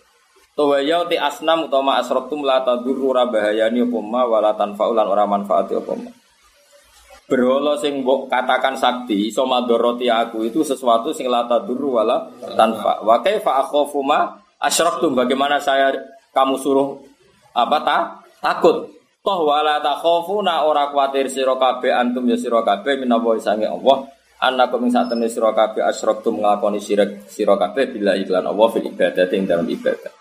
Tawaya 0.57 1.05
ti 1.05 1.21
asnam 1.21 1.69
utama 1.69 2.01
asraktum 2.01 2.41
la 2.41 2.65
tadurru 2.65 3.13
bahayani 3.13 3.85
apa 3.85 3.99
ma 4.01 4.25
wala 4.25 4.57
tanfa'ulan 4.57 5.05
ora 5.05 5.29
manfaati 5.29 5.77
apa 5.77 5.93
ma. 5.93 6.11
Berhala 7.29 7.77
sing 7.77 8.01
mbok 8.01 8.33
katakan 8.33 8.73
sakti 8.73 9.29
iso 9.29 9.45
madharati 9.45 10.09
aku 10.09 10.49
itu 10.49 10.65
sesuatu 10.65 11.13
sing 11.13 11.29
la 11.29 11.45
tadurru 11.45 12.01
wala 12.01 12.25
tanfa. 12.57 13.05
Wa 13.05 13.21
kaifa 13.21 13.61
akhafu 13.69 14.01
ma 14.01 14.33
asyraktum 14.65 15.13
bagaimana 15.13 15.61
saya 15.61 15.93
kamu 16.33 16.57
suruh 16.57 16.97
apa 17.53 17.79
ta? 17.85 17.99
Takut. 18.41 18.89
Toh 19.21 19.45
wala 19.45 19.77
takhafuna 19.85 20.65
ora 20.65 20.89
kuatir 20.89 21.29
sira 21.29 21.53
kabeh 21.61 21.93
antum 21.93 22.25
ya 22.25 22.39
sira 22.39 22.65
kabeh 22.65 22.97
minawa 22.97 23.37
sange 23.37 23.69
Allah 23.69 24.09
annakum 24.41 24.89
ing 24.89 24.95
satemene 24.95 25.29
sira 25.29 25.53
kabeh 25.53 25.85
asyraktum 25.85 26.41
nglakoni 26.41 26.81
syirik 26.81 27.29
sira 27.29 27.61
kabeh 27.61 27.93
bila 27.93 28.17
iklan 28.17 28.49
Allah 28.49 28.67
fil 28.73 28.89
ibadah 28.89 29.29
ing 29.29 29.45
dalam 29.45 29.69
ibadah. 29.69 30.13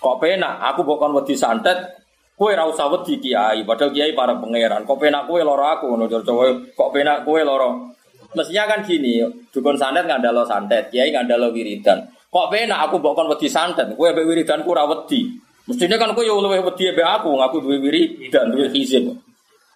Kok 0.00 0.16
penak 0.16 0.64
aku 0.64 0.80
bukan 0.80 1.12
wedi 1.12 1.36
santet 1.36 2.01
Kue 2.32 2.56
ra 2.56 2.64
usah 2.66 2.88
wedi 2.88 3.20
kiai, 3.20 3.62
padahal 3.62 3.92
kiai 3.92 4.16
para 4.16 4.34
pangeran. 4.40 4.88
Kok 4.88 4.98
penak 4.98 5.28
kue 5.28 5.44
loro 5.44 5.62
aku 5.68 5.92
ngono 5.92 6.08
coba 6.08 6.48
kok 6.72 6.90
penak 6.90 7.22
kue 7.28 7.44
loro. 7.44 7.92
Mestinya 8.32 8.64
kan 8.64 8.80
gini, 8.80 9.20
dukun 9.52 9.76
santet 9.76 10.08
ngandalo 10.08 10.48
santet, 10.48 10.88
kiai 10.88 11.12
ngandalo 11.12 11.52
wiridan. 11.52 12.08
Kok 12.32 12.48
penak 12.48 12.88
aku 12.88 12.96
mbok 12.96 13.12
kon 13.12 13.28
wedi 13.28 13.48
santet, 13.52 13.92
kowe 13.92 14.08
mbek 14.08 14.24
wiridanku 14.24 14.72
ra 14.72 14.88
wedi. 14.88 15.28
Mestinya 15.68 16.00
kan 16.00 16.16
kowe 16.16 16.24
yo 16.24 16.40
luwih 16.40 16.64
wedi 16.64 16.88
mbek 16.96 17.08
aku, 17.20 17.36
aku 17.36 17.60
duwe 17.60 17.76
wiridan, 17.84 18.48
duwe 18.48 18.72
hizib. 18.72 19.12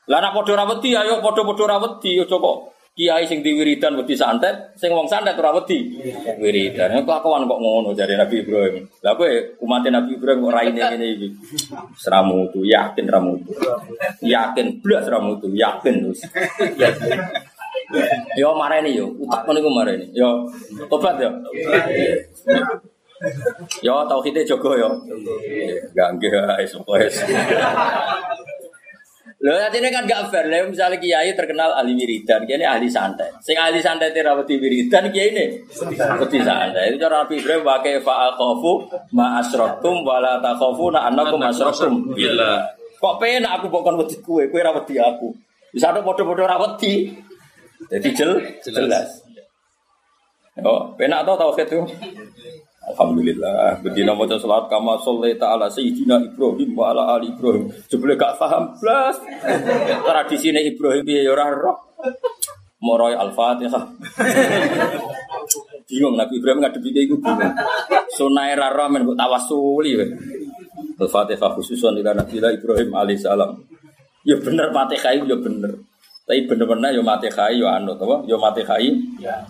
Lah 0.09 0.25
nek 0.25 0.33
padha 0.33 0.57
ra 0.57 0.65
ayo 0.65 1.21
padha-padha 1.21 1.65
ra 1.69 1.77
aja 1.83 2.25
kok 2.25 2.76
kiai 2.97 3.29
sing 3.29 3.45
diwiridan 3.45 3.93
wedi 4.01 4.17
santet, 4.17 4.73
sing 4.81 4.89
wong 4.89 5.05
santet 5.05 5.37
ora 5.37 5.53
wedi 5.53 6.01
wiridan. 6.41 7.05
Kok 7.05 7.17
aku 7.21 7.29
kok 7.45 7.61
ngono 7.61 7.93
jare 7.93 8.17
Nabi 8.17 8.41
Ibrahim. 8.41 8.89
Lah 9.05 9.13
kowe 9.13 9.29
umat 9.61 9.85
Nabi 9.85 10.17
Ibrahim 10.17 10.49
kok 10.49 10.55
raine 10.57 10.81
ngene 10.81 11.07
iki. 11.13 11.29
Seramu 12.01 12.49
tu 12.49 12.65
yakin 12.65 13.05
ramu 13.05 13.37
tu. 13.45 13.53
Yakin 14.25 14.81
blas 14.81 15.05
ramu 15.13 15.37
tu, 15.37 15.53
yakin 15.53 16.09
terus. 16.09 16.25
Yo 18.41 18.51
mareni 18.59 18.99
yo, 18.99 19.07
utak 19.15 19.47
niku 19.55 19.71
mareni. 19.71 20.11
Yo 20.11 20.51
tobat 20.91 21.23
yo. 21.23 21.31
Yo 23.85 23.95
tauhide 24.11 24.43
jogo 24.43 24.75
yo. 24.75 24.91
Enggak 25.95 26.59
wis 26.59 26.75
wis. 26.75 27.15
Lho 29.37 29.53
ini 29.53 29.89
kan 29.93 30.09
gak 30.09 30.33
fair. 30.33 30.49
Lha 30.49 30.65
misalnya 30.65 30.97
kiai 30.97 31.37
terkenal 31.37 31.77
ahli 31.77 31.93
wiridan, 31.93 32.49
kiai 32.49 32.65
ahli 32.65 32.89
santai. 32.89 33.29
Sing 33.45 33.53
ahli 33.53 33.85
santai 33.85 34.09
terawati 34.17 34.57
wiridan 34.57 35.13
kiai 35.13 35.29
ini 35.29 35.47
wedi 36.17 36.41
santai. 36.41 36.89
Itu 36.89 36.97
cara 36.97 37.25
Nabi 37.25 37.45
Ibrahim 37.45 37.63
wa 37.63 37.77
kaifa 37.85 38.33
akhafu 38.33 38.73
ma 39.13 39.37
asraktum 39.45 40.01
wa 40.01 40.25
la 40.25 40.41
takhafuna 40.41 41.05
annakum 41.05 41.45
Bila 42.17 42.65
Kok 42.97 43.15
penak 43.21 43.61
aku 43.61 43.69
bukan 43.69 44.01
wedi 44.01 44.17
kue, 44.25 44.49
kue 44.49 44.65
ra 44.65 44.73
wedi 44.73 44.97
aku. 44.97 45.29
Bisa 45.69 45.93
ada 45.93 46.01
podo-podo 46.01 46.49
ra 46.49 46.57
wedi. 46.57 47.13
Jadi 47.93 48.09
jel, 48.17 48.41
jelas. 48.65 49.21
Oh, 50.65 50.97
penak 50.97 51.29
tau 51.29 51.37
tau 51.37 51.53
itu. 51.53 51.85
Alhamdulillah. 52.87 53.83
Bedina 53.83 54.15
maca 54.15 54.39
salat 54.39 54.71
kama 54.71 54.95
shollaita 55.03 55.59
ala 55.59 55.67
sayyidina 55.67 56.23
Ibrahim 56.23 56.71
wa 56.79 56.95
ala 56.95 57.19
ali 57.19 57.35
Ibrahim. 57.35 57.67
Jebule 57.91 58.15
gak 58.15 58.39
paham 58.39 58.79
blas. 58.79 59.19
Tradisine 60.07 60.63
Ibrahim 60.63 61.03
piye 61.03 61.27
ya 61.27 61.35
ora 61.35 61.51
roh. 61.51 61.75
Moroy 62.79 63.19
Al-Fatihah. 63.19 63.91
Bingung 65.91 66.15
Nabi 66.15 66.39
Ibrahim 66.39 66.63
ngadepi 66.63 66.95
kayak 66.95 67.07
iku 67.11 67.17
bingung. 67.19 67.55
Sunai 68.15 68.55
ra 68.55 68.71
roh 68.71 68.87
men. 68.87 69.03
Al-Fatihah 70.97 71.51
khususon 71.59 71.99
ila 71.99 72.15
Nabi 72.15 72.39
Ibrahim 72.39 72.95
alaihissalam. 72.95 73.67
Ya 74.23 74.39
bener 74.39 74.71
itu 74.71 75.27
ya 75.27 75.37
bener. 75.43 75.73
Tapi 76.27 76.43
bener-bener 76.47 76.95
ya 76.95 77.03
Fatihah 77.03 77.51
ya 77.51 77.67
anut 77.83 77.99
apa? 77.99 78.23
Ya 78.31 78.39
Fatihah. 78.39 78.79
Ya. 79.19 79.43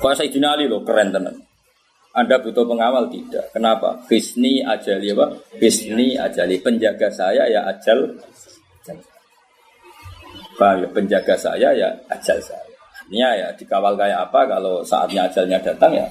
Kalau 0.00 0.16
Sayyidina 0.16 0.56
Ali 0.56 0.64
loh 0.64 0.80
keren 0.80 1.12
tenan. 1.12 1.36
Anda 2.10 2.42
butuh 2.42 2.66
pengawal 2.66 3.06
tidak? 3.06 3.52
Kenapa? 3.54 4.00
Hisni 4.10 4.64
ajali 4.64 5.14
apa? 5.14 5.30
Hisni 5.62 6.18
ajali 6.18 6.58
penjaga 6.58 7.06
saya 7.12 7.46
ya 7.46 7.60
ajal. 7.70 8.18
Paham 10.58 10.82
ya? 10.82 10.88
Penjaga 10.90 11.36
saya 11.38 11.68
ya 11.76 11.88
ajal 12.10 12.40
saya. 12.42 12.64
Artinya 13.06 13.28
ya 13.38 13.48
dikawal 13.54 13.94
kayak 13.94 14.26
apa 14.26 14.40
kalau 14.50 14.82
saatnya 14.82 15.30
ajalnya 15.30 15.58
datang 15.62 15.92
ya 15.94 16.06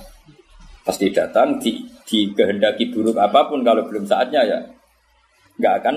pasti 0.89 1.05
datang 1.13 1.61
di, 1.61 1.85
di 2.01 2.33
kehendaki 2.33 2.89
buruk 2.89 3.13
apa 3.13 3.45
pun 3.45 3.61
kalau 3.61 3.85
belum 3.85 4.09
saatnya 4.09 4.41
ya 4.41 4.59
nggak 5.61 5.73
akan 5.79 5.95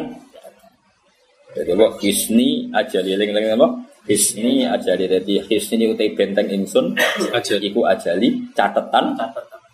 jadi 1.56 1.72
apa 1.72 1.86
hisni 2.04 2.68
ajali 2.76 3.16
eling-eling 3.16 3.56
apa 3.56 3.68
hisni 4.08 4.66
ajali 4.66 5.06
jadi 5.06 5.34
hisni 5.46 5.84
utai 5.90 6.14
benteng 6.16 6.50
ingsun 6.50 6.96
Ajali. 7.30 7.70
iku 7.70 7.86
ajali 7.86 8.28
catatan. 8.56 9.14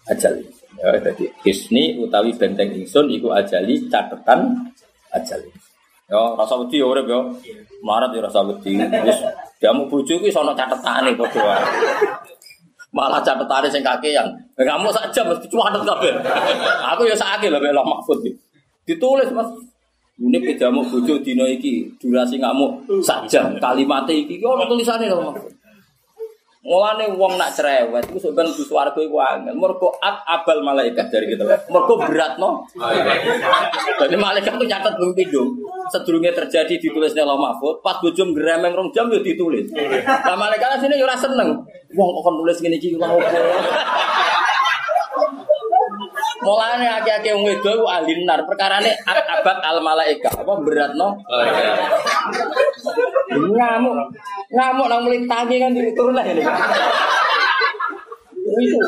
Ajali. 0.09 0.45
Ya 0.79 0.95
jadi 1.01 1.25
hisni 1.45 1.97
utawi 1.99 2.33
benteng 2.37 2.71
ingsun 2.77 3.09
iku 3.09 3.33
ajali 3.33 3.89
catatan 3.89 4.69
ajali. 5.13 5.49
Ya 6.09 6.21
rasa 6.37 6.57
wedi 6.57 6.81
ya 6.81 6.87
urip 6.89 7.05
ya. 7.09 7.21
Marat 7.85 8.17
ya 8.17 8.25
rasa 8.25 8.41
wedi. 8.45 8.77
Wis 8.81 9.19
jamu 9.61 9.89
bojo 9.89 10.17
iki 10.17 10.33
sono 10.33 10.57
catetane 10.57 11.13
padha 11.17 11.41
wae. 11.45 11.65
Malah 12.93 13.21
catetane 13.21 13.69
sing 13.69 13.85
kakean. 13.85 14.25
Kamu 14.57 14.89
sak 14.89 15.13
jam 15.13 15.29
mesti 15.29 15.45
cuatet 15.53 15.85
kabeh. 15.85 16.13
Aku 16.97 17.05
ya 17.05 17.13
sakake 17.13 17.53
lho 17.53 17.61
mek 17.61 17.77
mahfud 17.77 18.25
ditulis 18.89 19.29
Mas 19.37 19.53
ini 20.19 20.39
pejamu 20.43 20.83
bojo 20.83 21.23
dino 21.23 21.47
iki 21.47 21.87
durasi 21.95 22.43
ngamuk 22.43 22.83
sak 23.07 23.31
jam 23.31 23.55
kalimat 23.63 24.03
iki 24.11 24.43
ono 24.43 24.67
tulisane 24.67 25.07
lho 25.07 25.31
Mulane 26.69 27.17
wong 27.17 27.41
nak 27.41 27.57
cerewet 27.57 28.13
iku 28.13 28.21
sampeyan 28.21 28.53
mlebu 28.53 28.61
swarga 28.61 29.01
iku 29.01 29.17
angel. 29.25 29.57
Mergo 29.57 29.89
at 30.05 30.21
abal 30.29 30.61
malaikat 30.61 31.09
dari 31.09 31.33
kita. 31.33 31.47
Mergo 31.71 31.97
beratno. 31.97 32.67
Jadi 34.05 34.17
malaikat 34.21 34.53
tuh 34.59 34.69
nyatet 34.69 35.01
bung 35.01 35.17
pindung. 35.17 35.55
Sedurunge 35.89 36.29
terjadi 36.29 36.77
ditulisnya 36.77 37.25
Allah 37.25 37.41
Mahfud, 37.41 37.81
pas 37.81 37.97
bojo 38.05 38.21
ngremeng 38.21 38.77
rong 38.77 38.93
jam 38.93 39.09
yo 39.09 39.25
ditulis. 39.25 39.73
Lah 40.05 40.37
malaikat 40.37 40.85
sini 40.85 41.01
yo 41.01 41.09
ora 41.09 41.17
seneng. 41.17 41.57
Wong 41.97 42.09
kok 42.21 42.33
nulis 42.37 42.61
ngene 42.61 42.77
iki 42.77 43.01
lha? 43.01 43.09
Mulane 46.39 46.87
akeh-akeh 47.03 47.35
wong 47.35 47.45
wedo 47.51 47.71
iku 47.75 47.87
ahli 47.91 48.23
nar. 48.23 48.47
Perkarane 48.47 48.95
abad 49.07 49.59
al 49.59 49.79
malaika. 49.83 50.31
Apa 50.31 50.53
beratno? 50.63 51.19
Ngamuk. 53.35 53.95
Ngamuk 54.55 54.87
nang 54.87 55.03
mulai 55.03 55.27
tangi 55.27 55.59
kan 55.59 55.75
turun 55.75 56.15
lah 56.15 56.25
ini. 56.27 56.43
Itu. 58.49 58.81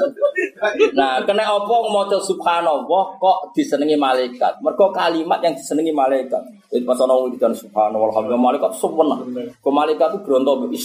Nah, 0.97 1.21
kena 1.27 1.45
apa 1.45 1.75
maca 1.93 2.17
subhanallah 2.17 3.05
kok 3.21 3.39
disenengi 3.53 3.95
malaikat? 3.99 4.63
Mergo 4.65 4.89
kalimat 4.95 5.43
yang 5.45 5.53
disenengi 5.53 5.93
malaikat. 5.93 6.41
Itu 6.73 6.87
pas 6.87 6.97
ana 7.03 7.13
wong 7.19 7.35
subhanallah 7.35 8.39
malaikat 8.39 8.73
suwenang. 8.79 9.27
Kok 9.61 9.75
malaikat 9.75 10.17
itu 10.17 10.19
gronto 10.25 10.55
mbek 10.65 10.79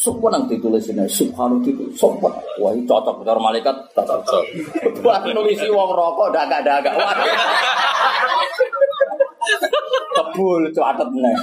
isek. 0.00 0.16
Suwenang 0.16 0.48
ditulis 0.48 0.88
ini, 0.88 1.04
subhanallah 1.04 1.60
itu 1.68 1.84
suwenang. 1.92 2.32
Wah, 2.56 2.72
ini 2.72 2.88
cocok 2.88 3.20
karo 3.20 3.40
malaikat 3.40 3.76
cocok. 3.92 4.44
Buat 5.04 5.28
nulis 5.28 5.60
wong 5.68 5.90
rokok 5.92 6.32
dagak-dagak. 6.32 6.96
Kebul 10.16 10.72
catet 10.72 11.08
meneh. 11.12 11.34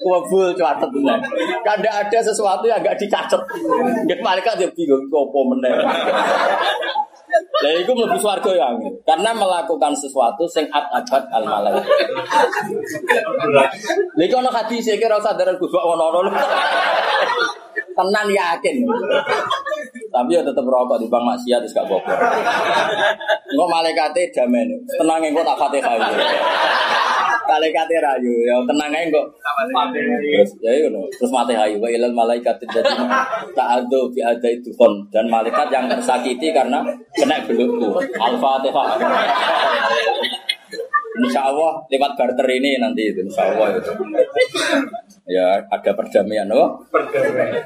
Kebul 0.00 0.48
catet 0.56 0.90
meneh. 0.96 1.18
Kada 1.64 1.90
ada 2.00 2.18
sesuatu 2.24 2.64
yang 2.64 2.80
agak 2.80 2.96
dicatet. 2.96 3.40
Nggih 4.08 4.20
malaikat 4.24 4.56
dia 4.56 4.72
bingung 4.72 5.04
opo 5.12 5.52
meneh. 5.52 5.72
Lah 7.64 7.72
iku 7.78 7.92
mlebu 7.94 8.16
swarga 8.20 8.50
ya. 8.54 8.68
Karena 9.04 9.30
melakukan 9.34 9.92
sesuatu 9.94 10.46
sing 10.48 10.66
abad 10.70 11.24
al 11.32 11.44
malaikat. 11.44 11.84
Lha 13.52 13.64
iku 14.24 14.34
ana 14.40 14.50
hadis 14.52 14.88
iki 14.88 15.04
ora 15.04 15.18
sadar 15.20 15.54
Gus 15.56 15.72
ono-ono. 15.72 16.30
Tenan 17.96 18.26
yakin. 18.30 18.76
Tapi 20.08 20.30
ya 20.32 20.40
tetep 20.40 20.64
rokok 20.64 20.98
di 20.98 21.06
bang 21.06 21.24
maksiat 21.24 21.60
wis 21.62 21.74
gak 21.76 21.84
apa-apa. 21.84 22.12
Engko 23.52 23.64
malaikate 23.68 24.32
damen. 24.32 24.68
Tenang 24.86 25.20
engko 25.20 25.42
tak 25.44 25.58
Fatihah. 25.60 25.96
Malaikate 27.48 27.96
rayu 28.00 28.34
ya 28.44 28.56
tenang 28.64 28.90
ae. 28.92 29.08
Terus 29.08 30.50
ya 30.64 30.70
ngono. 30.88 31.06
Terus 31.12 31.30
Fatihah 31.32 31.68
wa 31.76 31.88
ilal 31.92 32.14
malaikat 32.16 32.56
jadi 32.66 32.92
ta'adzu 33.52 34.12
bi 34.12 34.20
itu 34.24 34.70
dan 35.12 35.26
malaikat 35.28 35.68
yang 35.68 35.86
tersakiti 35.86 36.52
karena 36.52 36.80
kena 37.12 37.44
belukku. 37.44 38.00
Al-Fatihah. 38.16 38.86
Insya 41.18 41.50
Allah 41.50 41.82
lewat 41.90 42.14
barter 42.14 42.46
ini 42.46 42.78
nanti 42.78 43.10
itu 43.10 43.26
Insya 43.26 43.50
Allah 43.50 43.74
itu. 43.74 43.90
Ya 45.28 45.60
ada 45.68 45.90
perdamaian 45.92 46.48
oh. 46.56 46.80
Perdamaian. 46.88 47.60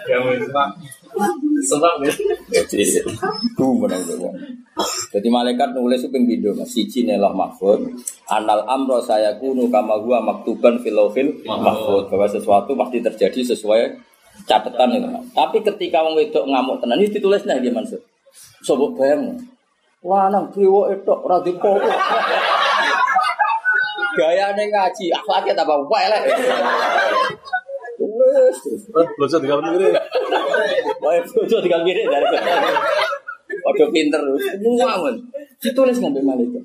Senang 1.63 2.03
ya. 2.03 2.11
Jadi, 2.51 3.07
itu 3.07 3.67
benar 3.79 4.03
itu. 4.03 4.19
Jadi 5.15 5.29
malaikat 5.31 5.71
nulis 5.71 6.03
itu 6.03 6.11
ping 6.11 6.27
pindho 6.27 6.51
Mas. 6.59 6.75
Siji 6.75 7.07
nelah 7.07 7.31
mahfud. 7.31 7.87
Anal 8.27 8.67
amro 8.67 8.99
saya 8.99 9.39
kunu 9.39 9.71
kama 9.71 9.95
huwa 10.03 10.19
maktuban 10.27 10.83
filofil 10.83 11.39
mahfud. 11.47 12.11
Bahwa 12.11 12.27
sesuatu 12.27 12.75
pasti 12.75 12.99
terjadi 12.99 13.55
sesuai 13.55 13.95
catatan 14.43 14.99
itu. 14.99 15.09
Tapi 15.31 15.63
ketika 15.63 16.03
wong 16.03 16.19
wedok 16.19 16.51
ngamuk 16.51 16.83
tenan 16.83 16.99
ditulis 16.99 17.47
nah 17.47 17.63
dia 17.63 17.71
Mansur. 17.71 18.03
Coba 18.67 18.91
bayang. 18.99 19.39
Lanang 20.03 20.51
dewa 20.51 20.91
itu 20.91 21.15
ora 21.15 21.39
dipopo. 21.47 21.87
Gayane 24.13 24.69
ngaji, 24.69 25.09
akhlaknya 25.09 25.57
tambah 25.57 25.89
elek. 25.89 26.23
Tulis. 28.33 28.83
Belajar 29.21 29.39
di 29.39 29.49
kamar 29.49 29.73
ini. 29.77 29.89
Wah, 31.03 31.13
bojo 31.21 31.57
tinggal 31.61 31.83
mirip 31.85 32.09
dari 32.09 32.27
Waduh 33.63 33.89
pinter, 33.93 34.21
men. 34.25 35.17
Ditulis 35.63 36.01
ngambil 36.03 36.25
malaikat. 36.27 36.65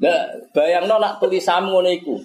Nah, 0.00 0.20
bayangno 0.56 0.96
nak 0.96 1.20
tulisamu 1.20 1.76
ngono 1.76 1.90
iku. 1.92 2.16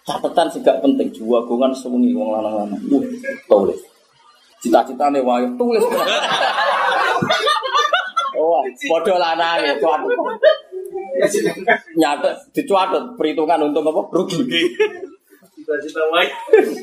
Catatan 0.00 0.48
sih 0.48 0.64
gak 0.64 0.80
penting, 0.80 1.12
jiwa 1.12 1.44
gongan 1.44 1.76
sewengi 1.76 2.16
wong 2.16 2.32
lanang-lanang. 2.32 2.80
Uh, 2.88 3.04
tulis. 3.44 3.78
Cita-citane 4.64 5.20
wae 5.20 5.44
tulis. 5.60 5.84
Oh, 8.40 8.64
padha 8.64 9.14
lanang 9.20 9.60
ya, 9.60 9.76
cuatut. 9.76 10.16
Nyatet, 12.00 12.34
dicuatut 12.56 13.20
perhitungan 13.20 13.68
untung 13.68 13.84
apa? 13.84 14.00
Rugi. 14.08 14.72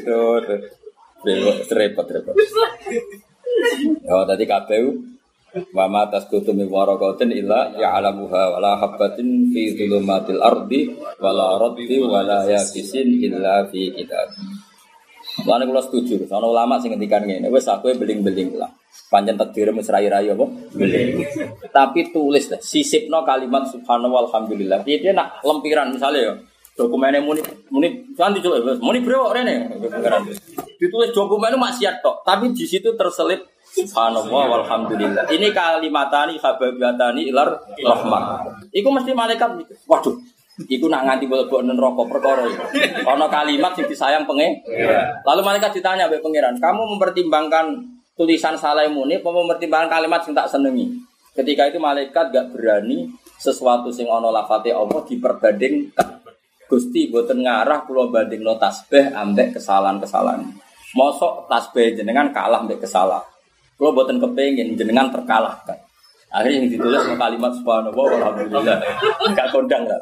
Tuh. 0.07 0.39
Repot, 1.75 2.07
repot. 2.07 2.35
Oh, 4.07 4.23
tadi 4.23 4.43
KPU 4.47 4.89
wa 5.73 5.89
ma 5.89 6.05
tasqutu 6.05 6.53
min 6.53 6.69
waraqatin 6.69 7.33
illa 7.33 7.73
ya'lamuha 7.73 8.53
wa 8.53 8.59
la 8.61 8.73
habatin 8.77 9.49
fi 9.49 9.73
dhulumatil 9.73 10.37
ardi 10.37 10.93
wa 11.17 11.31
la 11.33 11.57
raddi 11.57 11.97
wa 12.03 12.21
la 12.21 12.45
illa 12.45 13.65
fi 13.65 13.81
kitab. 13.91 14.27
Lan 15.45 15.69
kula 15.69 15.85
setuju, 15.85 16.25
ana 16.33 16.49
ulama 16.49 16.81
sing 16.81 16.89
ngendikan 16.89 17.21
ngene, 17.21 17.53
wis 17.53 17.69
aku 17.69 17.93
beling-beling 17.93 18.57
lah. 18.57 18.73
Pancen 19.13 19.37
takdir 19.37 19.69
wis 19.69 19.85
rai-rai 19.85 20.33
apa? 20.33 20.45
Beling. 20.73 21.21
Tapi 21.69 22.09
tulis 22.09 22.49
lah, 22.49 22.57
sisipno 22.57 23.21
kalimat 23.21 23.69
subhanallah 23.69 24.25
walhamdulillah. 24.25 24.81
Dia 24.81 24.97
dia 24.97 25.13
nak 25.13 25.45
lempiran 25.45 25.93
misalnya 25.93 26.21
ya. 26.21 26.33
Dokumennya 26.77 27.25
muni 27.25 27.41
muni 27.73 28.13
kan 28.13 28.37
dicoba 28.37 28.77
muni 28.77 29.01
brewok 29.01 29.33
rene. 29.33 29.65
Ditulis 30.77 31.09
dokumennya 31.09 31.57
maksiat 31.57 32.05
tok, 32.05 32.21
tapi 32.21 32.53
di 32.53 32.69
situ 32.69 32.93
terselip 32.93 33.41
Subhanallah 33.77 34.43
walhamdulillah. 34.57 35.29
Ini 35.29 35.53
kalimatani 35.53 36.41
hababiatani 36.41 37.29
ilar 37.29 37.61
rahmah. 37.77 38.23
Iku 38.73 38.89
mesti 38.89 39.11
malaikat 39.13 39.49
waduh. 39.85 40.17
Iku 40.65 40.89
nak 40.89 41.05
nganti 41.05 41.29
boleh 41.29 41.45
neraka 41.69 42.01
perkara 42.09 42.49
iki. 42.49 42.81
Ana 43.05 43.29
kalimat 43.29 43.77
sing 43.77 43.85
disayang 43.85 44.25
pengen. 44.25 44.57
Lalu 45.21 45.41
malaikat 45.45 45.77
ditanya 45.77 46.09
mbek 46.09 46.25
pangeran, 46.25 46.57
"Kamu 46.57 46.97
mempertimbangkan 46.97 47.77
tulisan 48.17 48.57
salah 48.57 48.89
muni 48.89 49.21
apa 49.21 49.29
mempertimbangkan 49.29 50.01
kalimat 50.01 50.25
sing 50.25 50.33
tak 50.33 50.49
senengi?" 50.49 50.89
Ketika 51.37 51.69
itu 51.69 51.77
malaikat 51.77 52.33
gak 52.33 52.49
berani 52.49 53.05
sesuatu 53.37 53.93
sing 53.93 54.09
ana 54.09 54.33
lafate 54.33 54.73
Allah 54.73 55.05
diperbandingkan. 55.05 56.16
Gusti 56.67 57.07
boten 57.07 57.47
ngarah 57.47 57.87
kula 57.87 58.11
bandingno 58.11 58.59
tasbih 58.59 59.15
ambek 59.15 59.55
kesalahan-kesalahan. 59.55 60.43
Mosok 60.95 61.47
tasbih 61.47 61.95
jenengan 61.95 62.31
kalah 62.35 62.63
ambek 62.63 62.83
kesalahan. 62.83 63.23
Kalau 63.77 63.95
buatan 63.95 64.19
kepengen 64.19 64.75
jenengan 64.75 65.07
terkalahkan. 65.13 65.77
Akhirnya 66.27 66.59
yang 66.59 66.67
ditulis 66.75 67.03
kalimat 67.15 67.51
subhanallah 67.55 67.95
walhamdulillah. 67.95 68.77
Gak 69.31 69.47
kondang 69.55 69.87
lah. 69.87 69.95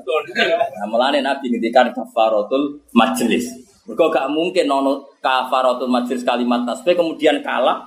Nah, 0.73 0.87
mulane 0.89 1.21
Nabi 1.21 1.53
ngendikan 1.53 1.93
kafaratul 1.93 2.81
majelis. 2.97 3.45
Mereka 3.85 4.09
gak 4.09 4.27
mungkin 4.33 4.65
nono 4.65 5.05
kafaratul 5.21 5.85
majelis 5.85 6.25
kalimat 6.25 6.65
tasbih 6.65 6.97
kemudian 6.97 7.45
kalah 7.45 7.85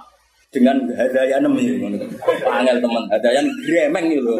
dengan 0.55 0.87
hadaya 0.95 1.43
nemi. 1.43 1.83
Angel 2.47 2.79
teman 2.79 3.05
hadaya 3.11 3.43
gremeng 3.67 4.07
gitu. 4.07 4.39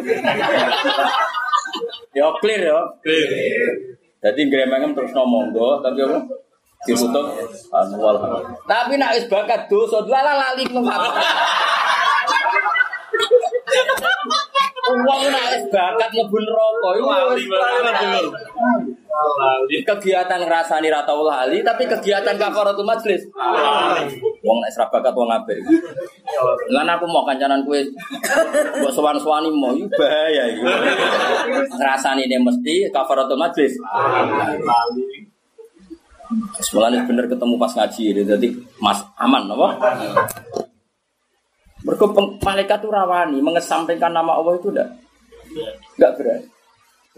Ya 2.15 2.31
clear 2.39 2.71
ya. 2.71 2.79
Jadi 4.19 4.51
gremeng 4.51 4.91
terus 4.91 5.15
ngomong 5.15 5.55
tapi 5.79 6.03
apa? 6.03 6.19
ditutup 6.87 7.27
anwal 7.75 8.15
tapi 8.63 8.95
nak 8.95 9.11
wis 9.11 9.27
bakat 9.27 9.67
dosa 9.67 9.99
lala 10.07 10.31
lali 10.31 10.63
Uang 14.89 15.21
nak 15.29 15.53
bakat 15.69 16.09
mlebu 16.13 16.37
neraka 16.41 16.89
iku 16.97 17.09
Lali, 17.09 18.23
lali, 19.19 19.77
kegiatan 19.83 20.39
ngrasani 20.47 20.87
ra 20.87 21.03
tau 21.03 21.27
lali 21.27 21.59
tapi 21.59 21.83
kegiatan 21.85 22.39
kafaratul 22.39 22.87
majlis. 22.87 23.27
Wong 24.39 24.57
nek 24.63 24.71
ora 24.79 24.85
bakat 24.87 25.13
wong 25.13 25.29
apik. 25.29 25.59
Lan 26.71 26.87
aku 26.87 27.05
mau 27.05 27.27
kancanan 27.27 27.67
kowe 27.67 27.75
mbok 28.79 28.91
sowan-sowani 28.95 29.51
mau 29.51 29.75
iku 29.75 29.91
bahaya 29.99 30.43
iku. 30.55 30.63
Ngrasani 31.75 32.31
ne 32.31 32.37
mesti 32.39 32.87
kafaratul 32.95 33.35
majlis. 33.35 33.75
Semuanya 36.61 37.01
bener 37.09 37.25
ketemu 37.25 37.57
pas 37.57 37.73
ngaji 37.73 38.13
ini, 38.13 38.21
jadi 38.21 38.47
mas 38.77 39.01
aman, 39.17 39.49
apa? 39.49 39.67
Mereka 41.79 42.05
malaikat 42.43 42.83
itu 42.83 42.89
rawani, 42.91 43.39
mengesampingkan 43.39 44.11
nama 44.11 44.35
Allah 44.35 44.59
itu 44.59 44.67
enggak, 44.67 44.89
enggak 45.95 46.11
berani. 46.19 46.47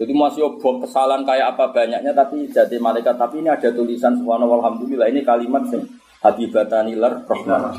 Jadi 0.02 0.12
masih 0.18 0.42
obok 0.48 0.82
kesalahan 0.86 1.22
kayak 1.22 1.54
apa 1.54 1.70
banyaknya, 1.70 2.10
tapi 2.10 2.48
jadi 2.50 2.76
malaikat. 2.78 3.14
Tapi 3.14 3.44
ini 3.44 3.50
ada 3.50 3.68
tulisan 3.70 4.18
subhanallah 4.18 4.58
alhamdulillah 4.62 5.06
ini 5.10 5.22
kalimat 5.22 5.62
sing 5.70 5.84
hadibatani 6.22 6.98
lar 6.98 7.22
rahman. 7.26 7.74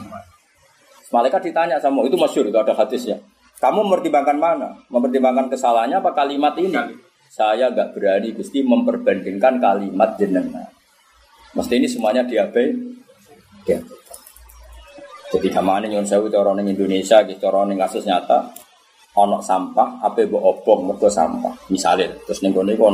Malaikat 1.12 1.42
ditanya 1.52 1.78
sama 1.80 2.04
itu 2.08 2.16
masyur 2.16 2.48
itu 2.48 2.58
ada 2.58 2.74
hadisnya. 2.76 3.20
Kamu 3.62 3.86
mempertimbangkan 3.88 4.38
mana? 4.40 4.76
Mempertimbangkan 4.92 5.48
kesalahannya 5.48 6.04
apa 6.04 6.12
kalimat 6.12 6.56
ini? 6.60 7.00
Saya 7.32 7.72
nggak 7.72 7.98
berani 7.98 8.30
Gusti 8.36 8.62
memperbandingkan 8.62 9.58
kalimat 9.58 10.20
jenengan. 10.20 10.70
Mesti 11.54 11.74
ini 11.82 11.88
semuanya 11.90 12.26
diabe, 12.26 12.76
diabe. 13.66 14.03
Jadi 15.34 15.48
kamane 15.50 15.90
nyon 15.90 16.06
sewu 16.06 16.30
cara 16.30 16.54
ning 16.54 16.70
Indonesia 16.70 17.26
gitu 17.26 17.50
cara 17.50 17.66
kasus 17.66 18.06
nyata 18.06 18.54
ono 19.18 19.42
sampah 19.42 20.02
apa 20.06 20.22
mbok 20.30 20.42
obong 20.42 20.94
sampah. 21.10 21.54
Misalnya 21.74 22.14
terus 22.26 22.46
ning 22.46 22.54
kono 22.54 22.70
iku 22.70 22.86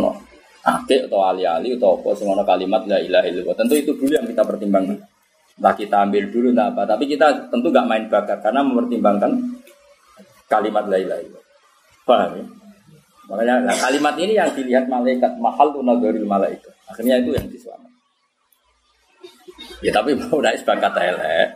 akeh 0.59 1.07
atau 1.07 1.23
ali-ali 1.23 1.75
atau 1.75 1.99
apa 1.99 2.15
sing 2.15 2.27
ono 2.27 2.43
kalimat 2.47 2.83
la 2.87 2.99
ilaha 2.99 3.27
illallah. 3.27 3.55
Tentu 3.55 3.75
itu 3.75 3.91
dulu 3.95 4.11
yang 4.11 4.27
kita 4.27 4.43
pertimbangkan. 4.43 4.97
Nah 5.59 5.73
kita 5.75 6.07
ambil 6.07 6.23
dulu 6.31 6.55
nah 6.55 6.71
apa, 6.71 6.87
tapi 6.87 7.03
kita 7.03 7.51
tentu 7.51 7.67
gak 7.67 7.83
main 7.83 8.07
bakat 8.07 8.39
karena 8.39 8.63
mempertimbangkan 8.63 9.31
kalimat 10.47 10.87
la 10.87 10.97
ilaha 10.99 11.19
illallah. 11.19 11.47
Paham 12.07 12.31
ya? 12.39 12.45
Makanya 13.29 13.55
nah, 13.61 13.77
kalimat 13.77 14.15
ini 14.17 14.33
yang 14.33 14.49
dilihat 14.55 14.85
malaikat 14.89 15.35
mahal 15.37 15.69
tunagaril 15.75 16.25
malaikat. 16.25 16.73
Akhirnya 16.89 17.21
itu 17.21 17.35
yang 17.35 17.45
diselamat. 17.51 17.91
Ya 19.83 19.91
tapi 19.93 20.15
mau 20.19 20.39
udah 20.39 20.55
sebakat 20.55 20.93
elek, 20.97 21.47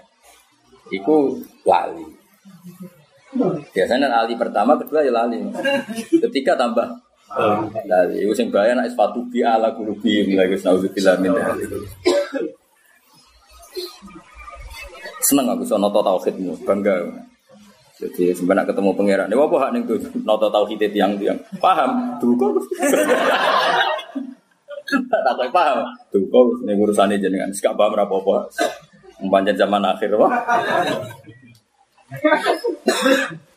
Iku 0.92 1.40
lali. 1.64 2.04
Biasanya 3.72 4.08
lali 4.12 4.34
pertama, 4.36 4.76
kedua 4.76 5.06
ya 5.06 5.14
lali. 5.14 5.40
Ketika 6.12 6.60
tambah 6.60 6.86
lali. 7.88 8.28
Iku 8.28 8.34
sing 8.36 8.52
bahaya 8.52 8.76
nak 8.76 8.92
sepatu 8.92 9.24
bi 9.32 9.46
ala 9.46 9.72
kulubi 9.74 10.36
lagi 10.36 10.60
naudzubillah 10.60 11.16
min. 11.22 11.32
Seneng 15.24 15.56
aku 15.56 15.64
soal 15.64 15.80
noto 15.80 16.04
tauhidmu, 16.04 16.68
bangga. 16.68 17.00
Jadi 17.96 18.36
sebenarnya 18.36 18.68
ketemu 18.68 18.92
pangeran, 18.92 19.32
ini 19.32 19.40
apa 19.40 19.56
hak 19.56 19.70
nih 19.72 19.82
tuh 19.88 19.98
noto 20.28 20.52
tauhid 20.52 20.92
tiang-tiang, 20.92 21.40
paham? 21.64 22.20
Tuh 22.20 22.36
kok. 22.36 22.60
Tak 25.08 25.22
tahu 25.24 25.48
paham. 25.54 25.88
Tuh 26.12 26.20
kok 26.28 26.46
nih 26.68 26.76
urusannya 26.76 27.24
jenengan, 27.24 27.48
sekarang 27.56 27.80
paham 27.80 27.96
apa 27.96 28.16
apa. 28.20 28.36
Panjang 29.28 29.58
zaman 29.60 29.84
akhir 29.84 30.16
wah. 30.16 30.32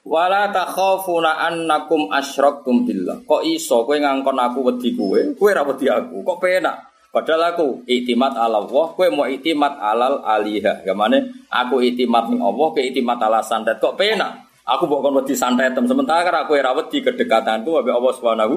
Wala 0.07 0.55
takhafuna 0.55 1.35
annakum 1.51 2.07
asyraktum 2.15 2.87
billah. 2.87 3.27
Kok 3.27 3.43
iso 3.43 3.83
kowe 3.83 3.99
ngangkon 3.99 4.39
aku 4.39 4.71
wedi 4.71 4.95
kowe, 4.95 5.19
kowe 5.35 5.51
ra 5.51 5.67
wedi 5.67 5.91
aku. 5.91 6.23
Kok 6.23 6.39
penak? 6.39 6.77
Padahal 7.11 7.57
aku 7.57 7.83
iktimat 7.91 8.39
ala 8.39 8.63
Allah, 8.63 8.87
kowe 8.95 9.07
mau 9.11 9.27
iktimat 9.27 9.75
alal 9.83 10.23
aliha. 10.23 10.87
Gamane 10.87 11.49
aku 11.51 11.83
iktimat 11.83 12.31
ning 12.31 12.39
Allah, 12.39 12.67
kowe 12.71 12.83
iktimat 12.83 13.19
ala 13.19 13.43
santet. 13.43 13.83
Kok 13.83 13.99
penak? 13.99 14.47
Aku 14.67 14.87
mbok 14.87 15.11
kon 15.11 15.15
wedi 15.23 15.35
santetem 15.35 15.87
sementara 15.91 16.47
kowe 16.47 16.59
ra 16.59 16.71
wedi 16.75 17.03
kedekatanku 17.03 17.83
ambek 17.83 17.95
Allah 17.99 18.13
Subhanahu 18.15 18.55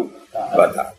wa 0.54 0.68
taala. 0.70 0.94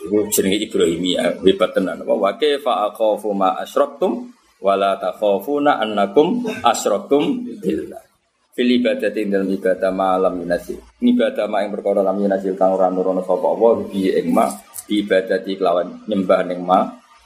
Iku 0.00 0.32
jenenge 0.32 0.64
Ibrahimiyah, 0.64 1.44
hebat 1.44 1.76
tenan. 1.76 2.00
Wa 2.06 2.32
kaifa 2.38 2.88
akhafu 2.88 3.36
ma 3.36 3.58
asyraktum 3.60 4.32
wala 4.60 5.00
takhafuna 5.00 5.80
annakum 5.80 6.44
asyraktum 6.64 7.44
billah. 7.58 8.04
fil 8.50 8.70
ibadah 8.76 9.08
dalam 9.08 9.48
ibadah 9.48 9.90
malam 9.94 10.36
yunasi 10.44 10.76
ibadah 11.00 11.48
ma 11.48 11.64
yang 11.64 11.72
perkara 11.72 12.04
lam 12.04 12.18
yunasi 12.18 12.52
kang 12.58 12.76
ora 12.76 12.92
nurono 12.92 13.24
sapa 13.24 13.46
apa 13.56 13.68
bi 13.88 14.12
ing 14.12 14.36
ma 14.36 14.46
ibadah 14.90 15.38
di 15.40 15.54
kelawan 15.54 16.04
nyembah 16.10 16.40
ning 16.50 16.60
ma. 16.66 16.80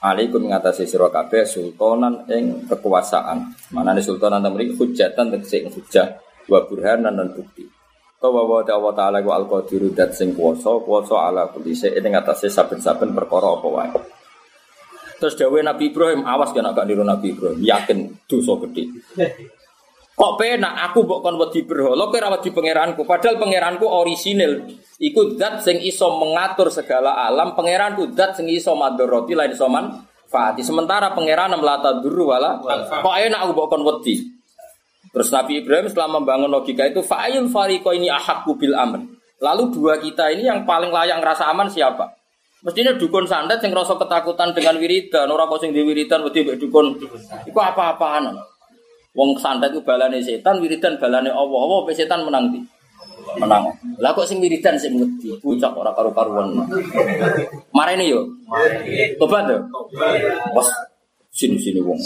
Alaikum 0.05 0.53
ngatasi 0.53 0.85
sira 0.85 1.09
kabeh 1.09 1.49
sultanan 1.49 2.28
ing 2.28 2.68
kekuasaan. 2.68 3.72
Manane 3.72 4.05
sultanan 4.05 4.45
temri 4.45 4.68
hujatan 4.76 5.32
tegese 5.32 5.64
hujah 5.72 6.20
wa 6.45 6.61
burhanan 6.68 7.16
dan 7.16 7.32
bukti. 7.32 7.64
Tawa 8.20 8.45
wa 8.45 8.61
ta'ala 8.61 8.93
ta'ala 8.93 9.24
wa 9.24 9.41
al-qadiru 9.41 9.97
dat 9.97 10.12
sing 10.12 10.37
kuwasa 10.37 10.76
kuwasa 10.85 11.28
ala 11.28 11.49
shay'in 11.57 12.05
ing 12.05 12.20
atase 12.20 12.53
saben-saben 12.53 13.16
perkara 13.16 13.57
apa 13.57 13.68
wae 13.68 13.89
Terus 15.25 15.41
dawe 15.41 15.57
Nabi 15.64 15.89
Ibrahim, 15.89 16.20
awas 16.29 16.53
kan 16.53 16.68
agak 16.68 16.85
niru 16.85 17.01
Nabi 17.01 17.33
Ibrahim, 17.33 17.64
yakin 17.64 18.12
dosa 18.29 18.61
gede. 18.68 18.93
Kok 20.12 20.37
penak 20.37 20.77
aku 20.85 21.09
mbok 21.09 21.25
kon 21.25 21.41
wedi 21.41 21.64
berhala 21.64 22.12
kowe 22.12 22.20
ora 22.20 22.37
wedi 22.37 22.53
pangeranku, 22.53 23.09
padahal 23.09 23.41
pangeranku 23.41 23.89
orisinil. 23.89 24.68
Iku 25.01 25.41
zat 25.41 25.64
sing 25.64 25.81
iso 25.81 26.20
mengatur 26.20 26.68
segala 26.68 27.25
alam, 27.25 27.57
pangeranku 27.57 28.12
zat 28.12 28.37
sing 28.37 28.53
iso 28.53 28.77
madharati 28.77 29.33
lain 29.33 29.57
iso 29.57 29.64
manfaati. 29.64 30.61
Sementara 30.61 31.16
pangeran 31.16 31.57
melata 31.57 32.05
duru 32.05 32.29
wala 32.29 32.61
kok 32.61 33.16
enak 33.16 33.41
aku 33.49 33.51
mbok 33.57 33.68
kon 33.72 33.81
wedi. 33.81 34.29
Terus 35.09 35.33
Nabi 35.33 35.64
Ibrahim 35.64 35.89
setelah 35.89 36.20
membangun 36.20 36.53
logika 36.53 36.85
itu 36.85 37.01
fa'il 37.01 37.49
fariqo 37.49 37.97
ini 37.97 38.12
ahakku 38.12 38.61
bil 38.61 38.77
aman. 38.77 39.09
Lalu 39.41 39.72
dua 39.72 39.97
kita 40.05 40.29
ini 40.37 40.53
yang 40.53 40.68
paling 40.68 40.93
layak 40.93 41.16
ngerasa 41.25 41.49
aman 41.49 41.72
siapa? 41.72 42.12
Mestinya 42.65 42.97
dukun 42.97 43.29
sandat 43.29 43.61
yang 43.61 43.77
rasa 43.77 43.93
ketakutan 44.01 44.57
dengan 44.57 44.81
wiridan, 44.81 45.29
orang 45.29 45.53
kok 45.53 45.61
sing 45.61 45.77
di 45.77 45.85
wiridan 45.85 46.25
wedi 46.25 46.49
mbek 46.49 46.57
dukun. 46.57 46.97
Iku 47.45 47.59
apa-apaan. 47.61 48.33
Wong 49.12 49.37
sandat 49.37 49.71
itu 49.77 49.85
balane 49.85 50.25
setan, 50.25 50.65
wiridan 50.65 50.97
balane 50.97 51.29
Allah. 51.29 51.61
Allah 51.61 51.79
pe 51.85 51.93
setan 51.93 52.25
menang 52.25 52.57
di. 52.57 52.65
Menang. 53.37 53.69
Lah 54.01 54.17
kok 54.17 54.25
sing 54.25 54.41
wiridan 54.41 54.81
sing 54.81 54.97
wedi, 54.97 55.37
bocah 55.45 55.77
ora 55.77 55.93
karu-karuan. 55.93 56.65
Marene 57.77 58.09
yo. 58.09 58.25
Tobat 59.21 59.45
yo. 59.45 59.61
Bos 60.57 60.73
sini 61.29 61.61
sini 61.61 61.85
wong. 61.85 62.01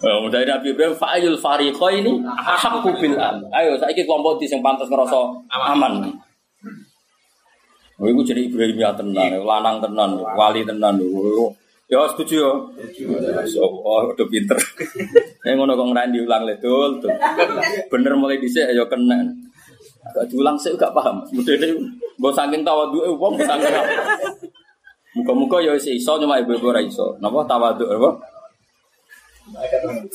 Oh, 0.00 0.32
dari 0.32 0.48
Nabi 0.48 0.72
Ibrahim 0.72 0.96
fa'il 0.96 1.36
fariqo 1.36 1.92
ini 1.92 2.24
ahakku 2.24 2.88
bil 2.96 3.20
am. 3.20 3.44
Ayo 3.52 3.76
saiki 3.76 4.08
kelompok 4.08 4.40
di 4.40 4.48
sing 4.48 4.64
pantas 4.64 4.88
ngerasa 4.88 5.44
aman. 5.76 6.08
Oh, 7.96 8.04
iku 8.04 8.20
jadi 8.20 8.44
Ibrahim 8.44 8.76
ya 8.76 8.92
tenan, 8.92 9.40
lanang 9.40 9.80
tenan, 9.80 10.20
wali 10.36 10.60
tenan. 10.68 11.00
Oh, 11.00 11.48
Ya 11.86 12.02
setuju 12.10 12.42
ya. 12.42 12.50
So, 13.46 13.62
oh, 13.62 14.10
udah 14.10 14.26
pinter. 14.26 14.58
Yang 15.46 15.54
ngono 15.62 15.78
kok 15.78 15.86
ngrandi 15.86 16.18
ulang 16.18 16.42
le 16.42 16.58
dul. 16.58 16.98
Bener 17.86 18.12
mulai 18.18 18.42
dhisik 18.42 18.74
ya 18.74 18.82
kena. 18.90 19.22
Agak 20.02 20.26
diulang 20.26 20.58
sih 20.58 20.74
gak 20.74 20.90
paham. 20.90 21.22
Mudene 21.30 21.78
mbok 22.18 22.34
saking 22.34 22.66
tawadhuke 22.66 23.06
wong 23.14 23.38
saking. 23.38 23.70
Muka-muka 25.14 25.62
ya 25.62 25.78
iso 25.78 26.18
cuma 26.18 26.42
ibu-ibu 26.42 26.74
ora 26.74 26.82
iso. 26.82 27.14
Napa 27.22 27.46
tawadhu 27.46 27.86
apa? 27.86 28.10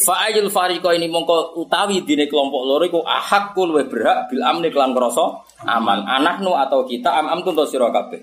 Fa'ayul 0.01 0.51
fariqo 0.51 0.91
ini 0.91 1.07
mongko 1.07 1.55
utawi 1.55 2.03
dine 2.03 2.27
kelompok 2.27 2.61
loro 2.67 2.83
iku 2.83 2.99
ahakul 3.07 3.71
luwih 3.71 3.87
berhak 3.87 4.27
bil 4.27 4.43
amni 4.43 4.67
kelan 4.67 4.91
krasa 4.91 5.39
aman. 5.63 6.03
Anaknu 6.03 6.51
atau 6.51 6.83
kita 6.83 7.15
am 7.15 7.31
am 7.31 7.39
tuntu 7.39 7.63
sira 7.63 7.87
kabeh. 7.87 8.19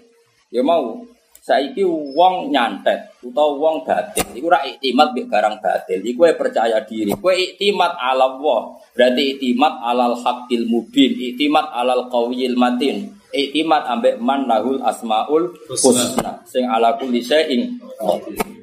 Ya 0.52 0.60
mau 0.60 1.00
saiki 1.40 1.80
wong 1.88 2.52
nyantet 2.52 3.08
utawa 3.24 3.56
wong 3.56 3.76
batil. 3.88 4.36
Iku 4.36 4.52
ora 4.52 4.60
iktimat 4.68 5.16
mbek 5.16 5.26
barang 5.32 5.56
batil. 5.64 6.00
Iku 6.04 6.28
percaya 6.36 6.84
diri. 6.84 7.16
Kowe 7.16 7.32
iktimat 7.32 7.96
ala 7.96 8.36
Allah. 8.36 8.60
Berarti 8.92 9.22
iktimat 9.40 9.80
alal 9.80 10.12
haqqil 10.20 10.68
mubin 10.68 11.16
iktimat 11.16 11.72
alal 11.72 12.12
qawiyil 12.12 12.52
matin 12.58 13.18
iktimat 13.32 13.84
ambek 13.84 14.16
man 14.20 14.48
lahul 14.48 14.80
asmaul 14.80 15.52
husna 15.68 16.40
sing 16.48 16.64
ala 16.64 16.96
kulli 16.96 17.20
syai'in 17.20 17.76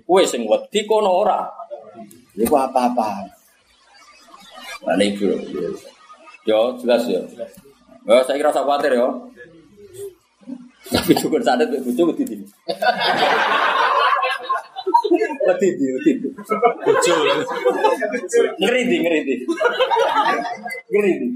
kowe 0.05 0.21
sing 0.25 0.49
wedi 0.49 0.89
kono 0.89 1.21
ora 1.21 1.45
iku 2.35 2.55
apa-apa 2.59 3.31
Nah, 4.85 4.93
ini 5.01 5.17
bro. 5.17 5.33
Yo, 6.45 6.77
jelas 6.77 7.09
ya. 7.09 7.17
Ya, 8.05 8.21
saya 8.21 8.37
kira 8.37 8.53
usah 8.53 8.61
khawatir 8.61 8.93
ya. 8.93 9.09
Tapi 10.93 11.17
cukup 11.17 11.41
sadar 11.41 11.65
mbek 11.65 11.81
bojo 11.81 12.13
wedi 12.13 12.23
di. 12.29 12.35
Wedi 15.41 15.67
di, 15.73 15.85
wedi 15.89 16.11
di. 16.21 16.29
Bojo. 16.85 17.13
Ngeri 18.61 18.81
di, 18.85 18.95
ngeri 19.01 19.19
di. 19.25 19.35
Ngeri 20.93 21.11
di. 21.17 21.27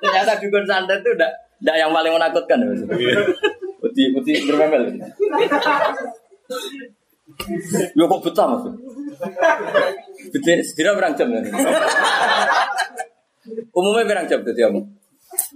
Ternyata 0.00 0.32
dukun 0.40 0.64
santet 0.64 1.04
itu 1.04 1.12
udah 1.12 1.32
Nggak 1.62 1.76
yang 1.78 1.94
paling 1.94 2.12
menakutkan 2.18 2.58
ya, 2.58 2.66
Mas. 2.74 2.82
Wedi, 3.86 4.02
wedi 4.18 4.32
bermemel. 4.50 4.82
Yo 7.96 8.04
kok 8.08 8.22
betah 8.24 8.46
mas? 8.50 8.64
Betul, 10.32 10.60
setidaknya 10.66 10.98
berang 10.98 11.14
jam 11.14 11.28
kan? 11.30 11.44
Umumnya 13.72 14.08
berang 14.08 14.26
jam 14.26 14.40
tuh 14.42 14.54
kamu? 14.54 14.80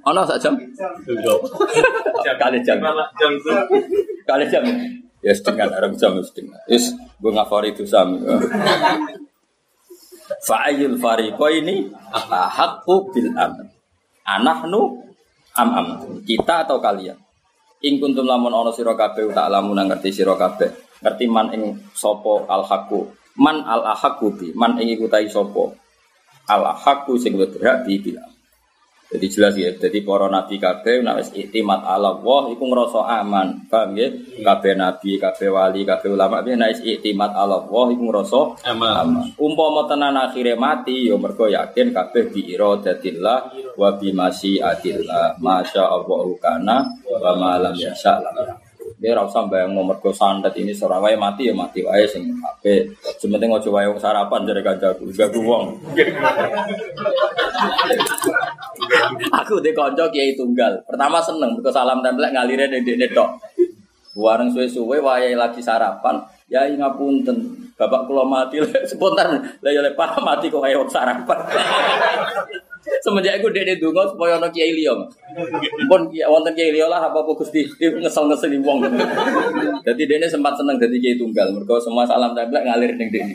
Ono 0.06 0.20
sak 0.24 0.38
jam? 0.40 0.54
Kali 2.40 2.58
jam. 2.64 2.78
Kali 4.26 4.44
jam. 4.48 4.62
Ya 5.24 5.32
setengah 5.34 5.66
orang 5.74 5.98
jam 5.98 6.14
setengah. 6.22 6.60
Yes, 6.70 6.94
gue 6.94 7.32
ngafari 7.34 7.74
itu 7.74 7.82
sami. 7.82 8.22
Fa'ayul 10.46 10.98
fariqo 11.02 11.46
ini 11.50 11.90
ahakku 12.14 13.10
bil 13.10 13.34
aman. 13.34 13.66
Anahnu 14.26 15.02
am 15.58 15.68
am. 15.74 15.86
Kita 16.22 16.66
atau 16.66 16.78
kalian? 16.78 17.18
Ing 17.82 17.98
kuntum 17.98 18.26
lamun 18.26 18.54
ono 18.54 18.70
sira 18.70 18.94
kabeh 18.94 19.30
tak 19.34 19.50
lamun 19.50 19.78
ngerti 19.86 20.10
sira 20.14 20.34
kabeh. 20.38 20.85
Ngerti 21.02 21.24
man 21.28 21.52
ing 21.52 21.62
sapa 21.92 22.48
al 22.48 22.64
haqqu. 22.64 23.00
Man 23.36 23.60
al 23.68 23.84
ahaqu 23.92 24.32
bi. 24.32 24.48
Man 24.56 24.80
ing 24.80 24.88
iku 24.96 25.08
tai 25.12 25.28
sapa. 25.28 25.68
Al 26.48 26.62
ahaqu 26.72 27.20
sing 27.20 27.36
berhak 27.36 27.84
bi 27.84 28.00
bil 28.00 28.16
am. 28.16 28.32
Jadi 29.06 29.26
jelas 29.30 29.54
ya, 29.54 29.70
jadi 29.70 30.02
para 30.02 30.26
nabi 30.26 30.58
kabeh 30.58 30.98
nek 30.98 31.22
wis 31.22 31.30
iktimat 31.30 31.78
ala 31.78 32.18
Allah 32.18 32.50
iku 32.50 32.66
ngrasa 32.66 33.22
aman. 33.22 33.70
Paham 33.70 33.94
ya? 33.94 34.10
Kabeh 34.42 34.74
nabi, 34.74 35.14
kabeh 35.22 35.46
wali, 35.46 35.86
kabeh 35.86 36.10
ulama 36.10 36.42
piye 36.42 36.58
nek 36.58 36.82
iktimat 36.82 37.30
ala 37.30 37.62
Allah 37.62 37.86
iku 37.94 38.02
ngrasa 38.02 38.40
Aman. 38.66 38.94
aman. 39.06 39.26
Umpama 39.38 39.86
tenan 39.86 40.18
akhire 40.18 40.58
mati 40.58 41.06
ya 41.06 41.14
mergo 41.14 41.46
yakin 41.46 41.94
kabeh 41.94 42.34
bi 42.34 42.50
iradatillah 42.50 43.38
wa 43.78 43.94
bi 43.94 44.10
masyiatillah. 44.10 45.38
Masya 45.38 45.86
Allah 45.86 46.22
kana 46.42 46.76
wa 47.06 47.30
ma 47.38 47.62
lam 47.62 47.78
yasha 47.78 48.18
lam. 48.18 48.58
Dia 48.96 49.12
ora 49.12 49.28
usah 49.28 49.44
nomor 49.68 50.00
go 50.00 50.08
sandet 50.08 50.56
ini 50.56 50.72
seorang 50.72 51.04
wae 51.04 51.20
mati 51.20 51.44
ya 51.44 51.52
mati 51.52 51.84
wae 51.84 52.08
sing 52.08 52.32
ape. 52.40 52.96
Sementing 53.20 53.52
aja 53.52 53.68
wae 53.68 53.92
sarapan 54.00 54.48
jare 54.48 54.64
kancaku, 54.64 55.12
gak 55.12 55.36
wong. 55.36 55.76
Aku 59.44 59.60
de 59.60 59.76
kanca 59.76 60.08
kiai 60.08 60.32
tunggal. 60.32 60.80
Pertama 60.88 61.20
seneng 61.20 61.52
mergo 61.52 61.68
salam 61.68 62.00
templek 62.00 62.32
ngalire 62.32 62.72
ning 62.72 62.88
dekne 62.88 63.12
tok. 63.12 63.36
Wareng 64.16 64.48
suwe-suwe 64.48 64.96
wayahe 64.96 65.36
lagi 65.36 65.60
sarapan, 65.60 66.16
ya 66.48 66.64
ngapunten. 66.64 67.68
Bapak 67.76 68.08
kula 68.08 68.24
mati 68.24 68.64
spontan. 68.88 69.44
Lah 69.60 69.70
ya 69.76 69.84
le 69.84 69.92
mati 70.24 70.48
kok 70.48 70.64
wong 70.64 70.88
sarapan. 70.88 71.38
Semenjak 73.02 73.42
iku 73.42 73.50
dekne 73.50 73.78
donga 73.78 74.06
supaya 74.06 74.38
ana 74.38 74.48
kiai 74.50 74.72
liya. 74.74 74.94
Pun 75.90 76.00
wonten 76.10 76.52
kiai 76.54 76.70
liya 76.70 76.86
lah 76.86 77.06
apa 77.06 77.18
Gusti 77.22 77.66
ngesel-ngeseli 77.78 78.58
wong. 78.62 78.86
Dadi 79.82 80.02
dekne 80.06 80.26
sempat 80.30 80.54
seneng 80.58 80.78
dadi 80.78 80.98
kiai 81.02 81.18
tunggal. 81.18 81.50
Mergo 81.54 81.78
semua 81.82 82.06
salam 82.06 82.34
templek 82.34 82.62
ngalir 82.66 82.94
ning 82.94 83.10
dekne. 83.10 83.34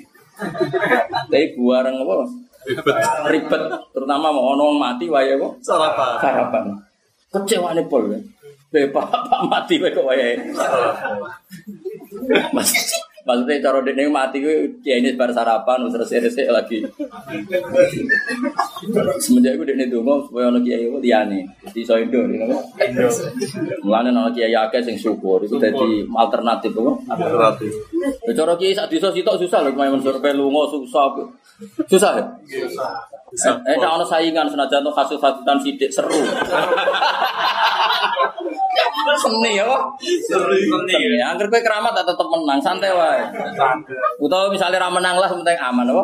Tapi 1.29 1.53
bareng 1.59 1.95
apa? 2.01 2.13
Mas? 2.25 2.31
ribet 3.29 3.63
terutama 3.89 4.29
mau 4.29 4.53
ono 4.53 4.77
mati 4.77 5.09
wae 5.09 5.33
kok 5.33 5.53
Sarapan. 5.65 6.21
sarapan 6.21 6.65
kecewane 7.33 7.81
pol 7.89 8.05
Bapak 8.71 9.27
pak 9.27 9.41
mati 9.49 9.75
wae 9.81 9.91
kok 9.91 10.05
wae 10.05 10.37
Mas 12.53 12.69
Maksudnya 13.31 13.63
cara 13.63 13.79
dene 13.79 14.11
mati 14.11 14.43
kuwi 14.43 14.83
kiai 14.83 14.99
ini 14.99 15.15
bar 15.15 15.31
sarapan 15.31 15.87
terus 15.87 16.11
resik 16.11 16.51
lagi. 16.51 16.83
Semenjak 19.23 19.55
iku 19.55 19.63
dene 19.63 19.87
donga 19.87 20.19
supaya 20.27 20.51
ono 20.51 20.59
kiai 20.59 20.91
ku 20.91 20.99
liyane. 20.99 21.47
Dadi 21.63 21.79
iso 21.79 21.95
indo 21.95 22.19
ngono. 22.27 22.59
Mulane 23.87 24.11
ono 24.11 24.35
kiai 24.35 24.51
akeh 24.51 24.83
sing 24.83 24.99
syukur 24.99 25.47
iku 25.47 25.55
dadi 25.55 26.03
alternatif 26.11 26.75
kok. 26.75 27.07
Alternatif. 27.07 27.71
Ya 28.27 28.31
cara 28.35 28.59
kiai 28.59 28.75
sak 28.75 28.91
desa 28.91 29.15
sitok 29.15 29.39
susah 29.39 29.63
lho 29.63 29.71
main 29.79 29.95
mensur 29.95 30.19
lunga 30.19 30.67
susah. 30.67 31.15
Susah 31.87 32.11
ya? 32.19 32.25
Eh, 33.63 33.79
tak 33.79 33.91
ono 33.95 34.03
saingan 34.03 34.51
senajan 34.51 34.83
kasus 34.91 35.23
hasutan 35.23 35.55
sidik 35.63 35.87
seru. 35.87 36.19
Seni 39.21 39.59
ya, 39.59 39.65
Pak? 39.67 39.81
Seni. 39.99 41.19
Angger 41.19 41.47
kowe 41.51 41.61
keramat 41.61 41.91
tak 41.97 42.05
tetep 42.09 42.27
menang, 42.27 42.59
santai 42.63 42.91
wae. 42.91 43.21
Utawa 44.23 44.47
misalnya 44.49 44.81
ra 44.81 44.89
menang 44.89 45.19
lah 45.19 45.27
penting 45.27 45.57
aman 45.59 45.91
apa? 45.91 46.03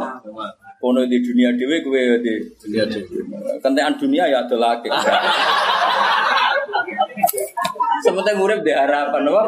kono 0.77 1.01
di 1.09 1.17
dunia 1.21 1.49
dhewe 1.57 1.81
kowe 1.81 2.01
di 2.21 2.33
Dunia 2.61 2.85
dhewe. 2.85 3.21
kentekan 3.61 3.97
dunia 3.97 4.29
ya 4.29 4.45
ada 4.45 4.55
lagi. 4.57 4.89
Sementing 8.05 8.37
urip 8.37 8.61
di 8.61 8.71
harapan 8.71 9.25
apa? 9.25 9.43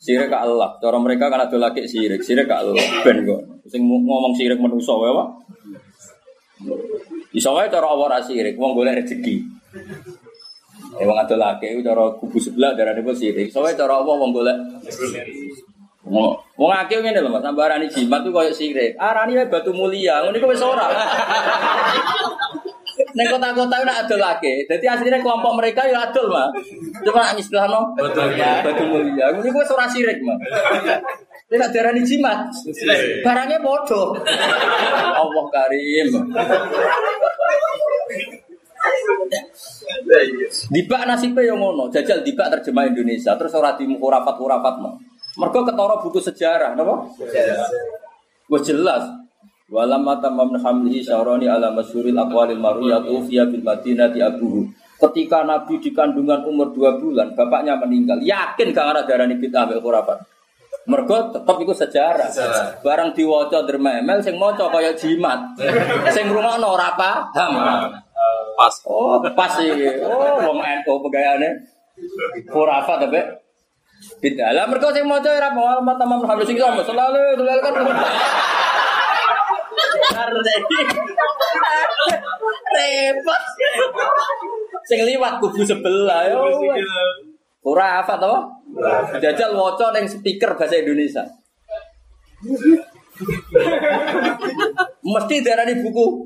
Sirik 0.00 0.32
ke 0.32 0.36
Allah. 0.36 0.76
Cara 0.80 0.96
mereka 0.96 1.28
kan 1.28 1.44
ada 1.44 1.56
lagi 1.56 1.84
sirik, 1.84 2.24
sirik 2.24 2.48
ke 2.48 2.54
Allah. 2.56 2.76
Ben 3.04 3.24
kok. 3.24 3.40
Sing 3.68 3.84
ngomong 3.84 4.36
sirik 4.36 4.60
manusa 4.60 4.92
wae 4.96 5.12
apa? 5.12 5.24
Iso 7.32 7.52
wae 7.56 7.72
cara 7.72 7.88
Allah 7.88 8.06
ra 8.16 8.20
sirik, 8.20 8.60
wong 8.60 8.76
golek 8.76 9.00
rezeki. 9.04 9.44
Eh 11.00 11.04
wong 11.08 11.16
ado 11.16 11.36
lagi 11.40 11.80
cara 11.80 12.12
kubu 12.20 12.36
sebelah 12.36 12.76
darane 12.76 13.00
kok 13.00 13.16
sirik. 13.16 13.48
Wae 13.56 13.72
cara 13.72 13.96
Allah 13.96 14.14
wong 14.20 14.36
golek 14.36 14.56
Wong 16.60 16.72
akeh 16.76 17.00
ngene 17.00 17.24
lho 17.24 17.32
Mas, 17.32 17.40
sambarani 17.40 17.88
jimat 17.88 18.20
tuh 18.20 18.28
koyo 18.28 18.52
sirik. 18.52 19.00
Arani 19.00 19.40
wae 19.40 19.48
batu 19.48 19.72
mulia, 19.72 20.20
ngono 20.20 20.36
iku 20.36 20.52
wis 20.52 20.60
ora. 20.60 20.92
Neng 23.16 23.26
kota-kota 23.32 23.76
udah 23.80 23.96
adol 24.04 24.20
lagi. 24.20 24.68
Jadi 24.68 24.84
aslinya 24.84 25.24
kelompok 25.24 25.56
mereka 25.56 25.88
ya 25.88 26.04
adol 26.04 26.28
mah. 26.30 26.52
Cuma 27.00 27.32
istilah 27.32 27.66
no. 27.66 27.96
Betul. 27.96 28.36
Batu 28.36 28.84
mulia. 28.86 29.32
Ini 29.32 29.48
gue 29.48 29.64
seorang 29.64 29.88
sirik 29.88 30.20
mah. 30.20 30.36
Dia 31.50 31.56
nak 31.58 31.72
darah 31.74 31.96
jimat. 31.96 32.46
Barangnya 33.24 33.58
bodoh. 33.64 34.14
Allah 35.20 35.44
karim. 35.50 36.08
Dibak 40.70 41.02
nasibnya 41.06 41.42
yang 41.52 41.60
ngono. 41.60 41.88
Jajal 41.92 42.24
dibak 42.24 42.50
terjemah 42.58 42.88
Indonesia. 42.88 43.36
Terus 43.36 43.52
ora 43.54 43.76
di 43.76 43.86
hurafat-hurafat 43.86 44.74
mah. 44.80 44.94
Mereka 45.38 45.60
ketara 45.62 45.94
buku 46.02 46.18
sejarah, 46.18 46.74
napa? 46.74 47.06
Wah 48.50 48.60
jelas. 48.60 49.04
Walam 49.70 50.02
mata 50.02 50.26
min 50.34 50.58
hamlihi 50.58 51.06
syaroni 51.06 51.46
ala 51.46 51.70
masyuril 51.70 52.18
aqwalil 52.18 52.58
marwiyatu 52.58 53.22
fiya 53.30 53.46
bil 53.46 53.62
madinati 53.62 54.18
abuhu. 54.18 54.66
Ketika 54.98 55.46
Nabi 55.46 55.78
di 55.80 55.94
kandungan 55.94 56.44
umur 56.44 56.74
dua 56.74 56.98
bulan, 56.98 57.32
bapaknya 57.38 57.78
meninggal. 57.78 58.20
Yakin 58.20 58.74
gak 58.74 58.86
ada 58.92 59.00
darah 59.06 59.30
bid'ah 59.30 59.64
mek 59.70 59.80
khurafat. 59.80 60.18
Mergo 60.88 61.28
tetep 61.28 61.56
iku 61.60 61.74
sejarah. 61.76 62.28
Sejarah. 62.32 62.80
Barang 62.80 63.12
diwaca 63.12 63.68
dermemel 63.68 64.24
sing 64.24 64.40
maca 64.40 64.72
kaya 64.72 64.96
jimat. 64.96 65.52
sing 66.08 66.24
ngrungokno 66.32 66.66
ora 66.72 66.96
paham. 66.96 67.52
Pas. 68.56 68.74
Oh, 68.88 69.20
pas 69.36 69.52
iki. 69.60 70.00
Oh, 70.00 70.40
wong 70.40 70.58
NU 70.60 70.94
pegayane. 71.04 71.48
Khurafat 72.48 73.04
tapi 73.04 73.20
bid'ah. 74.24 74.56
Lah 74.56 74.64
mergo 74.64 74.88
sing 74.96 75.04
maca 75.04 75.28
ora 75.28 75.52
mau 75.52 75.68
mata 75.84 76.04
mamnu 76.08 76.24
habis 76.24 76.48
iki 76.48 76.60
sama 76.60 76.80
selalu 76.80 77.36
selalu 77.36 77.60
kan. 77.60 77.72
Repot. 82.70 83.42
Sing 84.88 84.98
liwat 85.04 85.44
kubu 85.44 85.60
sebelah 85.60 86.24
yo. 86.32 86.48
Ora 87.60 88.00
apa 88.00 88.16
to? 88.16 88.34
Jajal 89.20 89.52
waca 89.52 89.92
ning 89.92 90.08
speaker 90.08 90.56
bahasa 90.56 90.80
Indonesia. 90.80 91.28
Mesti 95.04 95.44
darani 95.44 95.76
buku. 95.84 96.24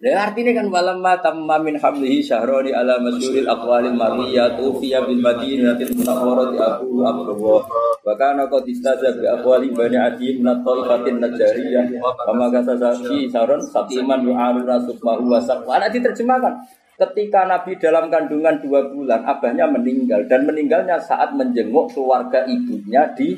Ya 0.00 0.24
artinya 0.24 0.56
kan 0.56 0.72
walam 0.72 1.04
ma 1.04 1.20
tamma 1.20 1.60
min 1.60 1.76
hamlihi 1.76 2.24
syahroni 2.24 2.72
ala 2.72 2.96
masyuril 2.96 3.44
aqwalil 3.44 3.92
marwiyatu 3.92 4.80
fiya 4.80 5.04
bil 5.04 5.20
madinatil 5.20 5.92
munawwarati 6.00 6.56
abu 6.56 7.04
abdullah 7.04 7.60
wa 8.00 8.14
kana 8.16 8.48
qad 8.48 8.64
istaza 8.64 9.12
bi 9.20 9.28
aqwali 9.28 9.68
bani 9.76 10.00
adi 10.00 10.40
min 10.40 10.48
at-taifatin 10.48 11.20
najariyah 11.20 12.00
wa 12.00 12.32
ma 12.32 12.48
kasasa 12.48 12.96
fi 13.04 13.28
saron 13.28 13.60
saqiman 13.60 14.24
yu'aru 14.24 14.64
rasukmahu 14.64 15.28
wa 15.28 15.36
saqwa 15.36 15.76
ana 15.76 15.92
diterjemahkan 15.92 16.56
Ketika 17.00 17.48
Nabi 17.48 17.80
dalam 17.80 18.12
kandungan 18.12 18.60
dua 18.60 18.92
bulan, 18.92 19.24
abahnya 19.24 19.64
meninggal 19.72 20.28
dan 20.28 20.44
meninggalnya 20.44 21.00
saat 21.00 21.32
menjenguk 21.32 21.96
keluarga 21.96 22.44
ibunya 22.44 23.08
di 23.16 23.32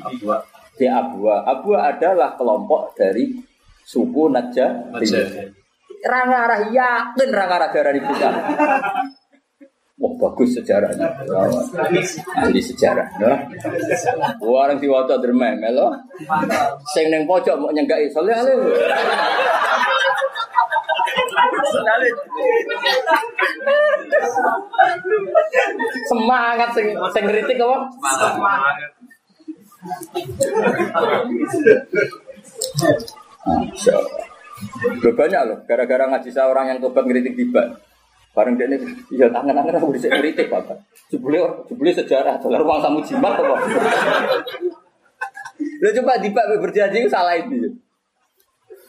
di 0.75 0.85
Abwa. 0.91 1.47
Abwa 1.47 1.87
adalah 1.87 2.35
kelompok 2.35 2.91
dari 2.99 3.31
suku 3.87 4.27
Najjar. 4.27 4.91
Najjar. 4.91 5.55
Rangarah 6.03 6.61
yakin 6.75 7.29
rangarah 7.31 7.69
darah 7.71 7.93
ibu 7.95 8.13
kan. 8.19 8.33
Wah 9.93 10.09
bagus 10.17 10.57
sejarahnya. 10.57 11.05
Ahli 12.33 12.57
sejarah. 12.57 13.05
Ya. 13.21 13.45
Orang 14.41 14.81
diwaca 14.81 15.21
dermem 15.21 15.61
melo. 15.61 15.93
Sing 16.97 17.13
ning 17.13 17.29
pojok 17.29 17.61
mau 17.61 17.69
nyenggaki 17.69 18.09
soleh 18.09 18.33
ale. 18.33 18.53
Semangat 26.09 26.69
sing 26.73 26.87
sing 27.13 27.23
kritik 27.29 27.61
apa? 27.61 27.77
Udah 34.83 35.13
banyak 35.13 35.41
loh, 35.45 35.57
gara-gara 35.69 36.09
ngaji 36.09 36.29
saya 36.33 36.49
orang 36.49 36.73
yang 36.73 36.79
tobat 36.81 37.05
ngeritik 37.05 37.37
tiba. 37.37 37.92
Bareng 38.33 38.57
dia 38.57 38.65
iya 39.13 39.29
tangan-tangan 39.29 39.77
aku 39.77 39.93
bisa 39.93 40.09
ngeritik 40.09 40.49
Bapak. 40.49 40.73
Jebule, 41.13 41.37
jebule 41.69 41.93
sejarah, 41.93 42.41
dalam 42.41 42.65
ruang 42.65 42.81
tamu 42.81 42.99
jimat 43.05 43.37
apa? 43.37 43.55
Lo 45.77 45.89
coba 46.01 46.17
tiba 46.17 46.41
berjanji 46.57 47.05
salah 47.05 47.37
ini. 47.37 47.69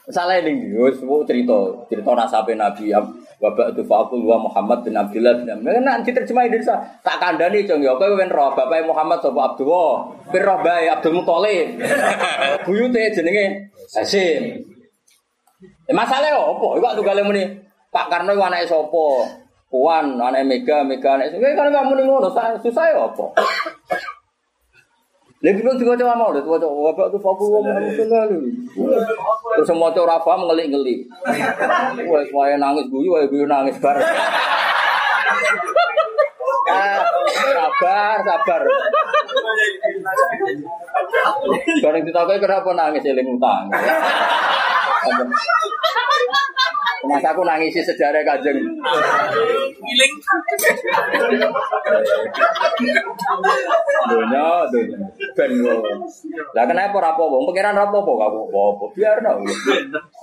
Salah 0.09 0.37
ini, 0.41 0.73
wis 0.73 0.97
semua 1.01 1.25
cerita, 1.25 1.53
cerita 1.89 2.13
nasabe 2.13 2.53
Nabi 2.57 2.93
ya, 2.93 3.01
Bapak 3.41 3.73
itu 3.73 3.81
Fakul 3.85 4.21
wa 4.25 4.37
Muhammad 4.37 4.85
bin 4.85 4.93
Abdullah 4.97 5.33
bin 5.37 5.49
Abdullah. 5.49 5.81
Nanti 5.81 6.13
terjemah 6.13 6.45
Indonesia, 6.45 6.77
tak 7.01 7.17
kandani 7.17 7.65
cong 7.65 7.81
ya, 7.81 7.93
kowe 7.97 8.13
wen 8.17 8.29
roh 8.29 8.53
Bapak 8.53 8.85
Muhammad 8.85 9.21
sapa 9.21 9.53
Abdullah, 9.53 10.09
ben 10.29 10.41
roh 10.45 10.57
bae 10.61 10.89
Abdul 10.89 11.21
Muthalib. 11.21 11.81
Buyute 12.65 13.01
jenenge 13.13 13.73
Hasim. 13.93 14.61
Eh 15.85 15.93
masalah 15.93 16.33
opo? 16.53 16.77
Iku 16.77 16.85
tunggale 16.97 17.21
muni 17.21 17.64
Pak 17.95 18.11
Karno 18.11 18.35
anake 18.35 18.67
sapa? 18.67 19.07
Puan, 19.71 20.19
anake 20.19 20.43
Mega, 20.43 20.83
Mega 20.83 21.15
anake. 21.15 21.39
Kowe 21.39 21.55
kan 21.55 21.71
gak 21.71 21.87
muni 21.87 22.03
ngono, 22.03 22.27
sa- 22.35 22.59
susah 22.59 22.91
ya 22.91 23.07
opo? 23.07 23.31
Lagi 25.39 25.61
belum 25.61 25.77
juga 25.79 25.93
coba 26.03 26.13
mau, 26.19 26.33
coba 26.35 26.57
coba 26.57 26.75
wabak 26.91 27.07
tuh 27.13 27.21
fakul 27.21 27.47
wa 27.53 27.59
Muhammad 27.69 27.93
sallallahu 27.93 28.49
Terus 29.55 29.67
semua 29.69 29.93
coba 29.93 30.17
rafa 30.17 30.41
ngelik-ngelik. 30.41 30.99
Wah, 32.11 32.21
semuanya 32.27 32.55
nangis 32.59 32.89
guyu, 32.91 33.15
wah 33.15 33.23
guyu 33.29 33.45
nangis 33.47 33.77
bareng. 33.79 34.03
Sabar, 37.55 38.17
sabar. 38.23 38.61
Bareng 41.83 42.03
ditakoki 42.03 42.39
kenapa 42.43 42.69
nangis 42.75 43.07
eling 43.07 43.27
utang. 43.35 43.71
Mas 47.05 47.21
aku 47.21 47.45
nangisi 47.45 47.85
sejarah 47.85 48.25
kajeng. 48.25 48.57
Dunia, 54.09 54.47
dunia. 54.73 54.97
Ben 55.37 55.51
lo. 55.61 55.85
Lah 56.57 56.65
kenapa 56.65 56.97
rapopo? 56.97 57.45
Pengiran 57.51 57.77
rapopo 57.77 58.17
kamu 58.17 58.41
apa? 58.49 58.85
Biar 58.97 59.17
no. 59.21 59.45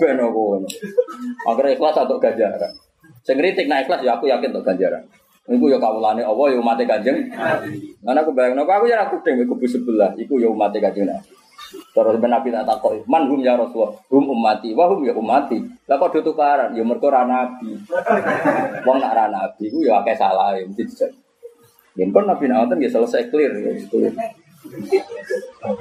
Ben 0.03 0.19
aku. 0.19 0.67
Akhirnya 1.47 1.75
ikhlas 1.79 2.03
untuk 2.03 2.19
ganjaran. 2.19 2.73
Sing 3.23 3.39
kritik 3.39 3.71
nah 3.71 3.79
ikhlas 3.79 4.03
ya 4.03 4.19
aku 4.19 4.27
yakin 4.27 4.51
untuk 4.51 4.67
ganjaran. 4.67 5.07
Iku 5.43 5.67
ya 5.67 5.79
kawulane 5.83 6.23
Allah 6.23 6.47
ya 6.55 6.59
umat 6.63 6.79
Kanjeng. 6.79 7.19
Lan 8.07 8.15
aku 8.15 8.31
bayangno 8.31 8.63
aku 8.63 8.87
ya 8.87 9.03
aku 9.07 9.19
deng 9.27 9.43
kubu 9.43 9.67
sebelah 9.67 10.15
iku 10.15 10.39
ya 10.39 10.47
umat 10.47 10.71
Kanjeng 10.71 11.11
Nabi. 11.11 11.33
Terus 11.73 12.21
ben 12.21 12.29
Nabi 12.29 12.53
tak 12.53 12.69
takoki, 12.69 13.01
"Man 13.09 13.25
hum 13.33 13.41
ya 13.41 13.57
Rasulullah?" 13.57 13.97
"Hum 14.13 14.29
ummati." 14.29 14.77
"Wa 14.77 14.93
hum 14.93 15.09
ya 15.09 15.17
ummati." 15.17 15.57
Lah 15.89 15.97
kok 15.97 16.13
do 16.13 16.21
tukaran? 16.21 16.77
Ya 16.77 16.85
mergo 16.85 17.09
ra 17.09 17.25
nabi. 17.25 17.75
Wong 18.85 18.97
nak 19.01 19.13
ra 19.17 19.25
nabi 19.33 19.73
iku 19.73 19.81
ya 19.81 20.05
akeh 20.05 20.13
salah 20.13 20.53
ya 20.53 20.69
mesti 20.69 20.85
dijak. 20.85 21.11
Yen 21.97 22.09
kon 22.13 22.25
Nabi 22.25 22.49
Nawaten 22.49 22.81
ya 22.81 22.89
selesai 22.89 23.29
clear 23.29 23.53
ya 23.53 23.73
clear. 23.89 24.13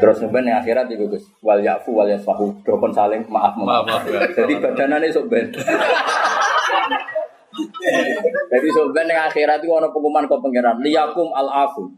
Terus 0.02 0.18
sampeyan 0.18 0.52
yang 0.52 0.60
akhirat 0.60 0.90
iku 0.90 1.06
Gus, 1.08 1.24
wal 1.46 1.62
yafu 1.62 1.94
wal 1.96 2.10
yasfahu, 2.10 2.52
do 2.66 2.76
kon 2.82 2.92
saling 2.92 3.24
maaf 3.30 3.54
Maaf, 3.56 4.04
ya. 4.10 4.26
Jadi 4.34 4.58
badanane 4.58 5.08
sok 5.14 5.30
ben. 5.30 5.54
Jadi 8.52 8.68
ben 8.96 9.08
yang 9.12 9.28
akhirat 9.28 9.60
iku 9.64 9.76
ana 9.80 9.92
pengumuman 9.92 10.28
kok 10.28 10.40
pangeran, 10.40 10.80
liyakum 10.80 11.32
al 11.36 11.48
afu. 11.52 11.92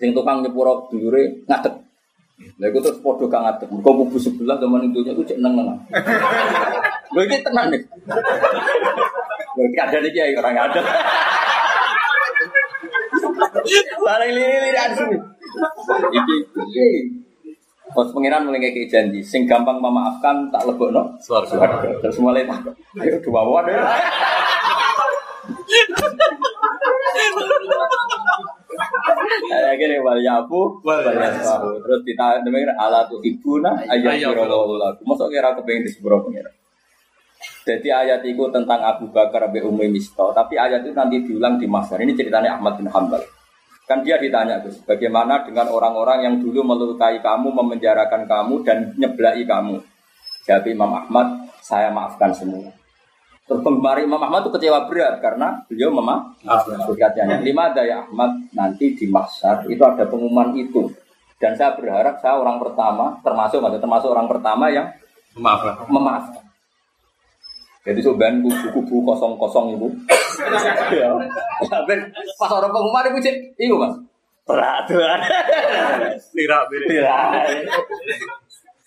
Sing 0.00 0.16
tukang 0.16 0.40
nyepuro 0.40 0.88
dulure 0.88 1.44
ngadeg. 1.44 1.74
Lha 2.56 2.66
iku 2.72 2.78
terus 2.80 2.98
padha 3.04 3.24
gak 3.28 3.42
ngadeg. 3.44 3.68
Mergo 3.68 3.90
kubu 4.04 4.16
sebelah 4.16 4.56
zaman 4.56 4.88
itu 4.88 5.04
iku 5.04 5.20
cek 5.20 5.38
neng-neng. 5.40 5.76
Lho 7.12 7.20
iki 7.28 7.44
tenan 7.44 7.68
nih. 7.68 7.82
Lho 9.56 9.62
iki 9.68 9.78
ada 9.80 9.96
nih 10.00 10.10
kiai 10.14 10.32
orang 10.38 10.56
ada. 10.56 10.80
Ada 14.08 14.94
sini. 14.96 15.16
Iki 16.16 16.36
iki. 16.64 16.88
Pas 17.90 18.06
pangeran 18.14 18.46
mulai 18.46 18.62
ngekei 18.62 18.86
janji, 18.86 19.18
sing 19.18 19.50
gampang 19.50 19.82
memaafkan 19.82 20.46
tak 20.54 20.62
lebokno 20.62 21.10
Swarga. 21.18 21.58
swarga. 21.58 21.90
Terus 21.98 22.22
mulai 22.22 22.46
tak, 22.46 22.70
ayo 23.02 23.18
dua 23.18 23.42
wadah. 23.42 23.82
Akhirnya 29.50 29.98
wal 30.00 30.20
yafu 30.22 30.80
wal. 30.84 31.02
Terus 31.84 32.00
kita 32.06 32.42
dengar 32.42 32.74
ala 32.78 33.06
tu 33.06 33.20
ibuna 33.22 33.76
ayat. 33.86 34.20
Masa 35.04 35.24
kira 35.28 35.54
kepengen 35.58 35.86
pengiran. 36.00 36.54
Jadi 37.60 37.88
ayat 37.92 38.24
itu 38.24 38.44
tentang 38.52 38.80
Abu 38.80 39.12
Bakar 39.12 39.48
Abu 39.48 39.60
Umi 39.68 39.88
Misto, 39.92 40.32
tapi 40.32 40.56
ayat 40.56 40.80
itu 40.84 40.96
nanti 40.96 41.24
diulang 41.24 41.60
di 41.60 41.68
Mahsyar. 41.68 42.00
Ini 42.00 42.16
ceritanya 42.16 42.56
Ahmad 42.56 42.80
bin 42.80 42.88
Hambal. 42.88 43.20
Kan 43.84 44.06
dia 44.06 44.22
ditanya 44.22 44.62
Gus, 44.62 44.80
bagaimana 44.86 45.42
dengan 45.42 45.66
orang-orang 45.66 46.22
yang 46.22 46.34
dulu 46.38 46.62
melukai 46.62 47.18
kamu, 47.18 47.50
memenjarakan 47.50 48.22
kamu 48.22 48.54
dan 48.62 48.94
nyeblai 48.94 49.42
kamu? 49.42 49.82
Jawab 50.46 50.66
Imam 50.70 50.94
Ahmad, 50.94 51.26
saya 51.58 51.90
maafkan 51.90 52.30
semua. 52.30 52.79
Terus 53.50 53.66
penggemar 53.66 53.98
Imam 53.98 54.22
Ahmad 54.22 54.46
itu 54.46 54.54
kecewa 54.54 54.86
berat 54.86 55.18
karena 55.18 55.58
beliau 55.66 55.90
memaafkan. 55.90 56.86
Berkatnya, 56.86 57.42
lima 57.42 57.74
daya 57.74 58.06
Ahmad 58.06 58.46
nanti 58.54 58.94
di 58.94 59.10
Mahsyar 59.10 59.66
itu 59.66 59.82
ada 59.82 60.06
pengumuman 60.06 60.54
itu. 60.54 60.86
Dan 61.34 61.58
saya 61.58 61.74
berharap 61.74 62.22
saya 62.22 62.38
orang 62.38 62.62
pertama, 62.62 63.18
termasuk 63.26 63.58
maksudnya 63.58 63.82
termasuk 63.82 64.06
orang 64.14 64.30
pertama 64.30 64.70
yang 64.70 64.86
Maaf 65.34 65.66
lah. 65.66 65.82
memaafkan. 65.90 66.46
Jadi 67.82 67.98
sebenarnya 68.06 68.38
kubu-kubu 68.70 69.10
kosong-kosong 69.10 69.74
itu. 69.74 69.88
ya. 70.94 71.10
Pas 72.38 72.50
orang 72.54 72.70
pengumuman 72.70 73.10
itu 73.10 73.18
cek, 73.26 73.36
iya 73.58 73.74
mas. 73.74 73.94
Peraturan. 74.46 75.18
Lira 76.38 76.58
beda. 76.70 76.86
Iya. 76.86 77.18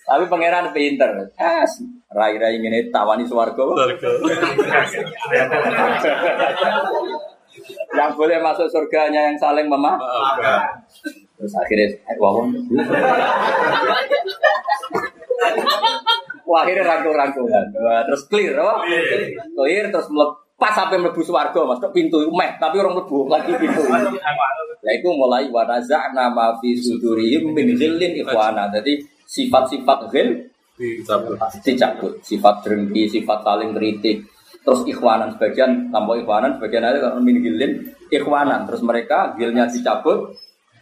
Tapi 0.04 0.24
pangeran 0.28 0.76
pinter. 0.76 1.32
Eh, 1.39 1.64
rai-rai 2.12 2.60
ini 2.60 2.91
tawani 2.91 3.24
suwargo. 3.24 3.74
Yang 7.93 8.12
boleh 8.18 8.38
masuk 8.43 8.68
surganya 8.68 9.32
yang 9.32 9.38
saling. 9.39 9.72
Maafkan. 9.72 10.84
Terus 11.39 11.54
akhirnya, 11.60 11.88
eh, 12.08 12.18
wawon. 12.20 12.51
Wah, 16.43 16.68
akhirnya 16.68 16.84
rangkul-rangkulan. 16.84 17.66
Terus 18.08 18.22
clear, 18.28 18.60
apa? 18.60 18.84
Clear, 19.56 19.86
terus 19.88 20.08
melepas 20.12 20.74
sampai 20.76 20.99
melebu 20.99 21.22
suarga, 21.24 21.64
mas. 21.64 21.80
Pintu 21.95 22.28
meh, 22.32 22.51
tapi 22.60 22.84
orang 22.84 22.99
melebu 22.99 23.32
lagi 23.32 23.56
pintu. 23.56 23.82
Nah, 23.88 24.91
itu 24.91 25.10
mulai 25.16 25.47
wanaza 25.47 26.12
nama 26.12 26.60
fi 26.60 26.76
sudurihim 26.76 27.56
min 27.56 27.72
ghillin 27.80 28.20
ikhwana. 28.20 28.68
Jadi 28.68 28.99
sifat-sifat 29.28 29.99
ghil 30.11 30.30
Dicabut. 30.74 31.38
dicabut. 31.61 32.13
Sifat 32.26 32.65
dengki, 32.65 33.05
sifat 33.05 33.45
saling 33.45 33.78
kritik. 33.78 34.26
Terus 34.63 34.88
ikhwanan 34.88 35.36
sebagian, 35.36 35.91
tambah 35.91 36.24
ikhwanan, 36.24 36.57
sebagian 36.57 36.88
ada 36.88 36.97
kalau 36.97 37.19
min 37.21 37.43
ghillin 37.43 37.93
ikhwanan. 38.09 38.65
Terus 38.65 38.82
mereka 38.82 39.36
ghilnya 39.38 39.69
dicabut, 39.69 40.34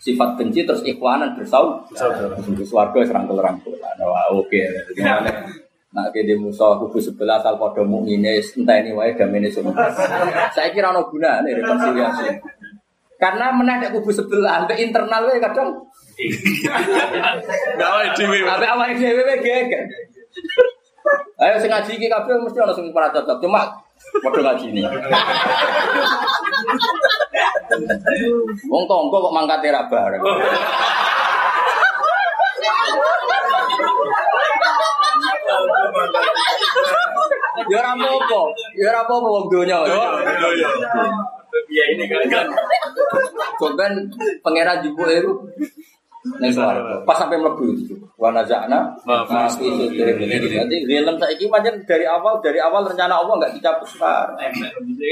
sifat 0.02 0.38
benci 0.38 0.66
terus 0.66 0.82
ikhwanan 0.82 1.38
bersaud 1.38 1.94
Terus 1.94 2.72
warga 2.74 3.00
serangkul 3.06 3.38
rangkul. 3.38 3.78
Wah 3.78 4.26
oke. 4.34 4.62
Gimana? 4.98 5.30
Nak 5.92 6.16
kene 6.16 6.40
musuh 6.40 6.80
kubu 6.80 7.04
sebelah 7.04 7.44
asal 7.44 7.60
padha 7.60 7.84
mukmine 7.84 8.40
enteni 8.40 8.96
wae 8.96 9.12
damene 9.12 9.52
semua. 9.52 9.76
Saya 10.56 10.72
kira 10.72 10.96
ono 10.96 11.04
gunane 11.12 11.52
rekonsiliasi. 11.52 12.32
Karena 13.20 13.52
meneh 13.52 13.92
kubu 13.92 14.08
sebelah, 14.08 14.64
ke 14.72 14.80
internal 14.80 15.28
wae 15.28 15.44
kadang 15.44 15.84
Gak 17.80 17.90
wae 17.92 18.10
dhewe. 18.18 18.38
Sampai 18.46 18.70
awake 18.70 18.96
dhewe 19.00 19.22
wae 19.24 19.38
geger. 19.40 19.84
Ayo 21.42 21.56
sing 21.58 21.70
ngaji 21.74 21.92
iki 21.98 22.08
kabeh 22.12 22.38
mesti 22.38 22.62
ana 22.62 22.74
sing 22.76 22.94
para 22.94 23.10
cocok. 23.10 23.42
Cuma 23.42 23.66
padha 24.22 24.42
ngaji 24.42 24.66
ini. 24.70 24.82
Wong 28.70 28.84
tonggo 28.86 29.18
kok 29.18 29.34
mangkat 29.34 29.66
ra 29.72 29.90
bareng. 29.90 30.22
Ya 37.72 37.78
ora 37.80 37.96
apa-apa, 37.96 38.42
ya 38.76 38.92
ora 38.92 39.00
apa-apa 39.08 39.28
wong 39.32 39.46
donya. 39.48 39.80
Iya 41.72 41.84
ini 41.96 42.04
kan. 42.12 42.48
Coba 43.56 43.86
pangeran 44.44 44.84
jupuk 44.84 45.08
itu 45.08 45.32
Neng 46.22 46.54
suara. 46.54 47.02
Pas 47.02 47.18
sampai 47.18 47.42
mlebu 47.42 47.66
itu. 47.74 47.98
Wa 48.14 48.30
nazana 48.30 48.94
Ma 49.10 49.26
ma 49.26 49.50
fi 49.50 49.66
sudurihim. 49.66 50.70
Jadi 50.70 50.78
film 50.86 51.16
saiki 51.18 51.50
pancen 51.50 51.82
dari 51.90 52.06
awal 52.06 52.38
dari 52.46 52.62
awal 52.62 52.86
rencana 52.86 53.18
Allah 53.18 53.42
enggak 53.42 53.58
dicabut 53.58 53.90
sekarang. 53.90 54.38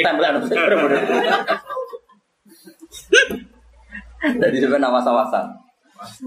Tempelan 0.05 0.37
Jadi 4.19 4.57
sebenarnya 4.59 4.91
awas-awasan. 4.91 5.45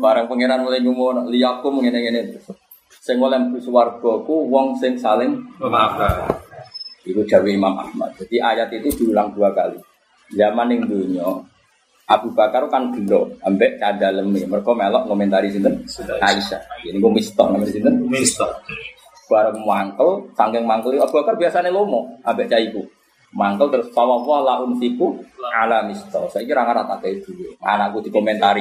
Barang 0.00 0.26
pangeran 0.26 0.64
mulai 0.64 0.80
ngomong 0.82 1.30
liyaku 1.30 1.68
ngene-ngene. 1.78 2.42
Sing 2.90 3.22
oleh 3.22 3.38
mlebu 3.38 3.62
swarga 3.62 4.12
ku 4.26 4.50
wong 4.50 4.74
sing 4.82 4.98
saling 4.98 5.38
Maafkan. 5.62 6.26
Itu 7.06 7.22
Jawa 7.22 7.46
Imam 7.46 7.74
Ahmad. 7.78 8.10
Jadi 8.18 8.42
ayat 8.42 8.70
itu 8.74 8.90
diulang 8.98 9.30
dua 9.34 9.54
kali. 9.54 9.78
Zaman 10.32 10.72
yang 10.72 10.82
dunia, 10.88 11.28
Abu 12.12 12.28
Bakar 12.36 12.68
kan 12.68 12.92
gelo, 12.92 13.32
ambek 13.40 13.80
kadaleme. 13.80 14.44
Mereka 14.44 14.76
melok 14.76 15.08
komentari 15.08 15.48
sinten 15.48 15.80
Aisyah. 16.20 16.60
Ini 16.84 17.00
gue 17.00 17.12
misto 17.12 17.40
namanya 17.48 17.72
sinten. 17.72 17.94
Mister. 18.04 18.48
Bareng 19.32 19.64
mangkel, 19.64 20.28
sangking 20.36 20.68
mangkel 20.68 21.00
Abu 21.00 21.24
Bakar 21.24 21.40
biasanya 21.40 21.72
lomo, 21.72 22.20
ambek 22.20 22.52
caiku. 22.52 22.84
Mangkel 23.32 23.72
terus 23.72 23.88
fawwah 23.96 24.44
la 24.44 24.60
unsiku 24.60 25.16
ala 25.56 25.88
misto. 25.88 26.28
Saya 26.28 26.44
kira 26.44 26.68
nggak 26.68 26.84
rata 26.84 26.94
kayak 27.00 27.24
dulu. 27.24 27.48
Anakku 27.64 28.04
dikomentari. 28.04 28.60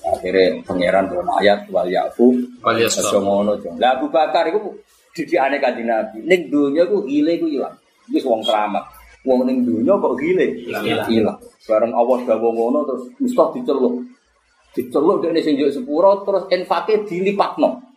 Akhirnya 0.00 0.60
pangeran 0.64 1.12
dalam 1.12 1.28
ayat 1.40 1.68
wal 1.68 1.88
yafu 1.88 2.32
Wal 2.64 2.76
ngono. 3.24 3.56
Lah 3.80 3.96
Abu 3.96 4.12
Bakar 4.12 4.48
iku 4.52 4.76
didikane 5.16 5.56
Kanjeng 5.56 5.88
Nabi. 5.88 6.20
Ning 6.28 6.52
donya 6.52 6.84
ku 6.84 7.08
gile 7.08 7.40
ku 7.40 7.48
ilang. 7.48 7.72
Wis 8.12 8.24
wong 8.24 8.44
keramat. 8.44 8.99
Wong 9.28 9.44
ning 9.44 9.68
donya 9.68 10.00
kok 10.00 10.16
gile? 10.16 10.46
Ilang. 10.64 10.84
Ilang. 11.12 11.38
Bareng 11.68 11.92
Allah 11.92 12.18
dawuh 12.24 12.52
ngono 12.56 12.78
terus 12.88 13.02
mesti 13.20 13.60
diceluk. 13.60 13.94
Diceluk 14.72 15.16
dene 15.20 15.44
sing 15.44 15.60
njuk 15.60 15.70
sepuro 15.76 16.24
terus 16.24 16.48
infake 16.48 17.04
dilipatno. 17.04 17.90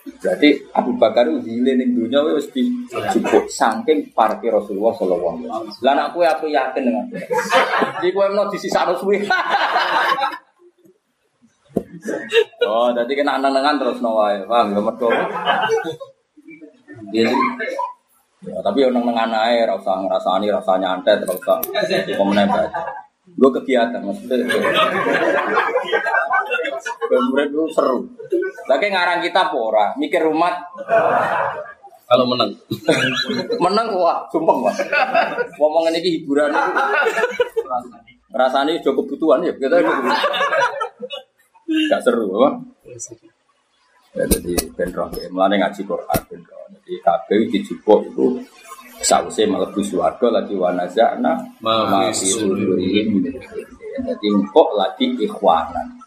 Berarti 0.00 0.48
Abu 0.72 0.96
Bakar 0.96 1.28
itu 1.28 1.42
gile 1.44 1.74
ning 1.74 1.92
donya 1.92 2.22
wis 2.22 2.48
dijupuk 2.54 3.50
saking 3.50 4.14
parke 4.14 4.46
Rasulullah 4.48 4.94
sallallahu 4.94 5.34
alaihi 5.42 5.48
wasallam. 5.50 5.96
Lah 5.98 6.08
kowe 6.14 6.24
aku 6.24 6.46
yakin 6.48 6.82
dengan 6.86 7.04
Iki 8.00 8.08
kowe 8.14 8.26
meno 8.30 8.46
disisakno 8.48 8.94
suwe. 8.96 9.20
Oh, 12.64 12.88
jadi 12.96 13.12
kena 13.12 13.36
nengan 13.36 13.76
terus 13.76 14.00
no 14.00 14.16
wae. 14.16 14.40
Paham 14.48 14.72
ya 14.72 14.80
mergo. 14.80 15.08
Iya. 17.12 17.28
Ya, 18.40 18.56
tapi 18.64 18.80
yang 18.80 18.96
nengan 18.96 19.36
ae 19.36 19.68
ora 19.68 19.76
usah 19.76 20.00
ngrasani 20.00 20.48
rasanya 20.48 20.96
antet 20.96 21.20
ora 21.28 21.36
usah 21.36 21.60
komen 22.16 22.48
baca. 22.48 22.80
Gue 23.36 23.50
kegiatan 23.60 24.00
maksudnya. 24.00 24.48
Murid 27.30 27.48
itu 27.52 27.64
seru. 27.76 28.08
Lagi 28.64 28.86
ngarang 28.88 29.20
kita 29.20 29.52
pora, 29.52 29.92
mikir 30.00 30.24
umat 30.32 30.56
Kalau 32.10 32.26
menang. 32.26 32.50
menang 33.62 33.86
wah, 33.94 34.26
sumpah 34.32 34.56
wah. 34.66 34.74
Ngomongin 35.60 36.02
ini 36.02 36.18
hiburan 36.18 36.50
itu. 36.50 36.72
Rasanya 38.34 38.82
cukup 38.82 39.14
kebutuhan 39.14 39.46
ya, 39.46 39.54
kita 39.54 39.78
Gak 41.86 42.02
seru, 42.02 42.34
apa? 42.34 42.50
Ya, 44.10 44.26
jadi 44.26 44.58
bentrok 44.74 45.14
ya, 45.14 45.30
mulane 45.30 45.62
ngaji 45.62 45.86
Quran 45.86 46.20
bentrok. 46.26 46.62
Jadi 46.74 46.92
kabeh 46.98 47.38
dijupuk 47.46 48.00
itu 48.10 48.26
sausé 48.98 49.46
mlebu 49.46 49.80
swarga 49.80 50.28
lagi 50.42 50.58
wanazana 50.58 51.38
Ma 51.62 51.86
ma 51.86 52.10
fi 52.10 52.18
fi 52.18 52.26
sudurihim 52.34 53.22
min 53.22 53.30
ghillin. 53.30 53.68
Jadi 54.02 54.26
empuk 54.34 54.74
lagi 54.74 55.14
ikhwanan. 55.14 56.02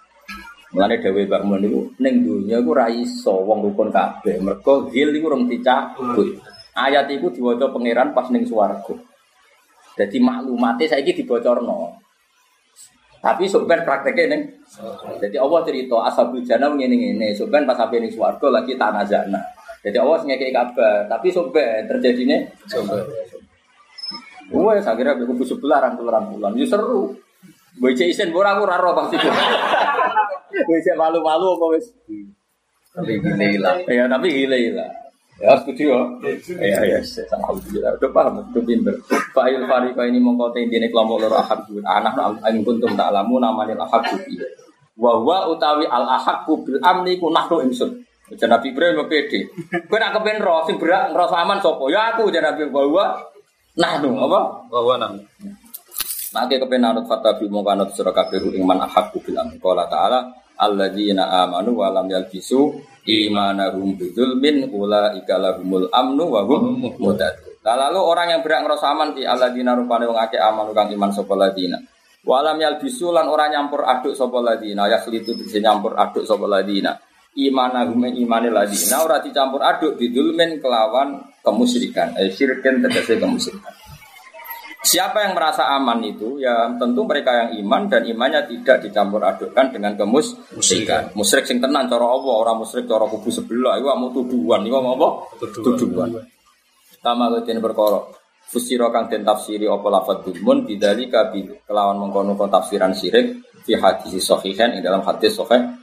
Mulane 0.75 0.99
dhewe 0.99 1.29
Mbak 1.29 1.41
Mun 1.47 1.59
niku 1.63 1.79
ning 2.03 2.27
donya 2.27 2.59
iku 2.59 2.71
ra 2.75 2.91
iso 2.91 3.39
wong 3.39 3.71
rukun 3.71 3.87
kabeh. 3.93 4.41
Mergo 4.43 4.91
ghil 4.91 5.15
iku 5.15 5.31
rung 5.31 5.47
dicabut. 5.47 6.43
Ayat 6.75 7.07
iku 7.07 7.31
diwaca 7.31 7.71
pangeran 7.71 8.11
pas 8.11 8.27
ning 8.33 8.43
swarga. 8.43 8.99
Jadi 9.95 10.17
maklumatnya 10.19 10.91
saiki 10.91 11.23
dibocorno. 11.23 12.02
Tapi 13.23 13.47
sebenarnya 13.47 13.87
prakteknya 13.87 14.35
neng. 14.35 14.43
Jadi 15.23 15.39
Allah 15.39 15.63
cerita 15.63 15.95
ashabul 16.03 16.43
jannah 16.43 16.75
ngene 16.75 16.91
ngene. 16.91 17.31
Sebenarnya 17.31 17.71
pas 17.71 17.79
sampai 17.79 18.03
ning 18.03 18.11
swarga 18.11 18.47
lagi 18.51 18.75
tanah 18.75 19.03
jana. 19.07 19.39
Jadi 19.79 19.95
Allah 19.95 20.19
ngekei 20.27 20.51
kabar. 20.51 21.07
Tapi 21.07 21.31
sebenarnya 21.31 21.87
terjadinya 21.87 22.37
Coba. 22.67 22.99
Wah, 24.51 24.75
saya 24.83 24.99
kira 24.99 25.15
kubu 25.15 25.47
sebelah 25.47 25.79
rangkul 25.79 26.11
rangkulan. 26.11 26.51
Ya 26.59 26.67
seru. 26.67 27.15
Boy 27.79 27.95
isen 27.95 28.29
ora 28.35 28.53
aku 28.53 28.67
ora 28.67 28.77
roh 28.77 28.93
pasti. 28.93 29.17
Wis 30.67 30.87
malu-malu 30.93 31.57
apa 31.57 31.65
wis? 31.73 31.89
Tapi 32.93 33.17
gini 33.17 33.57
lah. 33.57 33.81
Ya 33.89 34.05
tapi 34.05 34.29
gile 34.29 34.77
lah. 34.77 34.91
Ya 35.43 35.59
setuju 35.59 35.83
ya. 35.91 36.01
Ya 36.55 36.79
ya 36.87 36.99
alhamdulillah. 37.35 37.99
Udah 37.99 38.11
paham, 38.15 38.33
udah 38.47 38.63
pinter. 38.63 38.95
Fa'il 39.35 39.59
farika 39.67 40.07
ini 40.07 40.23
mengkota 40.23 40.63
intine 40.63 40.87
kelompok 40.87 41.27
loro 41.27 41.35
ahad 41.35 41.67
anak 41.83 42.15
aing 42.47 42.63
kuntum 42.63 42.95
tak 42.95 43.11
lamu 43.11 43.43
namanya 43.43 43.75
ahad 43.83 44.07
Wa 44.95 45.19
wa 45.19 45.51
utawi 45.51 45.83
al 45.83 46.07
ahad 46.07 46.47
bil 46.47 46.79
amni 46.79 47.19
ku 47.19 47.27
nahnu 47.27 47.59
ingsun. 47.67 47.91
Jan 48.39 48.55
Nabi 48.55 48.71
Ibrahim 48.71 49.03
pede. 49.11 49.51
Kowe 49.91 49.99
nak 49.99 50.15
kepen 50.15 50.39
ro 50.39 50.63
sing 50.63 50.79
berak 50.79 51.11
ngrasa 51.11 51.43
aman 51.43 51.59
sapa? 51.59 51.83
Ya 51.91 52.15
aku 52.15 52.31
jan 52.31 52.47
Nabi 52.47 52.71
wa 52.71 52.81
wa 52.87 53.05
nahnu 53.75 54.15
apa? 54.15 54.39
Bahwa 54.71 54.95
nang. 54.95 55.13
Maka 56.31 56.55
kepen 56.55 56.87
anut 56.87 57.03
fatabi 57.03 57.51
mongko 57.51 57.69
anut 57.75 57.89
sira 57.91 58.15
kabeh 58.15 58.39
ing 58.55 58.63
man 58.63 58.79
bil 58.87 59.35
amni. 59.35 59.59
Qala 59.59 59.91
ta'ala 59.91 60.42
alladzina 60.57 61.45
amanu 61.45 61.81
wa 61.81 61.93
lam 61.93 62.07
yalbisu 62.09 62.79
imanahum 63.03 63.99
bidzulmin 63.99 64.71
ulaika 64.71 65.35
lahumul 65.35 65.91
amnu 65.91 66.23
wa 66.29 66.41
hum 66.47 66.79
muhtadun. 66.99 67.53
Nah, 67.63 67.75
lalu 67.79 67.99
orang 68.03 68.27
yang 68.35 68.41
berak 68.43 68.67
ngerasa 68.67 68.91
aman 68.91 69.15
di 69.15 69.23
alladzina 69.23 69.71
rupane 69.75 70.03
wong 70.03 70.19
akeh 70.19 70.39
amanu 70.39 70.75
kang 70.75 70.91
iman 70.91 71.11
sapa 71.15 71.31
ladina. 71.35 71.79
Walam 72.23 72.55
yalbisu 72.55 73.11
lan 73.11 73.27
ora 73.27 73.51
nyampur 73.51 73.83
aduk 73.83 74.15
sapa 74.15 74.39
ladina, 74.39 74.87
ya 74.87 74.99
khlitu 75.03 75.35
bisa 75.35 75.59
nyampur 75.59 75.95
aduk 75.95 76.23
sapa 76.23 76.47
ladina. 76.47 76.95
Imanahum 77.35 78.03
imane 78.07 78.47
ladina 78.51 79.03
ora 79.03 79.19
dicampur 79.19 79.59
aduk 79.59 79.99
bidzulmin 79.99 80.63
kelawan 80.63 81.19
kemusyrikan. 81.43 82.15
Eh 82.19 82.31
syirkin 82.31 82.79
tegese 82.83 83.19
kemusyrikan. 83.19 83.82
Siapa 84.83 85.23
yang 85.23 85.31
merasa 85.31 85.71
aman 85.79 86.03
itu 86.03 86.43
ya 86.43 86.67
tentu 86.75 87.07
mereka 87.07 87.31
yang 87.31 87.49
iman 87.63 87.87
dan 87.87 88.03
imannya 88.03 88.43
tidak 88.51 88.83
dicampur 88.83 89.23
adukkan 89.23 89.71
dengan 89.71 89.95
kemusyrikan. 89.95 91.15
Musyrik 91.15 91.47
sing 91.47 91.63
tenan 91.63 91.87
cara 91.87 92.03
Allah, 92.03 92.33
orang 92.43 92.59
musyrik 92.59 92.83
cara 92.91 93.07
kubu 93.07 93.31
sebelah 93.31 93.79
iku 93.79 93.95
mau 93.95 94.11
tuduhan, 94.11 94.59
iku 94.67 94.83
mau 94.83 94.99
apa? 94.99 95.07
Tuduhan. 95.39 96.19
Tama 96.99 97.31
ketin 97.39 97.63
perkara. 97.63 98.03
Fusira 98.43 98.91
kang 98.91 99.07
den 99.07 99.23
tafsiri 99.23 99.71
apa 99.71 99.87
lafadz 99.87 100.27
dulmun 100.27 100.67
bidzalika 100.67 101.31
bi 101.31 101.47
kelawan 101.63 101.97
mengkono 102.03 102.35
tafsiran 102.35 102.91
syirik 102.91 103.39
fi 103.63 103.79
hadis 103.79 104.19
sahihan 104.19 104.75
ing 104.75 104.83
dalam 104.83 104.99
hadis 105.07 105.39
sahih. 105.39 105.79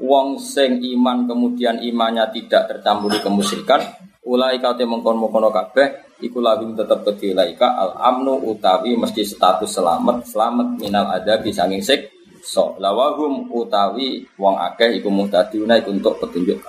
Wong 0.00 0.38
sing 0.38 0.80
iman 0.80 1.26
kemudian 1.26 1.82
imannya 1.82 2.30
tidak 2.32 2.72
tercampuri 2.72 3.18
kemusyrikan, 3.20 3.82
ulai 4.26 4.60
kate 4.60 4.84
mengkono-mengkono 4.84 5.48
kabeh 5.48 6.18
iku 6.20 6.44
lahum 6.44 6.76
tetep 6.76 7.00
kedhi 7.06 7.32
laika 7.32 7.76
al 7.76 7.96
amnu 7.96 8.44
utawi 8.44 8.96
mesti 8.96 9.24
status 9.24 9.80
selamat 9.80 10.28
selamat 10.28 10.68
minal 10.80 11.08
ada 11.08 11.40
sanging 11.40 11.80
sik. 11.80 12.12
So 12.40 12.76
lawahum 12.80 13.52
utawi 13.52 14.24
wong 14.40 14.56
akeh 14.56 15.00
iku 15.00 15.12
muhtaduna 15.12 15.76
iku 15.80 15.92
untuk 15.92 16.16
petunjuk 16.24 16.60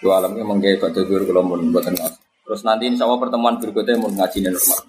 dua 0.00 0.16
alamnya 0.18 0.44
menggawe 0.48 0.88
pada 0.88 1.00
guru 1.04 1.28
kalau 1.28 1.44
mau 1.44 1.60
buatan 1.60 1.92
terus 2.50 2.64
nanti 2.64 2.88
insya 2.88 3.04
Allah 3.04 3.20
pertemuan 3.20 3.60
berikutnya 3.60 4.00
mau 4.00 4.08
ngaji 4.08 4.38
normal 4.48 4.80